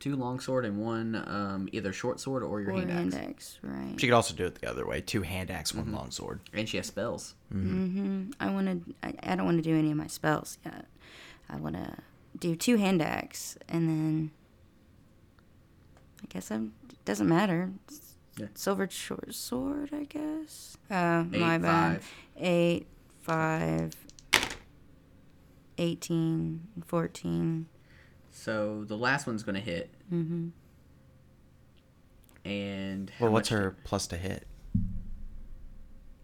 Two 0.00 0.16
longsword 0.16 0.64
and 0.64 0.78
one 0.78 1.16
um, 1.16 1.68
either 1.72 1.92
short 1.92 2.18
sword 2.18 2.42
or 2.44 2.62
your 2.62 2.70
or 2.70 2.78
hand 2.78 2.90
hand 2.90 3.14
axe. 3.14 3.26
axe, 3.26 3.59
right? 3.62 4.00
She 4.00 4.06
could 4.06 4.14
also 4.14 4.32
do 4.32 4.46
it 4.46 4.54
the 4.54 4.70
other 4.70 4.86
way. 4.86 5.02
Two 5.02 5.20
hand 5.20 5.50
axe, 5.50 5.74
one 5.74 5.92
long 5.92 6.11
sword. 6.11 6.40
And 6.54 6.66
she 6.66 6.78
has 6.78 6.86
spells. 6.86 7.34
Mm-hmm. 7.52 8.30
I 8.40 8.50
want 8.50 8.86
to. 8.86 8.94
I, 9.02 9.12
I 9.22 9.36
don't 9.36 9.44
want 9.44 9.59
to 9.59 9.62
do 9.62 9.76
any 9.76 9.90
of 9.90 9.98
my 9.98 10.06
spells 10.06 10.56
yet. 10.64 10.86
I 11.50 11.56
want 11.56 11.74
to 11.74 11.96
do 12.38 12.56
two 12.56 12.76
hand 12.76 13.02
axe, 13.02 13.59
and 13.68 13.86
then 13.86 14.30
I 16.22 16.26
guess 16.28 16.50
I'm. 16.50 16.72
It 16.90 17.04
doesn't 17.04 17.28
matter. 17.28 17.70
Yeah. 18.36 18.46
Silver 18.54 18.88
short 18.90 19.34
sword, 19.34 19.90
I 19.92 20.04
guess. 20.04 20.76
Uh, 20.90 21.24
Eight, 21.32 21.40
my 21.40 21.58
bad. 21.58 22.02
five. 22.02 22.12
Eight, 22.36 22.86
five, 23.20 23.92
18, 25.78 26.60
14. 26.86 27.66
So 28.30 28.84
the 28.84 28.96
last 28.96 29.26
one's 29.26 29.42
going 29.42 29.54
to 29.56 29.60
hit. 29.60 29.90
Mm-hmm. 30.12 30.48
And 32.48 33.10
how 33.10 33.24
Well, 33.26 33.32
what's 33.34 33.50
much- 33.50 33.58
her 33.60 33.76
plus 33.84 34.06
to 34.08 34.16
hit? 34.16 34.46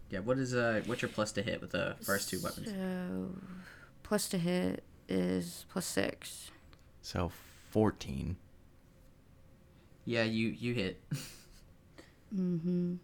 Yeah, 0.09 0.19
what 0.19 0.37
is 0.37 0.53
uh 0.53 0.81
what's 0.85 1.01
your 1.01 1.09
plus 1.09 1.31
to 1.33 1.41
hit 1.41 1.59
with 1.61 1.71
the 1.71 1.95
first 2.01 2.29
two 2.29 2.39
weapons? 2.41 2.69
So, 2.69 3.31
plus 4.03 4.29
to 4.29 4.37
hit 4.37 4.83
is 5.09 5.65
plus 5.69 5.85
six. 5.85 6.51
So 7.01 7.31
14. 7.71 8.37
Yeah, 10.05 10.23
you 10.23 10.49
you 10.49 10.73
hit. 10.73 11.01
Mm-hmm. 12.35 12.95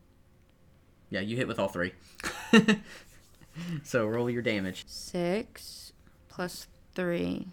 Yeah, 1.09 1.19
you 1.21 1.35
hit 1.37 1.47
with 1.47 1.59
all 1.59 1.67
three. 1.67 1.93
so 3.83 4.05
roll 4.07 4.29
your 4.29 4.41
damage. 4.41 4.83
Six 4.87 5.93
plus 6.29 6.67
three 6.95 7.47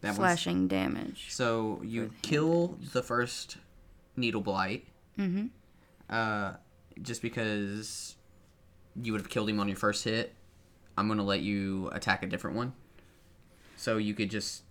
That 0.00 0.08
one's- 0.08 0.16
slashing 0.16 0.68
damage. 0.68 1.26
So 1.30 1.80
you 1.84 2.10
kill 2.22 2.78
the 2.92 3.02
first 3.02 3.58
needle 4.16 4.40
blight. 4.40 4.86
Mm-hmm. 5.18 5.46
uh, 6.08 6.52
just 7.02 7.22
because 7.22 8.14
you 9.02 9.10
would 9.12 9.20
have 9.20 9.28
killed 9.30 9.48
him 9.50 9.58
on 9.60 9.66
your 9.68 9.76
first 9.76 10.04
hit, 10.04 10.32
I'm 10.96 11.08
gonna 11.08 11.24
let 11.24 11.40
you 11.40 11.88
attack 11.92 12.22
a 12.22 12.26
different 12.26 12.56
one. 12.56 12.72
So 13.76 13.96
you 13.96 14.14
could 14.14 14.30
just 14.30 14.62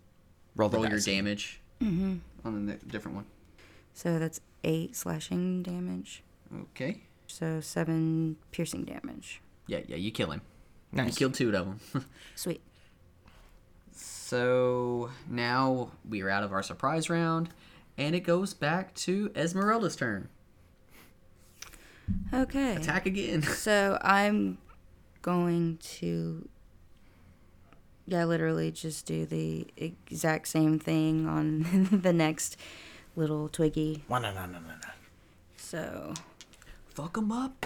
Roll 0.56 0.70
roll 0.70 0.84
your 0.84 0.92
dice. 0.98 1.06
damage 1.06 1.60
on 1.82 2.22
the 2.66 2.74
different 2.88 3.16
one. 3.16 3.26
So 3.98 4.20
that's 4.20 4.40
eight 4.64 4.96
slashing 4.96 5.64
damage. 5.64 6.22
Okay. 6.56 7.02
So 7.26 7.60
seven 7.62 8.38
piercing 8.52 8.86
damage. 8.86 9.42
Yeah, 9.66 9.80
yeah, 9.88 9.96
you 9.96 10.12
kill 10.12 10.30
him. 10.30 10.42
You 10.94 11.02
Nice. 11.02 11.18
killed 11.18 11.34
two 11.34 11.48
of 11.48 11.54
them. 11.54 11.80
Sweet. 12.36 12.62
so 13.92 15.10
now 15.28 15.92
we 16.08 16.22
are 16.22 16.30
out 16.30 16.44
of 16.44 16.54
our 16.54 16.62
surprise 16.62 17.10
round, 17.10 17.50
and 17.98 18.14
it 18.16 18.20
goes 18.20 18.54
back 18.54 18.94
to 18.94 19.32
Esmeralda's 19.36 19.96
turn. 19.96 20.30
Okay. 22.32 22.76
Attack 22.76 23.08
again. 23.08 23.42
So 23.44 23.98
I'm 24.02 24.60
going 25.24 25.78
to, 25.98 26.48
yeah, 28.06 28.26
literally 28.26 28.72
just 28.72 29.08
do 29.08 29.26
the 29.26 29.66
exact 29.76 30.48
same 30.50 30.78
thing 30.78 31.28
on 31.28 31.88
the 32.04 32.14
next 32.14 32.58
little 33.18 33.50
twiggy. 33.50 34.04
Well, 34.08 34.22
no, 34.22 34.32
no, 34.34 34.46
no, 34.46 34.60
no, 34.60 34.68
no. 34.68 34.90
So 35.58 36.14
Fuck 36.90 37.18
him 37.18 37.32
up. 37.32 37.66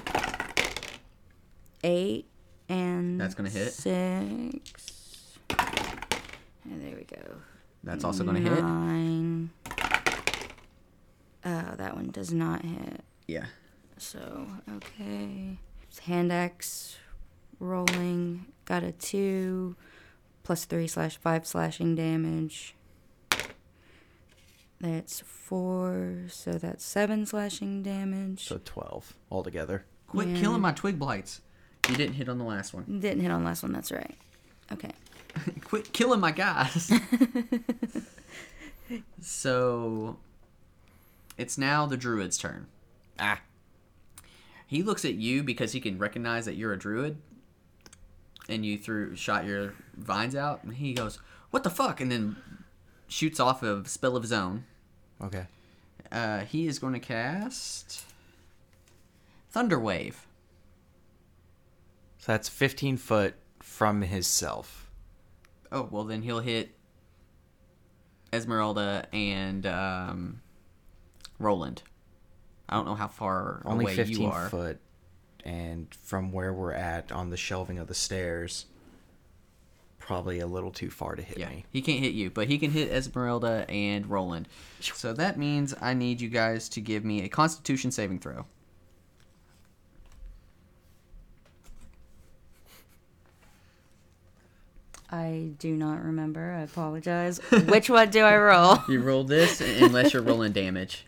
eight 1.83 2.25
and 2.67 3.19
That's 3.19 3.35
gonna 3.35 3.49
hit. 3.49 3.71
Six. 3.71 5.37
And 5.49 6.81
there 6.81 6.95
we 6.95 7.03
go. 7.03 7.35
That's 7.83 8.03
also 8.03 8.23
gonna 8.23 8.39
hit. 8.39 8.51
Nine. 8.61 9.49
Oh, 11.43 11.73
that 11.77 11.95
one 11.95 12.09
does 12.11 12.31
not 12.33 12.63
hit. 12.63 13.01
Yeah. 13.27 13.45
So, 13.97 14.47
okay. 14.75 15.57
Hand 16.03 16.31
axe 16.31 16.97
rolling. 17.59 18.45
Got 18.65 18.83
a 18.83 18.91
two. 18.91 19.75
Plus 20.43 20.65
three 20.65 20.87
slash 20.87 21.17
five 21.17 21.45
slashing 21.47 21.95
damage. 21.95 22.75
That's 24.81 25.21
four. 25.21 26.23
So 26.29 26.53
that's 26.53 26.83
seven 26.83 27.25
slashing 27.25 27.83
damage. 27.83 28.47
So 28.47 28.59
12 28.65 29.13
altogether. 29.31 29.85
Quit 30.07 30.29
Yeah. 30.29 30.39
killing 30.39 30.61
my 30.61 30.71
twig 30.71 30.97
blights. 30.99 31.41
You 31.89 31.95
didn't 31.95 32.15
hit 32.15 32.29
on 32.29 32.37
the 32.37 32.43
last 32.43 32.73
one. 32.73 32.83
Didn't 32.99 33.21
hit 33.21 33.31
on 33.31 33.41
the 33.41 33.45
last 33.45 33.63
one. 33.63 33.71
That's 33.73 33.91
right. 33.91 34.15
Okay. 34.71 34.91
Quit 35.63 35.93
killing 35.93 36.19
my 36.19 36.31
guys. 36.31 36.91
so 39.21 40.17
it's 41.37 41.57
now 41.57 41.85
the 41.85 41.97
druid's 41.97 42.37
turn. 42.37 42.67
Ah. 43.19 43.41
He 44.67 44.83
looks 44.83 45.03
at 45.05 45.15
you 45.15 45.43
because 45.43 45.73
he 45.73 45.81
can 45.81 45.97
recognize 45.97 46.45
that 46.45 46.55
you're 46.55 46.73
a 46.73 46.79
druid, 46.79 47.17
and 48.47 48.65
you 48.65 48.77
threw 48.77 49.15
shot 49.15 49.45
your 49.45 49.73
vines 49.97 50.35
out, 50.35 50.63
and 50.63 50.75
he 50.75 50.93
goes, 50.93 51.19
"What 51.51 51.63
the 51.63 51.69
fuck?" 51.69 51.99
and 51.99 52.11
then 52.11 52.37
shoots 53.07 53.39
off 53.39 53.63
a 53.63 53.87
spell 53.87 54.15
of 54.15 54.23
his 54.23 54.31
own. 54.31 54.65
Okay. 55.23 55.45
Uh, 56.11 56.39
he 56.41 56.67
is 56.67 56.79
going 56.79 56.93
to 56.93 56.99
cast 56.99 58.03
Thunder 59.49 59.79
Wave. 59.79 60.25
So 62.17 62.31
that's 62.33 62.49
15 62.49 62.97
foot 62.97 63.35
from 63.59 64.01
his 64.01 64.27
self. 64.27 64.89
Oh 65.71 65.87
well, 65.89 66.03
then 66.03 66.21
he'll 66.21 66.39
hit 66.39 66.75
Esmeralda 68.33 69.07
and 69.13 69.65
um, 69.65 70.41
Roland. 71.39 71.83
I 72.69 72.75
don't 72.75 72.85
know 72.85 72.95
how 72.95 73.07
far 73.07 73.61
Only 73.65 73.85
away 73.85 73.95
15 73.95 74.21
you 74.21 74.27
are. 74.27 74.49
foot. 74.49 74.79
And 75.43 75.93
from 76.03 76.31
where 76.31 76.53
we're 76.53 76.73
at 76.73 77.11
on 77.11 77.31
the 77.31 77.37
shelving 77.37 77.79
of 77.79 77.87
the 77.87 77.93
stairs, 77.93 78.65
probably 80.11 80.41
a 80.41 80.45
little 80.45 80.71
too 80.71 80.89
far 80.89 81.15
to 81.15 81.21
hit 81.21 81.37
Yeah, 81.37 81.47
me. 81.47 81.63
he 81.71 81.81
can't 81.81 82.01
hit 82.01 82.11
you, 82.13 82.29
but 82.29 82.49
he 82.49 82.57
can 82.57 82.69
hit 82.71 82.91
Esmeralda 82.91 83.65
and 83.69 84.05
Roland. 84.07 84.49
So 84.81 85.13
that 85.13 85.39
means 85.39 85.73
I 85.79 85.93
need 85.93 86.19
you 86.19 86.27
guys 86.27 86.67
to 86.67 86.81
give 86.81 87.05
me 87.05 87.23
a 87.23 87.29
Constitution 87.29 87.91
saving 87.91 88.19
throw. 88.19 88.45
I 95.09 95.51
do 95.59 95.75
not 95.75 96.03
remember. 96.03 96.51
I 96.59 96.63
apologize. 96.63 97.37
Which 97.49 97.89
one 97.89 98.09
do 98.09 98.19
I 98.21 98.35
roll? 98.37 98.79
You 98.89 98.99
roll 99.01 99.23
this 99.23 99.61
unless 99.61 100.11
you're 100.11 100.23
rolling 100.23 100.51
damage. 100.51 101.05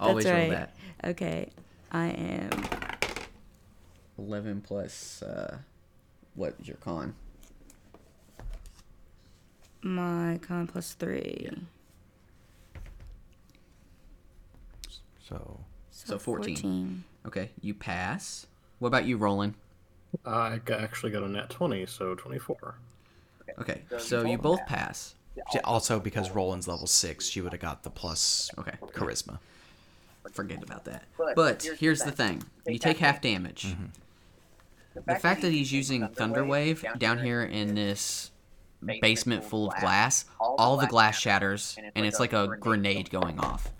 Always 0.00 0.24
That's 0.24 0.36
roll 0.40 0.50
that. 0.50 0.74
Okay. 1.04 1.50
I 1.92 2.06
am 2.08 2.50
Eleven 4.18 4.60
plus 4.60 5.22
uh, 5.22 5.58
what 6.34 6.54
is 6.60 6.66
your 6.66 6.78
con? 6.78 7.14
My 9.82 10.38
con 10.42 10.66
plus 10.66 10.94
three. 10.94 11.50
So 15.26 15.60
So 15.90 16.18
14. 16.18 17.04
Okay, 17.26 17.50
you 17.60 17.74
pass. 17.74 18.46
What 18.78 18.88
about 18.88 19.04
you, 19.04 19.16
Roland? 19.16 19.54
I 20.24 20.58
g- 20.66 20.72
actually 20.72 21.12
got 21.12 21.22
a 21.22 21.28
nat 21.28 21.50
20, 21.50 21.86
so 21.86 22.14
24. 22.14 22.74
Okay, 23.60 23.82
so 23.98 24.24
you 24.24 24.38
both 24.38 24.64
pass. 24.66 25.14
J- 25.52 25.60
also 25.64 26.00
because 26.00 26.30
Roland's 26.30 26.66
level 26.66 26.86
6, 26.86 27.26
she 27.28 27.40
would 27.40 27.52
have 27.52 27.60
got 27.60 27.82
the 27.82 27.90
plus 27.90 28.50
Okay, 28.58 28.72
charisma. 28.92 29.38
forget 30.32 30.62
about 30.62 30.84
that. 30.86 31.04
But 31.36 31.62
here's 31.78 32.00
the 32.02 32.10
thing: 32.12 32.42
you 32.66 32.78
take 32.78 32.98
half 32.98 33.20
damage. 33.20 33.66
Mm-hmm. 33.66 33.86
The 35.06 35.14
fact 35.16 35.42
that 35.42 35.52
he's 35.52 35.72
using 35.72 36.08
Thunder 36.08 36.44
Wave 36.44 36.84
down 36.98 37.18
here 37.18 37.42
in 37.42 37.74
this 37.74 38.30
basement 39.00 39.44
full 39.44 39.68
of 39.68 39.80
glass, 39.80 40.24
all 40.38 40.76
the 40.76 40.86
glass 40.86 41.18
shatters, 41.18 41.76
and 41.94 42.06
it's 42.06 42.20
like 42.20 42.32
a 42.32 42.56
grenade 42.58 43.10
going 43.10 43.38
off. 43.38 43.70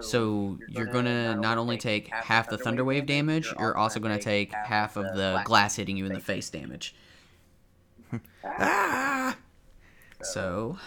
So 0.00 0.58
you're 0.68 0.86
gonna 0.86 1.36
not 1.36 1.58
only 1.58 1.76
take 1.76 2.08
half 2.08 2.48
the 2.48 2.58
Thunder 2.58 2.84
Wave 2.84 3.06
damage, 3.06 3.52
you're 3.58 3.76
also 3.76 4.00
gonna 4.00 4.18
take 4.18 4.52
half 4.52 4.96
of 4.96 5.16
the 5.16 5.42
glass 5.44 5.76
hitting 5.76 5.96
you 5.96 6.06
in 6.06 6.12
the 6.12 6.20
face 6.20 6.48
damage. 6.48 6.94
ah! 8.44 9.36
So 10.22 10.78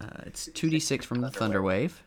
uh, 0.00 0.06
it's 0.26 0.48
2d6 0.48 1.04
from 1.04 1.20
the 1.20 1.30
Thunder 1.30 1.62
Wave. 1.62 2.02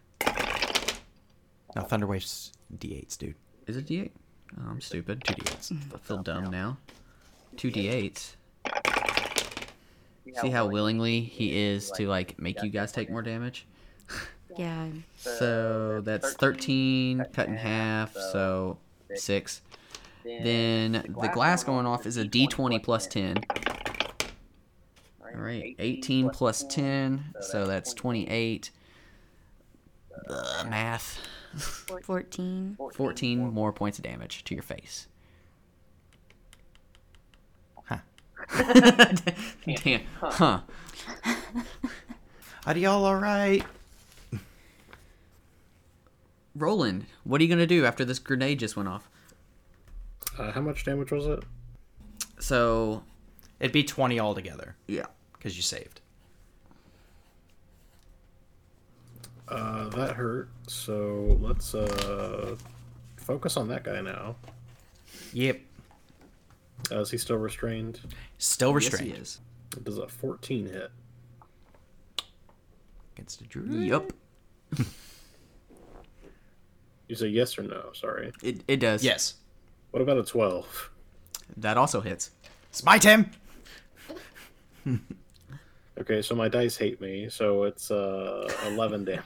Now 1.76 1.84
Thunderwave's 1.84 2.52
d8s, 2.78 3.18
dude. 3.18 3.36
Is 3.68 3.78
it 3.78 3.86
d8? 3.88 4.12
Oh, 4.60 4.70
I'm 4.70 4.82
stupid. 4.82 5.22
2d8s. 5.22 5.94
I 5.94 5.98
feel 5.98 6.18
dumb 6.24 6.46
now. 6.46 6.78
2d8s. 7.58 8.36
See 10.42 10.50
how 10.50 10.68
willingly 10.68 11.22
he 11.22 11.58
is 11.58 11.92
to 11.92 12.08
like 12.08 12.40
make 12.40 12.62
you 12.64 12.70
guys 12.70 12.92
take 12.92 13.10
more 13.10 13.22
damage? 13.22 13.68
Yeah. 14.58 14.88
So 15.16 16.02
that's 16.02 16.34
13 16.34 17.26
cut 17.34 17.48
in 17.48 17.56
half, 17.56 18.14
so 18.14 18.78
6. 19.14 19.62
Then 20.24 20.92
the 20.92 21.30
glass 21.34 21.64
going 21.64 21.86
off 21.86 22.06
is 22.06 22.18
a 22.18 22.26
d20 22.26 22.84
plus 22.84 23.08
10. 23.08 23.38
Alright, 25.24 25.76
18 25.78 26.30
plus 26.32 26.64
10, 26.64 27.36
so 27.42 27.66
that's 27.66 27.94
28. 27.94 28.72
Ugh, 30.30 30.70
math. 30.70 31.20
14. 32.04 32.78
14 32.94 33.40
more 33.54 33.72
points 33.72 33.98
of 34.00 34.04
damage 34.04 34.44
to 34.44 34.54
your 34.54 34.64
face. 34.64 35.08
Huh. 37.86 38.00
Damn. 39.84 40.02
Huh. 40.20 40.62
Are 42.66 42.78
y'all 42.78 43.06
alright? 43.06 43.64
Roland, 46.56 47.06
what 47.24 47.40
are 47.40 47.44
you 47.44 47.48
going 47.48 47.60
to 47.60 47.68
do 47.68 47.86
after 47.86 48.04
this 48.04 48.20
grenade 48.20 48.60
just 48.60 48.76
went 48.76 48.90
off? 48.90 49.10
Uh, 50.38 50.52
how 50.52 50.62
much 50.62 50.84
damage 50.84 51.12
was 51.12 51.26
it? 51.26 51.44
So, 52.40 53.04
It'd 53.60 53.74
be 53.74 53.84
20 53.84 54.20
altogether 54.20 54.76
yeah. 54.88 55.06
because 55.34 55.58
you 55.58 55.62
saved. 55.62 56.00
Uh, 59.48 59.90
that 59.90 60.16
hurt. 60.16 60.50
So 60.68 61.38
let's 61.42 61.76
uh, 61.76 62.56
focus 63.18 63.58
on 63.58 63.68
that 63.70 63.84
guy 63.84 64.00
now. 64.02 64.36
Yep. 65.34 65.60
Uh, 66.92 67.00
is 67.02 67.12
he 67.12 67.18
still 67.18 67.38
restrained? 67.38 68.00
Still 68.38 68.74
restrained. 68.74 69.08
Yes, 69.08 69.20
restrained. 69.20 69.42
he 69.76 69.80
is. 69.80 69.84
Does 69.84 69.98
a 69.98 70.08
14 70.08 70.66
hit? 70.66 70.92
Against 73.16 73.42
a 73.42 73.44
druid. 73.46 73.72
Yup. 73.74 74.14
You 77.10 77.16
say 77.16 77.28
yes 77.28 77.58
or 77.58 77.64
no? 77.64 77.90
Sorry. 77.94 78.32
It, 78.44 78.62
it 78.68 78.78
does. 78.78 79.04
Yes. 79.04 79.34
What 79.90 80.02
about 80.02 80.20
a 80.20 80.24
12? 80.24 80.92
That 81.58 81.76
also 81.76 82.02
hits. 82.02 82.30
Smite 82.72 83.04
him! 83.04 83.32
Okay, 86.00 86.22
so 86.22 86.34
my 86.34 86.48
dice 86.48 86.78
hate 86.78 87.02
me, 87.02 87.28
so 87.30 87.66
it's 87.66 87.92
uh 87.92 88.50
11 88.68 89.04
damage. 89.04 89.26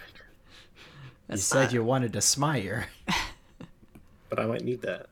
you 1.29 1.37
said 1.37 1.71
you 1.71 1.83
wanted 1.83 2.11
to 2.13 2.21
smite 2.21 2.65
her. 2.65 2.87
but 4.27 4.39
I 4.39 4.47
might 4.47 4.63
need 4.63 4.81
that. 4.81 5.05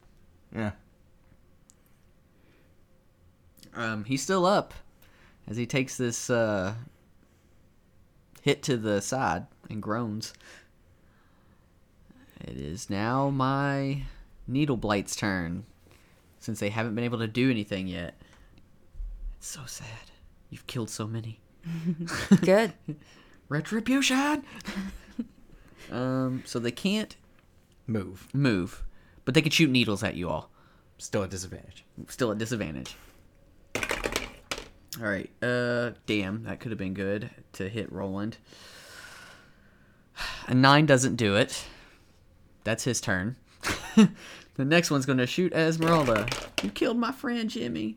Yeah. 0.56 0.72
Um, 3.76 4.04
he's 4.06 4.22
still 4.22 4.46
up 4.46 4.74
as 5.48 5.58
he 5.58 5.66
takes 5.66 5.98
this 5.98 6.30
uh, 6.30 6.76
hit 8.42 8.62
to 8.64 8.78
the 8.78 9.02
side 9.02 9.48
and 9.70 9.82
groans. 9.82 10.34
It 12.42 12.58
is 12.58 12.90
now 12.90 13.30
my 13.30 14.04
Needle 14.48 14.78
Blight's 14.78 15.16
turn, 15.16 15.66
since 16.40 16.60
they 16.60 16.70
haven't 16.70 16.96
been 16.96 17.04
able 17.04 17.20
to 17.20 17.28
do 17.28 17.50
anything 17.52 17.88
yet. 17.88 18.16
It's 19.38 19.48
so 19.48 19.62
sad. 19.66 19.88
You've 20.50 20.68
killed 20.68 20.90
so 20.90 21.08
many. 21.08 21.40
Good. 22.42 22.74
Retribution! 23.50 24.44
um, 25.92 26.44
so 26.46 26.58
they 26.60 26.72
can't 26.72 27.16
Move. 27.88 28.28
move, 28.34 28.84
but 29.26 29.34
they 29.34 29.42
can 29.42 29.52
shoot 29.52 29.70
needles 29.70 30.04
at 30.04 30.16
you 30.16 30.30
all. 30.30 30.50
Still 30.98 31.24
at 31.24 31.30
disadvantage. 31.30 31.84
still 32.08 32.32
at 32.32 32.38
disadvantage. 32.38 32.96
All 35.02 35.08
right. 35.08 35.32
Uh, 35.42 35.92
damn, 36.06 36.44
that 36.44 36.60
could 36.60 36.72
have 36.72 36.78
been 36.78 36.94
good 36.94 37.32
to 37.54 37.68
hit 37.68 37.92
Roland. 37.92 38.38
A 40.48 40.54
nine 40.54 40.86
doesn't 40.86 41.16
do 41.16 41.36
it. 41.36 41.66
That's 42.64 42.84
his 42.84 43.02
turn. 43.02 43.36
the 43.96 44.66
next 44.66 44.92
one's 44.92 45.08
gonna 45.08 45.26
shoot 45.26 45.54
Esmeralda. 45.54 46.28
You 46.62 46.70
killed 46.70 46.98
my 46.98 47.12
friend 47.12 47.50
Jimmy. 47.50 47.96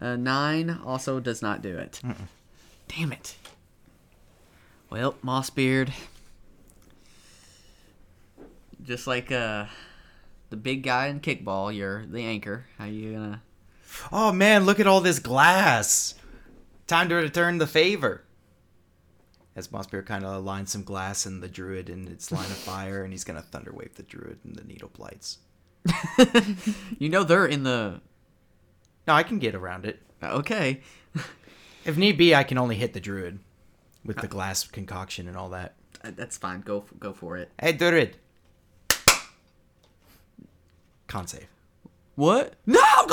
A 0.00 0.16
nine 0.16 0.80
also 0.84 1.20
does 1.20 1.42
not 1.42 1.62
do 1.62 1.76
it. 1.76 2.00
Damn 2.88 3.12
it. 3.12 3.36
Well, 4.88 5.14
Mossbeard. 5.24 5.92
Just 8.82 9.06
like 9.06 9.30
uh, 9.30 9.66
the 10.48 10.56
big 10.56 10.82
guy 10.82 11.06
in 11.06 11.20
kickball, 11.20 11.72
you're 11.72 12.04
the 12.06 12.22
anchor. 12.22 12.66
How 12.78 12.86
you 12.86 13.12
gonna? 13.12 13.42
Oh 14.12 14.32
man, 14.32 14.66
look 14.66 14.80
at 14.80 14.86
all 14.86 15.00
this 15.00 15.18
glass. 15.18 16.14
Time 16.86 17.08
to 17.08 17.14
return 17.16 17.58
the 17.58 17.66
favor. 17.66 18.24
As 19.56 19.68
Mossbeard 19.68 20.06
kind 20.06 20.24
of 20.24 20.44
lines 20.44 20.70
some 20.72 20.84
glass 20.84 21.26
in 21.26 21.40
the 21.40 21.48
druid 21.48 21.88
in 21.90 22.08
its 22.08 22.30
line 22.32 22.46
of 22.46 22.56
fire, 22.56 23.02
and 23.02 23.12
he's 23.12 23.24
gonna 23.24 23.42
thunderwave 23.42 23.94
the 23.94 24.02
druid 24.02 24.38
and 24.44 24.56
the 24.56 24.64
needle 24.64 24.90
blights. 24.92 25.38
You 26.98 27.08
know 27.08 27.24
they're 27.24 27.46
in 27.46 27.62
the. 27.62 28.00
No, 29.06 29.14
I 29.14 29.22
can 29.22 29.38
get 29.38 29.54
around 29.54 29.86
it. 29.86 30.00
Okay. 30.22 30.80
If 31.82 31.96
need 31.96 32.18
be, 32.18 32.34
I 32.34 32.44
can 32.44 32.58
only 32.58 32.76
hit 32.76 32.92
the 32.92 33.00
druid 33.00 33.38
with 34.04 34.18
the 34.18 34.28
glass 34.28 34.66
concoction 34.66 35.26
and 35.26 35.34
all 35.36 35.48
that. 35.48 35.76
Uh, 36.04 36.10
That's 36.14 36.36
fine. 36.36 36.60
Go 36.60 36.84
go 36.98 37.14
for 37.14 37.38
it. 37.38 37.50
Hey, 37.58 37.72
druid. 37.72 38.18
Con 41.06 41.26
save. 41.26 41.46
What? 42.20 42.52
No. 42.66 42.78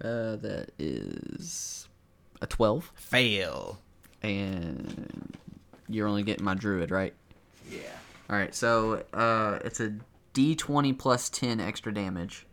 uh, 0.00 0.36
that 0.36 0.70
is 0.78 1.86
a 2.40 2.46
twelve, 2.46 2.90
Fail. 2.94 3.78
and 4.22 5.36
you're 5.90 6.08
only 6.08 6.22
getting 6.22 6.42
my 6.42 6.54
druid, 6.54 6.90
right? 6.90 7.12
Yeah. 7.70 7.80
All 8.30 8.36
right. 8.36 8.54
So 8.54 9.04
uh, 9.12 9.58
it's 9.62 9.80
a 9.80 9.92
D 10.32 10.54
twenty 10.56 10.94
plus 10.94 11.28
ten 11.28 11.60
extra 11.60 11.92
damage 11.92 12.46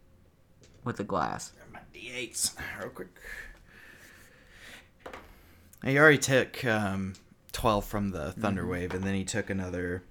with 0.83 0.97
the 0.97 1.05
glass. 1.05 1.53
My 1.71 1.79
d8s, 1.95 2.51
real 2.81 2.89
quick. 2.89 3.07
He 5.85 5.97
already 5.97 6.17
took 6.17 6.65
um, 6.65 7.13
12 7.53 7.85
from 7.85 8.09
the 8.09 8.33
Thunder 8.33 8.67
Wave, 8.67 8.93
and 8.93 9.05
then 9.05 9.15
he 9.15 9.23
took 9.23 9.49
another 9.49 10.03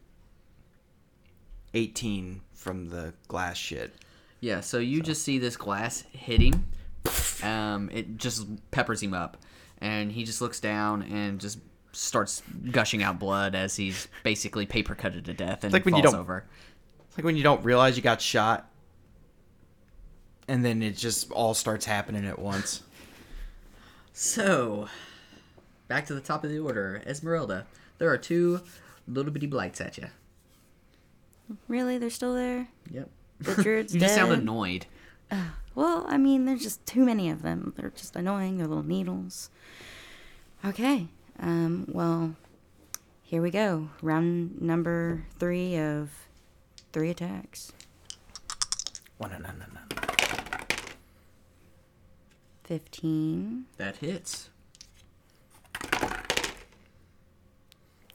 18 1.74 2.40
from 2.52 2.88
the 2.88 3.14
glass 3.28 3.56
shit. 3.56 3.94
Yeah, 4.40 4.60
so 4.60 4.78
you 4.78 5.02
just 5.02 5.22
see 5.22 5.38
this 5.38 5.56
glass 5.56 6.02
hit 6.12 6.40
him. 6.40 6.66
Um, 7.42 7.90
it 7.92 8.18
just 8.18 8.46
peppers 8.70 9.02
him 9.02 9.14
up, 9.14 9.36
and 9.80 10.12
he 10.12 10.22
just 10.22 10.40
looks 10.40 10.60
down 10.60 11.02
and 11.02 11.40
just 11.40 11.58
starts 11.90 12.40
gushing 12.70 13.02
out 13.02 13.18
blood 13.18 13.56
as 13.56 13.74
he's 13.74 14.06
basically 14.22 14.64
paper 14.64 14.94
cutted 14.94 15.24
to 15.24 15.34
death 15.34 15.64
and 15.64 15.72
like 15.72 15.84
when 15.84 15.96
you 15.96 16.02
falls 16.02 16.12
don't- 16.12 16.20
over. 16.20 16.44
It's 17.08 17.18
like 17.18 17.24
when 17.24 17.34
you 17.36 17.42
don't 17.42 17.64
realize 17.64 17.96
you 17.96 18.02
got 18.02 18.20
shot, 18.22 18.70
and 20.46 20.64
then 20.64 20.82
it 20.84 20.96
just 20.96 21.32
all 21.32 21.52
starts 21.52 21.84
happening 21.84 22.24
at 22.24 22.38
once. 22.38 22.82
So, 24.12 24.86
back 25.88 26.06
to 26.06 26.14
the 26.14 26.20
top 26.20 26.44
of 26.44 26.50
the 26.50 26.60
order, 26.60 27.02
Esmeralda. 27.06 27.66
There 27.98 28.08
are 28.10 28.18
two 28.18 28.60
little 29.08 29.32
bitty 29.32 29.46
blights 29.48 29.80
at 29.80 29.98
you. 29.98 30.06
Really? 31.68 31.98
They're 31.98 32.10
still 32.10 32.34
there? 32.34 32.68
Yep. 32.90 33.08
The 33.40 33.62
druid's 33.62 33.94
You 33.94 34.00
just 34.00 34.14
sound 34.14 34.30
dead? 34.30 34.38
annoyed. 34.40 34.86
Well, 35.74 36.04
I 36.08 36.18
mean, 36.18 36.44
there's 36.44 36.62
just 36.62 36.84
too 36.84 37.04
many 37.04 37.30
of 37.30 37.42
them. 37.42 37.72
They're 37.76 37.90
just 37.90 38.14
annoying. 38.16 38.58
They're 38.58 38.66
little 38.66 38.82
needles. 38.84 39.48
Okay. 40.64 41.08
Um, 41.40 41.86
well, 41.90 42.36
here 43.22 43.40
we 43.40 43.50
go. 43.50 43.88
Round 44.02 44.60
number 44.60 45.24
three 45.38 45.76
of 45.78 46.10
three 46.92 47.08
attacks. 47.10 47.72
One, 49.16 49.30
no, 49.30 49.38
no, 49.38 49.48
no, 49.48 49.64
no. 49.74 49.80
15. 52.64 53.64
That 53.78 53.96
hits. 53.96 54.50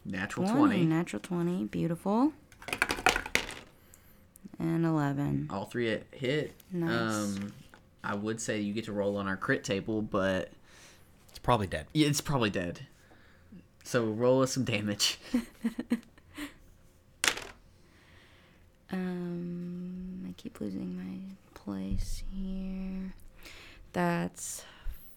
Natural 0.06 0.48
20. 0.48 0.60
20. 0.60 0.86
Natural 0.86 1.20
20. 1.22 1.66
Beautiful. 1.66 2.34
And 4.60 4.86
11. 4.86 5.48
All 5.52 5.66
three 5.66 5.86
hit- 5.88 6.08
hit. 6.12 6.54
Nice. 6.72 6.92
Um, 7.14 7.54
I 8.04 8.16
would 8.16 8.42
say 8.42 8.60
you 8.60 8.74
get 8.74 8.86
to 8.86 8.92
roll 8.94 9.18
on 9.18 9.28
our 9.28 9.38
crit 9.38 9.64
table, 9.64 10.02
but 10.02 10.52
It's 11.30 11.40
probably 11.40 11.68
dead. 11.68 11.86
yeah, 11.94 12.08
it's 12.08 12.22
probably 12.22 12.50
dead. 12.50 12.82
So 13.84 14.06
roll 14.06 14.42
us 14.42 14.54
some 14.54 14.64
damage. 14.64 15.20
Um, 18.90 20.26
I 20.30 20.34
keep 20.38 20.62
losing 20.62 20.96
my 20.96 21.36
place 21.54 22.24
here. 22.34 23.14
That's 23.94 24.64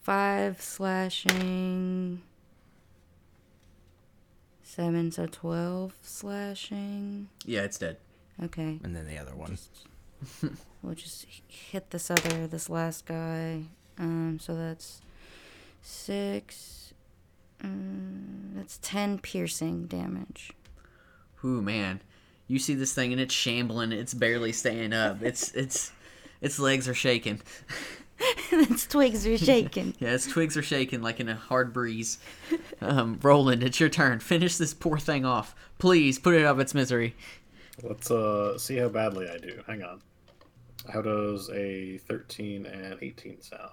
five 0.03 0.61
slashing, 0.61 2.22
seven, 4.62 5.12
so 5.12 5.26
twelve 5.26 5.95
slashing. 6.03 7.28
yeah, 7.45 7.61
it's 7.62 7.78
dead. 7.78 7.99
Okay, 8.43 8.78
And 8.82 8.97
then 8.97 9.07
the 9.07 9.18
other 9.18 9.34
one. 9.34 9.59
we'll 10.82 10.95
just 10.95 11.26
hit 11.49 11.91
this 11.91 12.11
other, 12.11 12.47
this 12.47 12.70
last 12.70 13.07
guy. 13.07 13.62
Um, 13.99 14.38
so 14.41 14.55
that's 14.55 15.03
six. 15.82 16.95
Um, 17.62 18.53
that's 18.55 18.78
ten 18.78 19.18
piercing 19.18 19.86
damage. 19.86 20.53
Ooh 21.45 21.62
man, 21.62 22.01
you 22.49 22.59
see 22.59 22.74
this 22.74 22.95
thing 22.95 23.12
and 23.12 23.20
it's 23.20 23.34
shambling. 23.34 23.93
It's 23.93 24.14
barely 24.14 24.53
staying 24.53 24.93
up. 24.93 25.22
It's 25.22 25.53
it's 25.55 25.93
its 26.41 26.59
legs 26.59 26.88
are 26.88 26.95
shaking. 26.95 27.41
its 28.53 28.86
twigs 28.86 29.26
are 29.26 29.38
shaking. 29.38 29.95
Yeah, 29.99 30.11
its 30.11 30.26
twigs 30.26 30.57
are 30.57 30.62
shaking 30.62 31.03
like 31.03 31.20
in 31.20 31.28
a 31.28 31.34
hard 31.34 31.72
breeze. 31.72 32.18
Um, 32.80 33.18
Roland, 33.22 33.62
it's 33.62 33.80
your 33.80 33.88
turn. 33.88 34.20
Finish 34.20 34.57
this 34.57 34.74
poor 34.74 34.99
thing 34.99 35.24
off, 35.24 35.55
please. 35.78 36.18
Put 36.18 36.34
it 36.34 36.45
out 36.45 36.53
of 36.53 36.61
its 36.61 36.74
misery. 36.74 37.14
Let's 37.83 38.11
uh 38.11 38.59
see 38.59 38.77
how 38.77 38.89
badly 38.89 39.29
I 39.29 39.39
do. 39.39 39.62
Hang 39.66 39.83
on. 39.83 40.03
How 40.93 41.03
does 41.03 41.51
a 41.51 41.99
13 42.09 42.66
and 42.66 42.99
18 43.01 43.43
sound? 43.43 43.71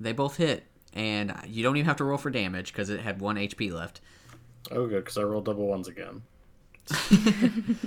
They 0.00 0.12
both 0.12 0.36
hit, 0.36 0.64
and 0.92 1.34
you 1.46 1.62
don't 1.62 1.76
even 1.76 1.86
have 1.86 1.96
to 1.96 2.04
roll 2.04 2.18
for 2.18 2.30
damage 2.30 2.72
because 2.72 2.90
it 2.90 3.00
had 3.00 3.20
one 3.20 3.36
HP 3.36 3.72
left. 3.72 4.00
Oh, 4.70 4.86
good, 4.86 5.04
because 5.04 5.18
I 5.18 5.22
rolled 5.22 5.44
double 5.44 5.66
ones 5.66 5.88
again. 5.88 6.22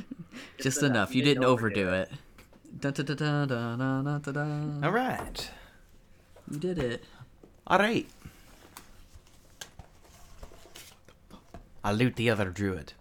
Just 0.59 0.83
enough. 0.83 1.15
You 1.15 1.23
didn't 1.23 1.43
overdo 1.43 1.89
it. 1.89 2.11
All 4.83 4.91
right. 4.91 5.49
You 6.51 6.59
did 6.59 6.77
it. 6.79 7.03
All 7.65 7.79
right. 7.79 8.07
I 11.83 11.91
loot 11.91 12.15
the 12.15 12.29
other 12.29 12.49
druid. 12.49 12.93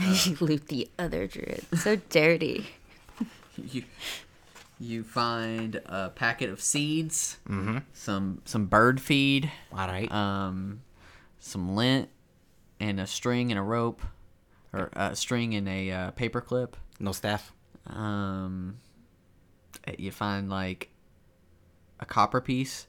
you 0.24 0.36
loot 0.40 0.68
the 0.68 0.88
other 0.98 1.26
druid. 1.26 1.64
So 1.78 1.96
dirty. 2.10 2.66
You 3.56 3.84
you 4.80 5.04
find 5.04 5.80
a 5.86 6.08
packet 6.10 6.50
of 6.50 6.60
seeds, 6.60 7.38
Mm-hmm. 7.48 7.78
some 7.92 8.42
some 8.44 8.66
bird 8.66 9.00
feed, 9.00 9.48
All 9.72 9.86
right. 9.86 10.10
um, 10.10 10.80
some 11.38 11.76
lint, 11.76 12.08
and 12.80 12.98
a 12.98 13.06
string 13.06 13.52
and 13.52 13.58
a 13.58 13.62
rope, 13.62 14.02
or 14.72 14.90
a 14.94 15.14
string 15.14 15.54
and 15.54 15.68
a 15.68 15.90
uh, 15.92 16.10
paper 16.12 16.40
clip. 16.40 16.76
no 16.98 17.12
staff. 17.12 17.52
Um, 17.86 18.78
you 19.98 20.10
find 20.10 20.50
like 20.50 20.88
a 22.00 22.04
copper 22.06 22.40
piece 22.40 22.86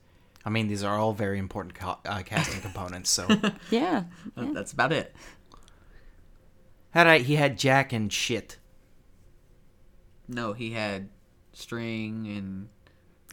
I 0.47 0.51
mean, 0.51 0.67
these 0.67 0.83
are 0.83 0.95
all 0.97 1.11
very 1.13 1.39
important 1.39 1.73
ca- 1.73 1.97
uh, 2.05 2.21
casting 2.23 2.61
components. 2.61 3.09
So, 3.09 3.27
Yeah. 3.71 4.03
Uh, 4.37 4.51
That's 4.53 4.73
about 4.73 4.93
it. 4.93 5.15
All 6.95 7.05
right, 7.05 7.21
he 7.21 7.35
had 7.35 7.57
Jack 7.57 7.91
and 7.93 8.11
shit. 8.11 8.57
No, 10.27 10.53
he 10.53 10.71
had 10.71 11.09
string 11.53 12.27
and 12.27 12.69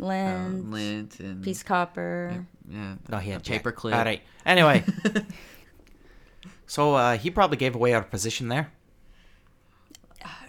uh, 0.00 0.48
lint 0.70 1.20
and 1.20 1.42
piece 1.42 1.60
of 1.60 1.66
copper. 1.66 2.46
yeah, 2.68 2.96
No, 3.08 3.18
he 3.18 3.30
a 3.30 3.34
had 3.34 3.42
Jack. 3.42 3.62
paperclip. 3.62 3.96
All 3.96 4.04
right. 4.04 4.20
Anyway, 4.44 4.84
so 6.66 6.94
uh, 6.94 7.16
he 7.16 7.30
probably 7.30 7.56
gave 7.56 7.74
away 7.74 7.94
our 7.94 8.02
position 8.02 8.48
there. 8.48 8.72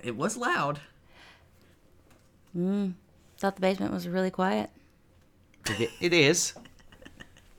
It 0.04 0.18
was 0.18 0.36
loud. 0.36 0.80
Thought 2.56 3.56
the 3.56 3.62
basement 3.62 3.94
was 3.94 4.08
really 4.08 4.32
quiet. 4.32 4.70
It, 5.80 5.92
it 6.02 6.14
is, 6.14 6.54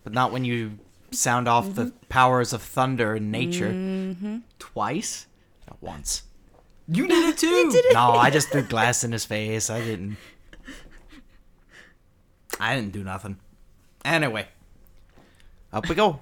but 0.02 0.12
not 0.12 0.30
when 0.30 0.44
you 0.44 0.78
sound 1.10 1.48
off 1.48 1.74
the 1.74 1.92
powers 2.08 2.52
of 2.52 2.60
thunder 2.60 3.14
in 3.16 3.30
nature 3.30 4.40
Twice. 4.58 5.26
At 5.84 5.90
once. 5.90 6.22
You 6.88 7.06
did 7.06 7.28
it 7.28 7.38
too. 7.38 7.82
No, 7.92 8.12
I 8.12 8.30
just 8.30 8.50
threw 8.50 8.62
glass 8.62 9.04
in 9.04 9.12
his 9.12 9.24
face. 9.24 9.70
I 9.70 9.80
didn't. 9.80 10.16
I 12.60 12.76
didn't 12.76 12.92
do 12.92 13.02
nothing. 13.02 13.38
Anyway, 14.04 14.46
up 15.72 15.88
we 15.88 15.94
go. 15.94 16.20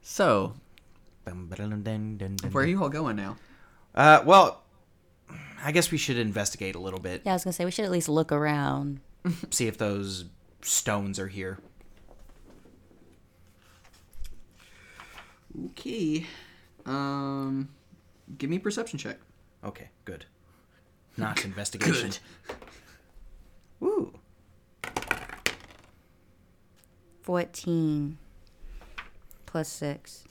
So, 0.00 0.54
where 1.24 2.64
are 2.64 2.66
you 2.66 2.82
all 2.82 2.88
going 2.88 3.16
now? 3.16 3.36
Uh, 3.94 4.22
well, 4.24 4.62
I 5.62 5.70
guess 5.70 5.90
we 5.90 5.98
should 5.98 6.18
investigate 6.18 6.74
a 6.74 6.80
little 6.80 6.98
bit. 6.98 7.22
Yeah, 7.24 7.32
I 7.32 7.34
was 7.34 7.44
gonna 7.44 7.52
say 7.52 7.64
we 7.64 7.70
should 7.70 7.84
at 7.84 7.90
least 7.90 8.08
look 8.08 8.32
around. 8.32 9.00
See 9.50 9.68
if 9.68 9.78
those 9.78 10.24
stones 10.62 11.18
are 11.18 11.28
here. 11.28 11.58
Okay. 15.66 16.26
Um, 16.86 17.68
give 18.38 18.50
me 18.50 18.56
a 18.56 18.60
perception 18.60 18.98
check. 18.98 19.18
Okay, 19.64 19.88
good. 20.04 20.26
Not 21.16 21.44
investigation. 21.44 22.12
Woo. 23.80 24.12
Fourteen 27.22 28.18
plus 29.46 29.68
six, 29.68 30.24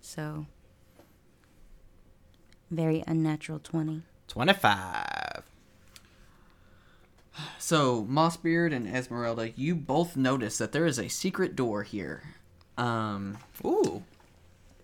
so 0.00 0.46
very 2.70 3.02
unnatural 3.06 3.58
twenty. 3.58 4.02
25. 4.28 5.42
So, 7.58 8.04
Mossbeard 8.04 8.72
and 8.72 8.86
Esmeralda, 8.86 9.50
you 9.50 9.74
both 9.74 10.16
notice 10.16 10.58
that 10.58 10.70
there 10.70 10.86
is 10.86 10.98
a 11.00 11.08
secret 11.08 11.56
door 11.56 11.82
here. 11.82 12.22
Um, 12.78 13.38
Ooh. 13.64 14.04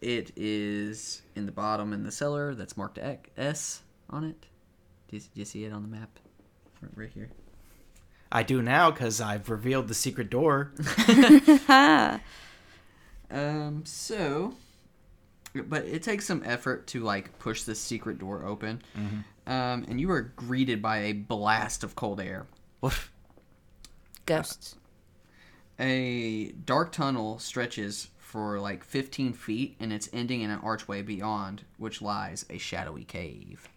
It 0.01 0.33
is 0.37 1.23
in 1.35 1.47
the 1.47 1.53
bottom 1.53 1.93
in 1.93 2.03
the 2.05 2.13
cellar 2.13 2.55
that's 2.55 2.77
marked 2.77 2.99
X- 2.99 3.31
S 3.37 3.83
on 4.11 4.25
it. 4.25 4.47
Do 5.09 5.17
you, 5.17 5.21
do 5.23 5.29
you 5.35 5.45
see 5.45 5.65
it 5.65 5.73
on 5.73 5.83
the 5.83 5.89
map? 5.89 6.19
Right, 6.81 6.93
right 6.95 7.11
here. 7.13 7.31
I 8.31 8.43
do 8.43 8.61
now 8.61 8.91
because 8.91 9.21
I've 9.21 9.49
revealed 9.49 9.89
the 9.89 9.95
secret 9.95 10.31
door. 10.31 10.73
Um, 13.31 13.85
so, 13.85 14.55
but 15.53 15.85
it 15.85 16.03
takes 16.03 16.27
some 16.27 16.43
effort 16.45 16.87
to 16.89 17.01
like 17.03 17.39
push 17.39 17.63
this 17.65 17.81
secret 17.81 18.19
door 18.19 18.45
open. 18.45 18.83
Um, 19.47 19.85
and 19.89 20.01
you 20.01 20.11
are 20.11 20.23
greeted 20.23 20.81
by 20.83 20.99
a 20.99 21.13
blast 21.13 21.83
of 21.85 21.97
cold 21.97 22.21
air. 22.21 22.47
Woof. 22.81 23.11
Ghosts. 24.27 24.77
A 25.79 26.53
dark 26.53 26.93
tunnel 26.93 27.39
stretches 27.39 28.11
for 28.27 28.59
like 28.59 28.83
15 28.83 29.33
feet 29.35 29.77
and 29.79 29.93
it's 29.93 30.09
ending 30.13 30.41
in 30.41 30.51
an 30.51 30.59
archway 30.59 31.01
beyond 31.01 31.63
which 31.79 32.03
lies 32.03 32.45
a 32.51 32.59
shadowy 32.59 33.05
cave. 33.05 33.69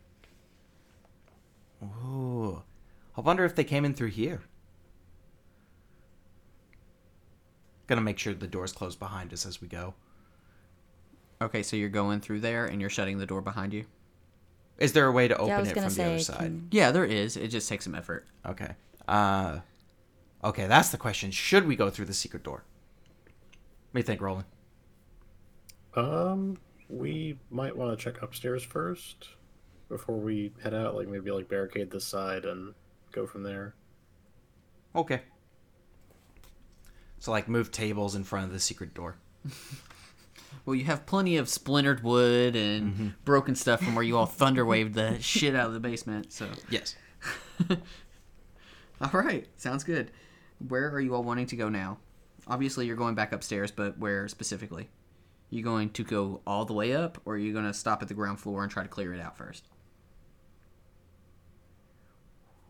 Ooh. 1.84 2.64
I 3.16 3.22
wonder 3.22 3.46
if 3.46 3.56
they 3.56 3.64
came 3.64 3.86
in 3.86 3.94
through 3.94 4.10
here. 4.10 4.42
Gonna 7.86 8.02
make 8.02 8.18
sure 8.18 8.34
the 8.34 8.48
door's 8.48 8.74
closed 8.74 8.98
behind 8.98 9.32
us 9.34 9.46
as 9.46 9.62
we 9.62 9.68
go. 9.68 9.94
Okay, 11.42 11.62
so 11.62 11.76
you're 11.76 11.90
going 11.90 12.20
through 12.20 12.40
there 12.40 12.66
and 12.66 12.82
you're 12.82 12.90
shutting 12.90 13.20
the 13.20 13.28
door 13.28 13.42
behind 13.42 13.72
you? 13.72 13.86
Is 14.80 14.94
there 14.94 15.06
a 15.06 15.12
way 15.12 15.28
to 15.28 15.36
open 15.38 15.48
yeah, 15.48 15.62
it 15.62 15.74
from 15.80 15.94
the 15.94 16.04
other 16.04 16.20
side? 16.20 16.38
can- 16.38 16.68
Yeah, 16.72 16.92
there 16.92 17.06
is. 17.06 17.38
It 17.38 17.50
just 17.50 17.70
takes 17.70 17.84
some 17.84 17.94
effort. 17.94 18.26
Okay. 18.46 18.72
Uh, 19.08 19.60
okay, 20.44 20.66
that's 20.66 20.90
the 20.90 20.98
question. 20.98 21.30
Should 21.30 21.68
we 21.68 21.76
go 21.76 21.90
through 21.90 22.06
the 22.06 22.14
secret 22.14 22.44
door? 22.44 22.64
What 23.92 23.94
do 23.94 24.00
you 24.00 24.04
think, 24.04 24.22
Roland? 24.22 24.46
Um, 25.96 26.58
we 26.90 27.38
might 27.50 27.76
want 27.76 27.98
to 27.98 28.04
check 28.04 28.22
upstairs 28.22 28.64
first 28.64 29.30
before 29.90 30.18
we 30.18 30.52
head 30.64 30.74
out. 30.74 30.96
Like 30.96 31.08
maybe 31.08 31.32
like 31.32 31.50
barricade 31.50 31.92
this 31.92 32.06
side 32.06 32.46
and 32.46 32.74
go 33.12 33.26
from 33.26 33.44
there. 33.44 33.74
Okay. 34.96 35.22
So, 37.20 37.32
like, 37.32 37.50
move 37.50 37.70
tables 37.70 38.16
in 38.16 38.24
front 38.24 38.46
of 38.46 38.54
the 38.54 38.60
secret 38.60 38.94
door. 38.94 39.18
Well, 40.66 40.76
you 40.76 40.86
have 40.86 41.06
plenty 41.06 41.38
of 41.38 41.48
splintered 41.50 42.04
wood 42.04 42.56
and 42.56 43.14
broken 43.24 43.56
stuff 43.56 43.82
from 43.82 43.96
where 43.96 44.04
you 44.04 44.18
all 44.18 44.26
thunder 44.26 44.66
waved 44.66 44.94
the 44.94 45.18
shit 45.22 45.56
out 45.56 45.68
of 45.68 45.74
the 45.74 45.80
basement. 45.80 46.32
So, 46.34 46.48
Yes. 46.70 46.96
all 49.02 49.10
right, 49.14 49.48
sounds 49.58 49.84
good. 49.84 50.12
Where 50.68 50.90
are 50.92 51.00
you 51.00 51.16
all 51.16 51.24
wanting 51.24 51.48
to 51.48 51.56
go 51.56 51.70
now? 51.70 51.98
Obviously, 52.48 52.86
you're 52.86 52.96
going 52.96 53.16
back 53.16 53.32
upstairs, 53.32 53.72
but 53.72 53.98
where 53.98 54.28
specifically? 54.28 54.90
You 55.50 55.64
going 55.64 55.90
to 55.92 56.04
go 56.04 56.42
all 56.46 56.66
the 56.66 56.74
way 56.74 56.96
up, 56.96 57.20
or 57.26 57.34
are 57.34 57.38
you 57.38 57.54
going 57.54 57.66
to 57.66 57.74
stop 57.74 58.02
at 58.02 58.08
the 58.08 58.14
ground 58.14 58.40
floor 58.40 58.64
and 58.64 58.72
try 58.72 58.84
to 58.84 58.90
clear 58.90 59.14
it 59.14 59.20
out 59.20 59.38
first? 59.38 59.68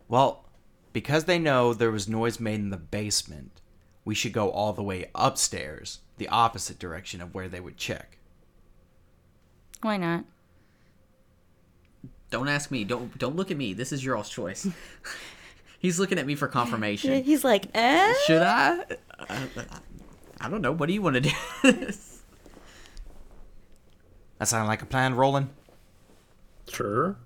Well, 0.08 0.46
because 0.94 1.26
they 1.26 1.40
know 1.40 1.74
there 1.74 1.92
was 1.92 2.08
noise 2.08 2.40
made 2.40 2.60
in 2.60 2.70
the 2.70 2.78
basement, 2.78 3.62
we 4.06 4.16
should 4.16 4.34
go 4.34 4.50
all 4.50 4.74
the 4.74 4.84
way 4.84 5.10
upstairs, 5.14 6.00
the 6.18 6.30
opposite 6.30 6.80
direction 6.80 7.22
of 7.22 7.34
where 7.34 7.48
they 7.48 7.60
would 7.60 7.78
check. 7.78 8.18
Why 9.82 9.98
not? 9.98 10.26
Don't 12.32 12.48
ask 12.48 12.70
me. 12.70 12.84
Don't 12.84 13.18
don't 13.18 13.36
look 13.36 13.52
at 13.52 13.58
me. 13.58 13.74
This 13.74 13.92
is 13.92 14.04
your 14.04 14.16
all's 14.16 14.30
choice. 14.30 14.68
He's 15.80 16.00
looking 16.00 16.20
at 16.20 16.26
me 16.26 16.36
for 16.36 16.48
confirmation. 16.48 17.24
He's 17.24 17.44
like, 17.44 17.66
eh? 17.74 18.14
Should 18.26 18.42
I? 18.42 18.84
I, 19.30 19.48
I 20.42 20.50
don't 20.50 20.62
know. 20.62 20.74
What 20.74 20.88
do 20.88 20.94
you 20.94 21.02
want 21.02 21.16
to 21.16 21.22
do? 21.22 21.32
That 24.40 24.48
sound 24.48 24.70
like 24.70 24.82
a 24.82 24.86
plan, 24.86 25.16
Roland? 25.16 25.50
Sure. 26.70 27.18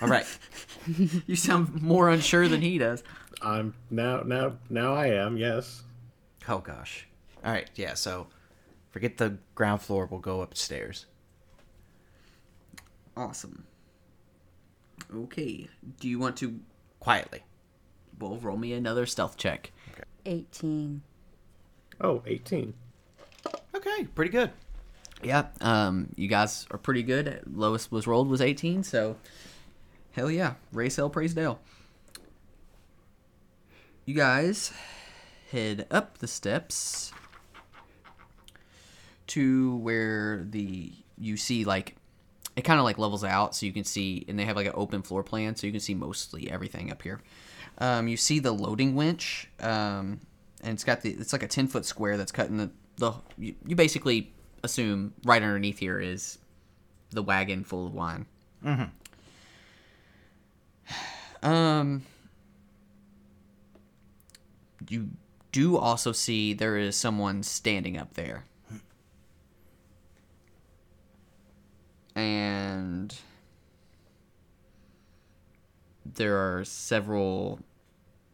All 0.00 0.08
right. 0.08 0.26
you 1.26 1.36
sound 1.36 1.82
more 1.82 2.08
unsure 2.08 2.48
than 2.48 2.62
he 2.62 2.78
does. 2.78 3.04
I'm 3.42 3.74
now 3.90 4.22
now 4.24 4.54
now 4.70 4.94
I 4.94 5.08
am 5.08 5.36
yes. 5.36 5.82
oh, 6.48 6.58
gosh. 6.58 7.06
All 7.44 7.52
right, 7.52 7.68
yeah, 7.74 7.94
so 7.94 8.28
forget 8.90 9.18
the 9.18 9.36
ground 9.54 9.82
floor. 9.82 10.06
We'll 10.06 10.20
go 10.20 10.40
upstairs. 10.40 11.06
Awesome. 13.16 13.66
Okay. 15.14 15.68
Do 16.00 16.08
you 16.08 16.18
want 16.18 16.36
to? 16.38 16.60
Quietly. 17.00 17.42
Well, 18.22 18.36
roll 18.36 18.56
me 18.56 18.72
another 18.72 19.04
stealth 19.04 19.36
check. 19.36 19.72
Eighteen. 20.24 21.02
Oh, 22.00 22.22
18. 22.24 22.72
Okay, 23.74 24.04
pretty 24.14 24.30
good. 24.30 24.50
Yeah. 25.24 25.46
Um. 25.60 26.10
You 26.14 26.28
guys 26.28 26.66
are 26.70 26.78
pretty 26.78 27.02
good. 27.02 27.42
Lowest 27.52 27.90
was 27.90 28.06
rolled 28.06 28.28
was 28.28 28.40
18. 28.40 28.84
So, 28.84 29.16
hell 30.12 30.30
yeah. 30.30 30.54
Race 30.72 30.96
hell, 30.96 31.10
praise 31.10 31.34
Dale. 31.34 31.58
You 34.04 34.14
guys 34.14 34.72
head 35.50 35.86
up 35.90 36.18
the 36.18 36.28
steps 36.28 37.12
to 39.26 39.76
where 39.76 40.44
the 40.48 40.92
you 41.18 41.36
see 41.36 41.64
like 41.64 41.96
it 42.56 42.62
kind 42.62 42.78
of 42.78 42.84
like 42.84 42.98
levels 42.98 43.22
out 43.22 43.54
so 43.54 43.66
you 43.66 43.72
can 43.72 43.84
see 43.84 44.24
and 44.28 44.38
they 44.38 44.44
have 44.44 44.56
like 44.56 44.66
an 44.66 44.72
open 44.74 45.02
floor 45.02 45.22
plan 45.22 45.54
so 45.54 45.66
you 45.66 45.72
can 45.72 45.80
see 45.80 45.94
mostly 45.94 46.50
everything 46.50 46.90
up 46.90 47.02
here 47.02 47.20
um, 47.78 48.08
you 48.08 48.16
see 48.16 48.38
the 48.38 48.52
loading 48.52 48.94
winch 48.94 49.48
um, 49.60 50.20
and 50.62 50.74
it's 50.74 50.84
got 50.84 51.02
the 51.02 51.10
it's 51.10 51.32
like 51.32 51.42
a 51.42 51.48
10 51.48 51.66
foot 51.68 51.84
square 51.84 52.16
that's 52.16 52.32
cut 52.32 52.48
in 52.48 52.56
the 52.56 52.70
the 52.96 53.12
you, 53.38 53.54
you 53.66 53.74
basically 53.74 54.32
assume 54.62 55.12
right 55.24 55.42
underneath 55.42 55.78
here 55.78 55.98
is 56.00 56.38
the 57.10 57.22
wagon 57.22 57.64
full 57.64 57.86
of 57.86 57.94
wine. 57.94 58.26
Um 61.42 62.04
you 64.88 65.08
do 65.52 65.76
also 65.76 66.12
see 66.12 66.54
there 66.54 66.76
is 66.76 66.96
someone 66.96 67.42
standing 67.42 67.96
up 67.96 68.14
there. 68.14 68.44
And 72.14 73.14
there 76.04 76.36
are 76.36 76.64
several 76.64 77.60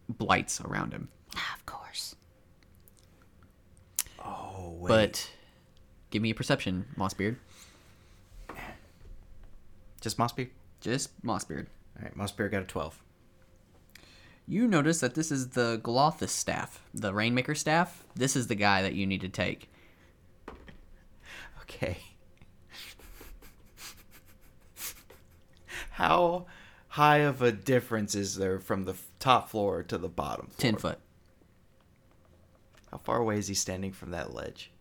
blights 0.08 0.60
around 0.60 0.92
him. 0.92 1.08
Ah, 1.36 1.54
of 1.56 1.66
course. 1.66 2.16
Oh 4.24 4.76
wait. 4.78 4.88
But 4.88 5.30
give 6.10 6.22
me 6.22 6.30
a 6.30 6.34
perception, 6.34 6.86
Mossbeard. 6.96 7.36
just 10.00 10.18
Mossbeard. 10.18 10.48
Just 10.80 11.20
Mossbeard. 11.24 11.66
All 11.96 12.04
right, 12.04 12.16
Mossbeard 12.16 12.50
got 12.50 12.62
a 12.62 12.66
twelve. 12.66 13.02
You 14.46 14.66
notice 14.66 15.00
that 15.00 15.14
this 15.14 15.30
is 15.30 15.48
the 15.48 15.78
Gulthias 15.84 16.30
staff, 16.30 16.82
the 16.94 17.12
Rainmaker 17.12 17.54
staff. 17.54 18.04
This 18.16 18.34
is 18.34 18.46
the 18.46 18.54
guy 18.54 18.80
that 18.80 18.94
you 18.94 19.06
need 19.06 19.20
to 19.20 19.28
take. 19.28 19.68
Okay. 21.62 21.98
How 25.90 26.46
high 26.98 27.18
of 27.18 27.40
a 27.42 27.52
difference 27.52 28.16
is 28.16 28.34
there 28.34 28.58
from 28.58 28.84
the 28.84 28.94
top 29.20 29.48
floor 29.48 29.84
to 29.84 29.96
the 29.96 30.08
bottom 30.08 30.46
floor? 30.48 30.58
Ten 30.58 30.76
foot. 30.76 30.98
How 32.90 32.98
far 32.98 33.18
away 33.18 33.38
is 33.38 33.46
he 33.46 33.54
standing 33.54 33.92
from 33.92 34.10
that 34.10 34.34
ledge? 34.34 34.72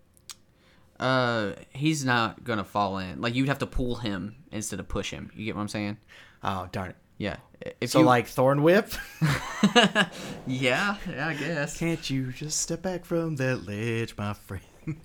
Uh, 1.00 1.52
he's 1.70 2.04
not 2.04 2.44
gonna 2.44 2.64
fall 2.64 2.98
in. 2.98 3.22
Like 3.22 3.36
you'd 3.36 3.50
have 3.50 3.60
to 3.60 3.68
pull 3.68 3.98
him 3.98 4.36
instead 4.52 4.80
of 4.80 4.88
push 4.88 5.12
him. 5.12 5.32
You 5.36 5.46
get 5.46 5.56
what 5.56 5.62
I'm 5.62 5.68
saying? 5.68 5.98
Oh 6.44 6.68
darn 6.72 6.90
it! 6.90 6.96
Yeah. 7.20 7.38
If 7.82 7.92
So 7.92 8.00
you, 8.00 8.06
like 8.06 8.26
Thorn 8.26 8.64
Whip? 8.64 8.92
yeah, 10.48 10.96
yeah, 11.08 11.28
I 11.28 11.36
guess. 11.36 11.78
Can't 11.78 12.10
you 12.10 12.32
just 12.32 12.62
step 12.62 12.82
back 12.82 13.06
from 13.06 13.36
that 13.36 13.68
ledge, 13.68 14.18
my 14.18 14.34
friend? 14.34 14.64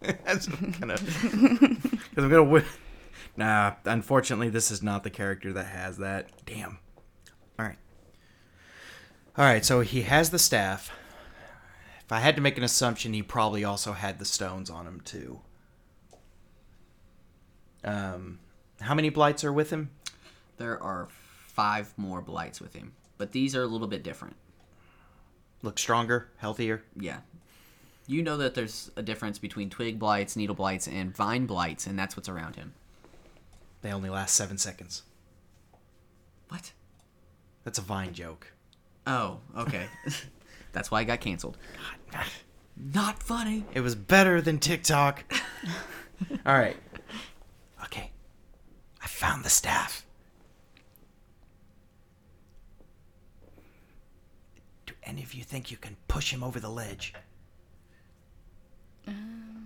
That's 0.00 0.46
kind 0.46 0.92
of 0.92 1.02
because 1.02 2.24
I'm 2.24 2.28
gonna 2.28 2.44
win. 2.44 2.64
Nah, 3.38 3.74
unfortunately, 3.84 4.48
this 4.48 4.72
is 4.72 4.82
not 4.82 5.04
the 5.04 5.10
character 5.10 5.52
that 5.52 5.66
has 5.66 5.98
that. 5.98 6.44
Damn. 6.44 6.80
All 7.56 7.66
right. 7.66 7.78
All 9.36 9.44
right. 9.44 9.64
So 9.64 9.78
he 9.78 10.02
has 10.02 10.30
the 10.30 10.40
staff. 10.40 10.90
If 12.04 12.10
I 12.10 12.18
had 12.18 12.34
to 12.34 12.42
make 12.42 12.58
an 12.58 12.64
assumption, 12.64 13.12
he 13.12 13.22
probably 13.22 13.62
also 13.62 13.92
had 13.92 14.18
the 14.18 14.24
stones 14.24 14.70
on 14.70 14.88
him 14.88 15.00
too. 15.02 15.38
Um, 17.84 18.40
how 18.80 18.96
many 18.96 19.08
blights 19.08 19.44
are 19.44 19.52
with 19.52 19.70
him? 19.70 19.90
There 20.56 20.82
are 20.82 21.06
five 21.46 21.94
more 21.96 22.20
blights 22.20 22.60
with 22.60 22.74
him, 22.74 22.94
but 23.18 23.30
these 23.30 23.54
are 23.54 23.62
a 23.62 23.68
little 23.68 23.86
bit 23.86 24.02
different. 24.02 24.34
Look 25.62 25.78
stronger, 25.78 26.28
healthier. 26.38 26.82
Yeah. 26.98 27.18
You 28.08 28.20
know 28.20 28.36
that 28.38 28.54
there's 28.54 28.90
a 28.96 29.02
difference 29.02 29.38
between 29.38 29.70
twig 29.70 30.00
blights, 30.00 30.34
needle 30.34 30.56
blights, 30.56 30.88
and 30.88 31.16
vine 31.16 31.46
blights, 31.46 31.86
and 31.86 31.96
that's 31.96 32.16
what's 32.16 32.28
around 32.28 32.56
him. 32.56 32.74
They 33.82 33.92
only 33.92 34.10
last 34.10 34.34
seven 34.34 34.58
seconds. 34.58 35.02
What? 36.48 36.72
That's 37.64 37.78
a 37.78 37.82
vine 37.82 38.12
joke. 38.14 38.52
Oh, 39.06 39.38
okay. 39.56 39.86
that's 40.72 40.90
why 40.90 41.00
I 41.00 41.04
got 41.04 41.20
canceled. 41.20 41.56
God. 42.10 42.26
Not 42.76 43.22
funny. 43.22 43.64
It 43.74 43.80
was 43.80 43.94
better 43.94 44.40
than 44.40 44.58
TikTok. 44.58 45.24
All 46.46 46.54
right. 46.58 46.76
Okay. 47.84 48.10
I 49.02 49.06
found 49.06 49.44
the 49.44 49.50
staff. 49.50 50.04
Do 54.86 54.94
any 55.02 55.22
of 55.22 55.34
you 55.34 55.42
think 55.42 55.70
you 55.70 55.76
can 55.76 55.96
push 56.06 56.32
him 56.32 56.44
over 56.44 56.60
the 56.60 56.70
ledge? 56.70 57.14
Um, 59.06 59.57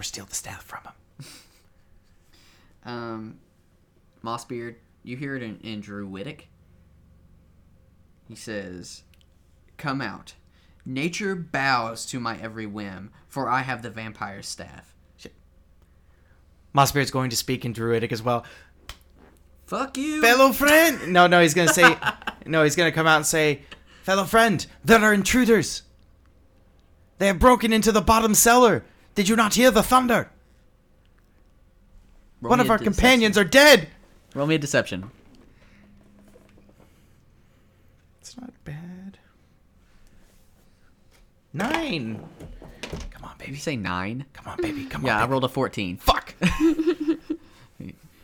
Or 0.00 0.02
steal 0.02 0.24
the 0.24 0.34
staff 0.34 0.64
from 0.64 0.80
him? 0.84 1.26
Um, 2.86 3.38
Mossbeard, 4.24 4.76
you 5.02 5.18
hear 5.18 5.36
it 5.36 5.42
in, 5.42 5.60
in 5.60 5.82
Druidic. 5.82 6.48
He 8.26 8.34
says, 8.34 9.02
Come 9.76 10.00
out. 10.00 10.32
Nature 10.86 11.36
bows 11.36 12.06
to 12.06 12.18
my 12.18 12.38
every 12.38 12.64
whim, 12.64 13.10
for 13.28 13.50
I 13.50 13.60
have 13.60 13.82
the 13.82 13.90
vampire's 13.90 14.48
staff. 14.48 14.94
Mossbeard's 16.74 17.10
going 17.10 17.28
to 17.28 17.36
speak 17.36 17.66
in 17.66 17.74
Druidic 17.74 18.10
as 18.10 18.22
well. 18.22 18.46
Fuck 19.66 19.98
you! 19.98 20.22
Fellow 20.22 20.52
friend! 20.52 21.08
No, 21.12 21.26
no, 21.26 21.42
he's 21.42 21.52
gonna 21.52 21.74
say. 21.74 21.94
no, 22.46 22.64
he's 22.64 22.74
gonna 22.74 22.90
come 22.90 23.06
out 23.06 23.16
and 23.16 23.26
say, 23.26 23.64
Fellow 24.04 24.24
friend, 24.24 24.66
there 24.82 25.00
are 25.00 25.12
intruders. 25.12 25.82
They 27.18 27.26
have 27.26 27.38
broken 27.38 27.70
into 27.70 27.92
the 27.92 28.00
bottom 28.00 28.34
cellar. 28.34 28.82
Did 29.14 29.28
you 29.28 29.36
not 29.36 29.54
hear 29.54 29.70
the 29.70 29.82
thunder? 29.82 30.30
Roll 32.40 32.50
One 32.50 32.60
of 32.60 32.70
our 32.70 32.78
deception. 32.78 32.92
companions 32.94 33.36
are 33.38 33.44
dead. 33.44 33.88
Roll 34.34 34.46
me 34.46 34.54
a 34.54 34.58
deception. 34.58 35.10
It's 38.20 38.36
not 38.40 38.52
bad. 38.64 39.18
Nine. 41.52 42.22
Come 43.10 43.24
on, 43.24 43.36
Did 43.38 43.46
you 43.48 43.52
baby. 43.52 43.58
say 43.58 43.76
nine? 43.76 44.24
Come 44.32 44.46
on, 44.52 44.56
baby. 44.62 44.84
Come 44.86 45.04
Yeah, 45.04 45.14
on. 45.14 45.18
Yeah, 45.20 45.24
I 45.24 45.28
rolled 45.28 45.44
a 45.44 45.48
14. 45.48 45.96
Fuck. 45.98 46.34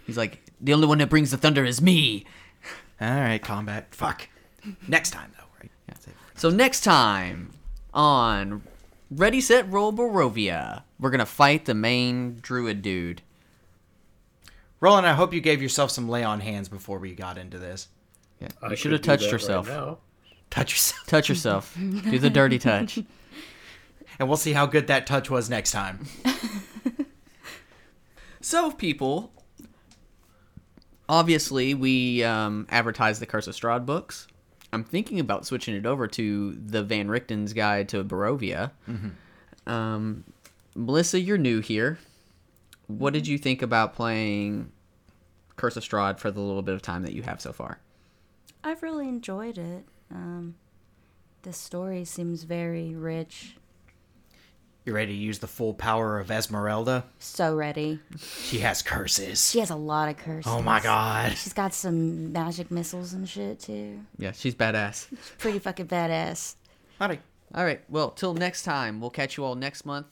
He's 0.06 0.16
like, 0.16 0.40
The 0.60 0.72
only 0.72 0.86
one 0.86 0.98
that 0.98 1.10
brings 1.10 1.30
the 1.32 1.36
thunder 1.36 1.64
is 1.64 1.82
me. 1.82 2.24
All 3.00 3.10
right, 3.10 3.42
combat. 3.42 3.88
Fuck. 3.94 4.28
Next 4.88 5.10
time, 5.10 5.32
though, 5.36 5.44
right? 5.60 5.70
Yeah. 5.88 5.94
So 6.36 6.50
next 6.50 6.80
time 6.82 7.50
on 7.92 8.62
Ready 9.10 9.40
Set 9.40 9.70
Roll 9.70 9.92
Barovia, 9.92 10.82
we're 10.98 11.10
gonna 11.10 11.26
fight 11.26 11.64
the 11.64 11.74
main 11.74 12.38
druid 12.40 12.82
dude. 12.82 13.22
Roland, 14.80 15.06
I 15.06 15.14
hope 15.14 15.32
you 15.32 15.40
gave 15.40 15.62
yourself 15.62 15.90
some 15.90 16.08
lay 16.08 16.24
on 16.24 16.40
hands 16.40 16.68
before 16.68 16.98
we 16.98 17.14
got 17.14 17.38
into 17.38 17.58
this. 17.58 17.88
Yeah, 18.40 18.48
I 18.62 18.70
you 18.70 18.76
should 18.76 18.92
have 18.92 19.02
touched 19.02 19.22
that 19.22 19.26
right 19.26 19.32
yourself. 19.32 19.98
Touch 20.50 20.72
yourself. 20.72 21.06
Touch 21.06 21.28
yourself. 21.28 21.76
Do 21.76 22.18
the 22.18 22.30
dirty 22.30 22.58
touch. 22.58 22.98
And 24.18 24.28
we'll 24.28 24.38
see 24.38 24.54
how 24.54 24.64
good 24.64 24.86
that 24.86 25.06
touch 25.06 25.28
was 25.28 25.50
next 25.50 25.72
time. 25.72 26.06
So, 28.46 28.70
people, 28.70 29.32
obviously, 31.08 31.74
we 31.74 32.22
um, 32.22 32.68
advertise 32.70 33.18
the 33.18 33.26
Curse 33.26 33.48
of 33.48 33.56
Strahd 33.56 33.84
books. 33.84 34.28
I'm 34.72 34.84
thinking 34.84 35.20
about 35.20 35.46
switching 35.46 35.74
it 35.74 35.86
over 35.86 36.06
to 36.08 36.52
the 36.54 36.82
Van 36.82 37.08
Richten's 37.08 37.52
Guide 37.52 37.88
to 37.90 38.04
Barovia. 38.04 38.72
Um, 39.66 40.24
Melissa, 40.74 41.20
you're 41.20 41.38
new 41.38 41.60
here. 41.60 41.98
What 42.86 43.12
did 43.12 43.26
you 43.26 43.38
think 43.38 43.62
about 43.62 43.94
playing 43.94 44.70
Curse 45.56 45.76
of 45.76 45.82
Strahd 45.82 46.18
for 46.18 46.30
the 46.30 46.40
little 46.40 46.62
bit 46.62 46.74
of 46.74 46.82
time 46.82 47.02
that 47.02 47.12
you 47.12 47.22
have 47.22 47.40
so 47.40 47.52
far? 47.52 47.78
I've 48.62 48.82
really 48.82 49.08
enjoyed 49.08 49.58
it. 49.58 49.84
Um, 50.10 50.56
the 51.42 51.52
story 51.52 52.04
seems 52.04 52.42
very 52.42 52.94
rich. 52.94 53.56
You 54.86 54.92
ready 54.94 55.14
to 55.14 55.18
use 55.18 55.40
the 55.40 55.48
full 55.48 55.74
power 55.74 56.20
of 56.20 56.30
Esmeralda? 56.30 57.04
So 57.18 57.56
ready. 57.56 57.98
She 58.20 58.60
has 58.60 58.82
curses. 58.82 59.50
She 59.50 59.58
has 59.58 59.70
a 59.70 59.74
lot 59.76 60.08
of 60.08 60.16
curses. 60.16 60.46
Oh 60.50 60.62
my 60.62 60.80
god. 60.80 61.32
She's 61.36 61.52
got 61.52 61.74
some 61.74 62.32
magic 62.32 62.70
missiles 62.70 63.12
and 63.12 63.28
shit 63.28 63.58
too. 63.58 63.98
Yeah, 64.16 64.30
she's 64.30 64.54
badass. 64.54 65.08
Pretty 65.38 65.58
fucking 65.58 65.88
badass. 65.88 66.54
Alright. 67.00 67.20
All 67.52 67.64
right, 67.64 67.80
well, 67.88 68.10
till 68.10 68.34
next 68.34 68.62
time, 68.62 69.00
we'll 69.00 69.10
catch 69.10 69.36
you 69.36 69.44
all 69.44 69.56
next 69.56 69.84
month 69.84 70.06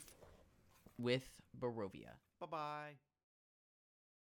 with 0.98 1.22
Barovia. 1.60 2.14
Bye 2.40 2.46
bye. 2.50 2.90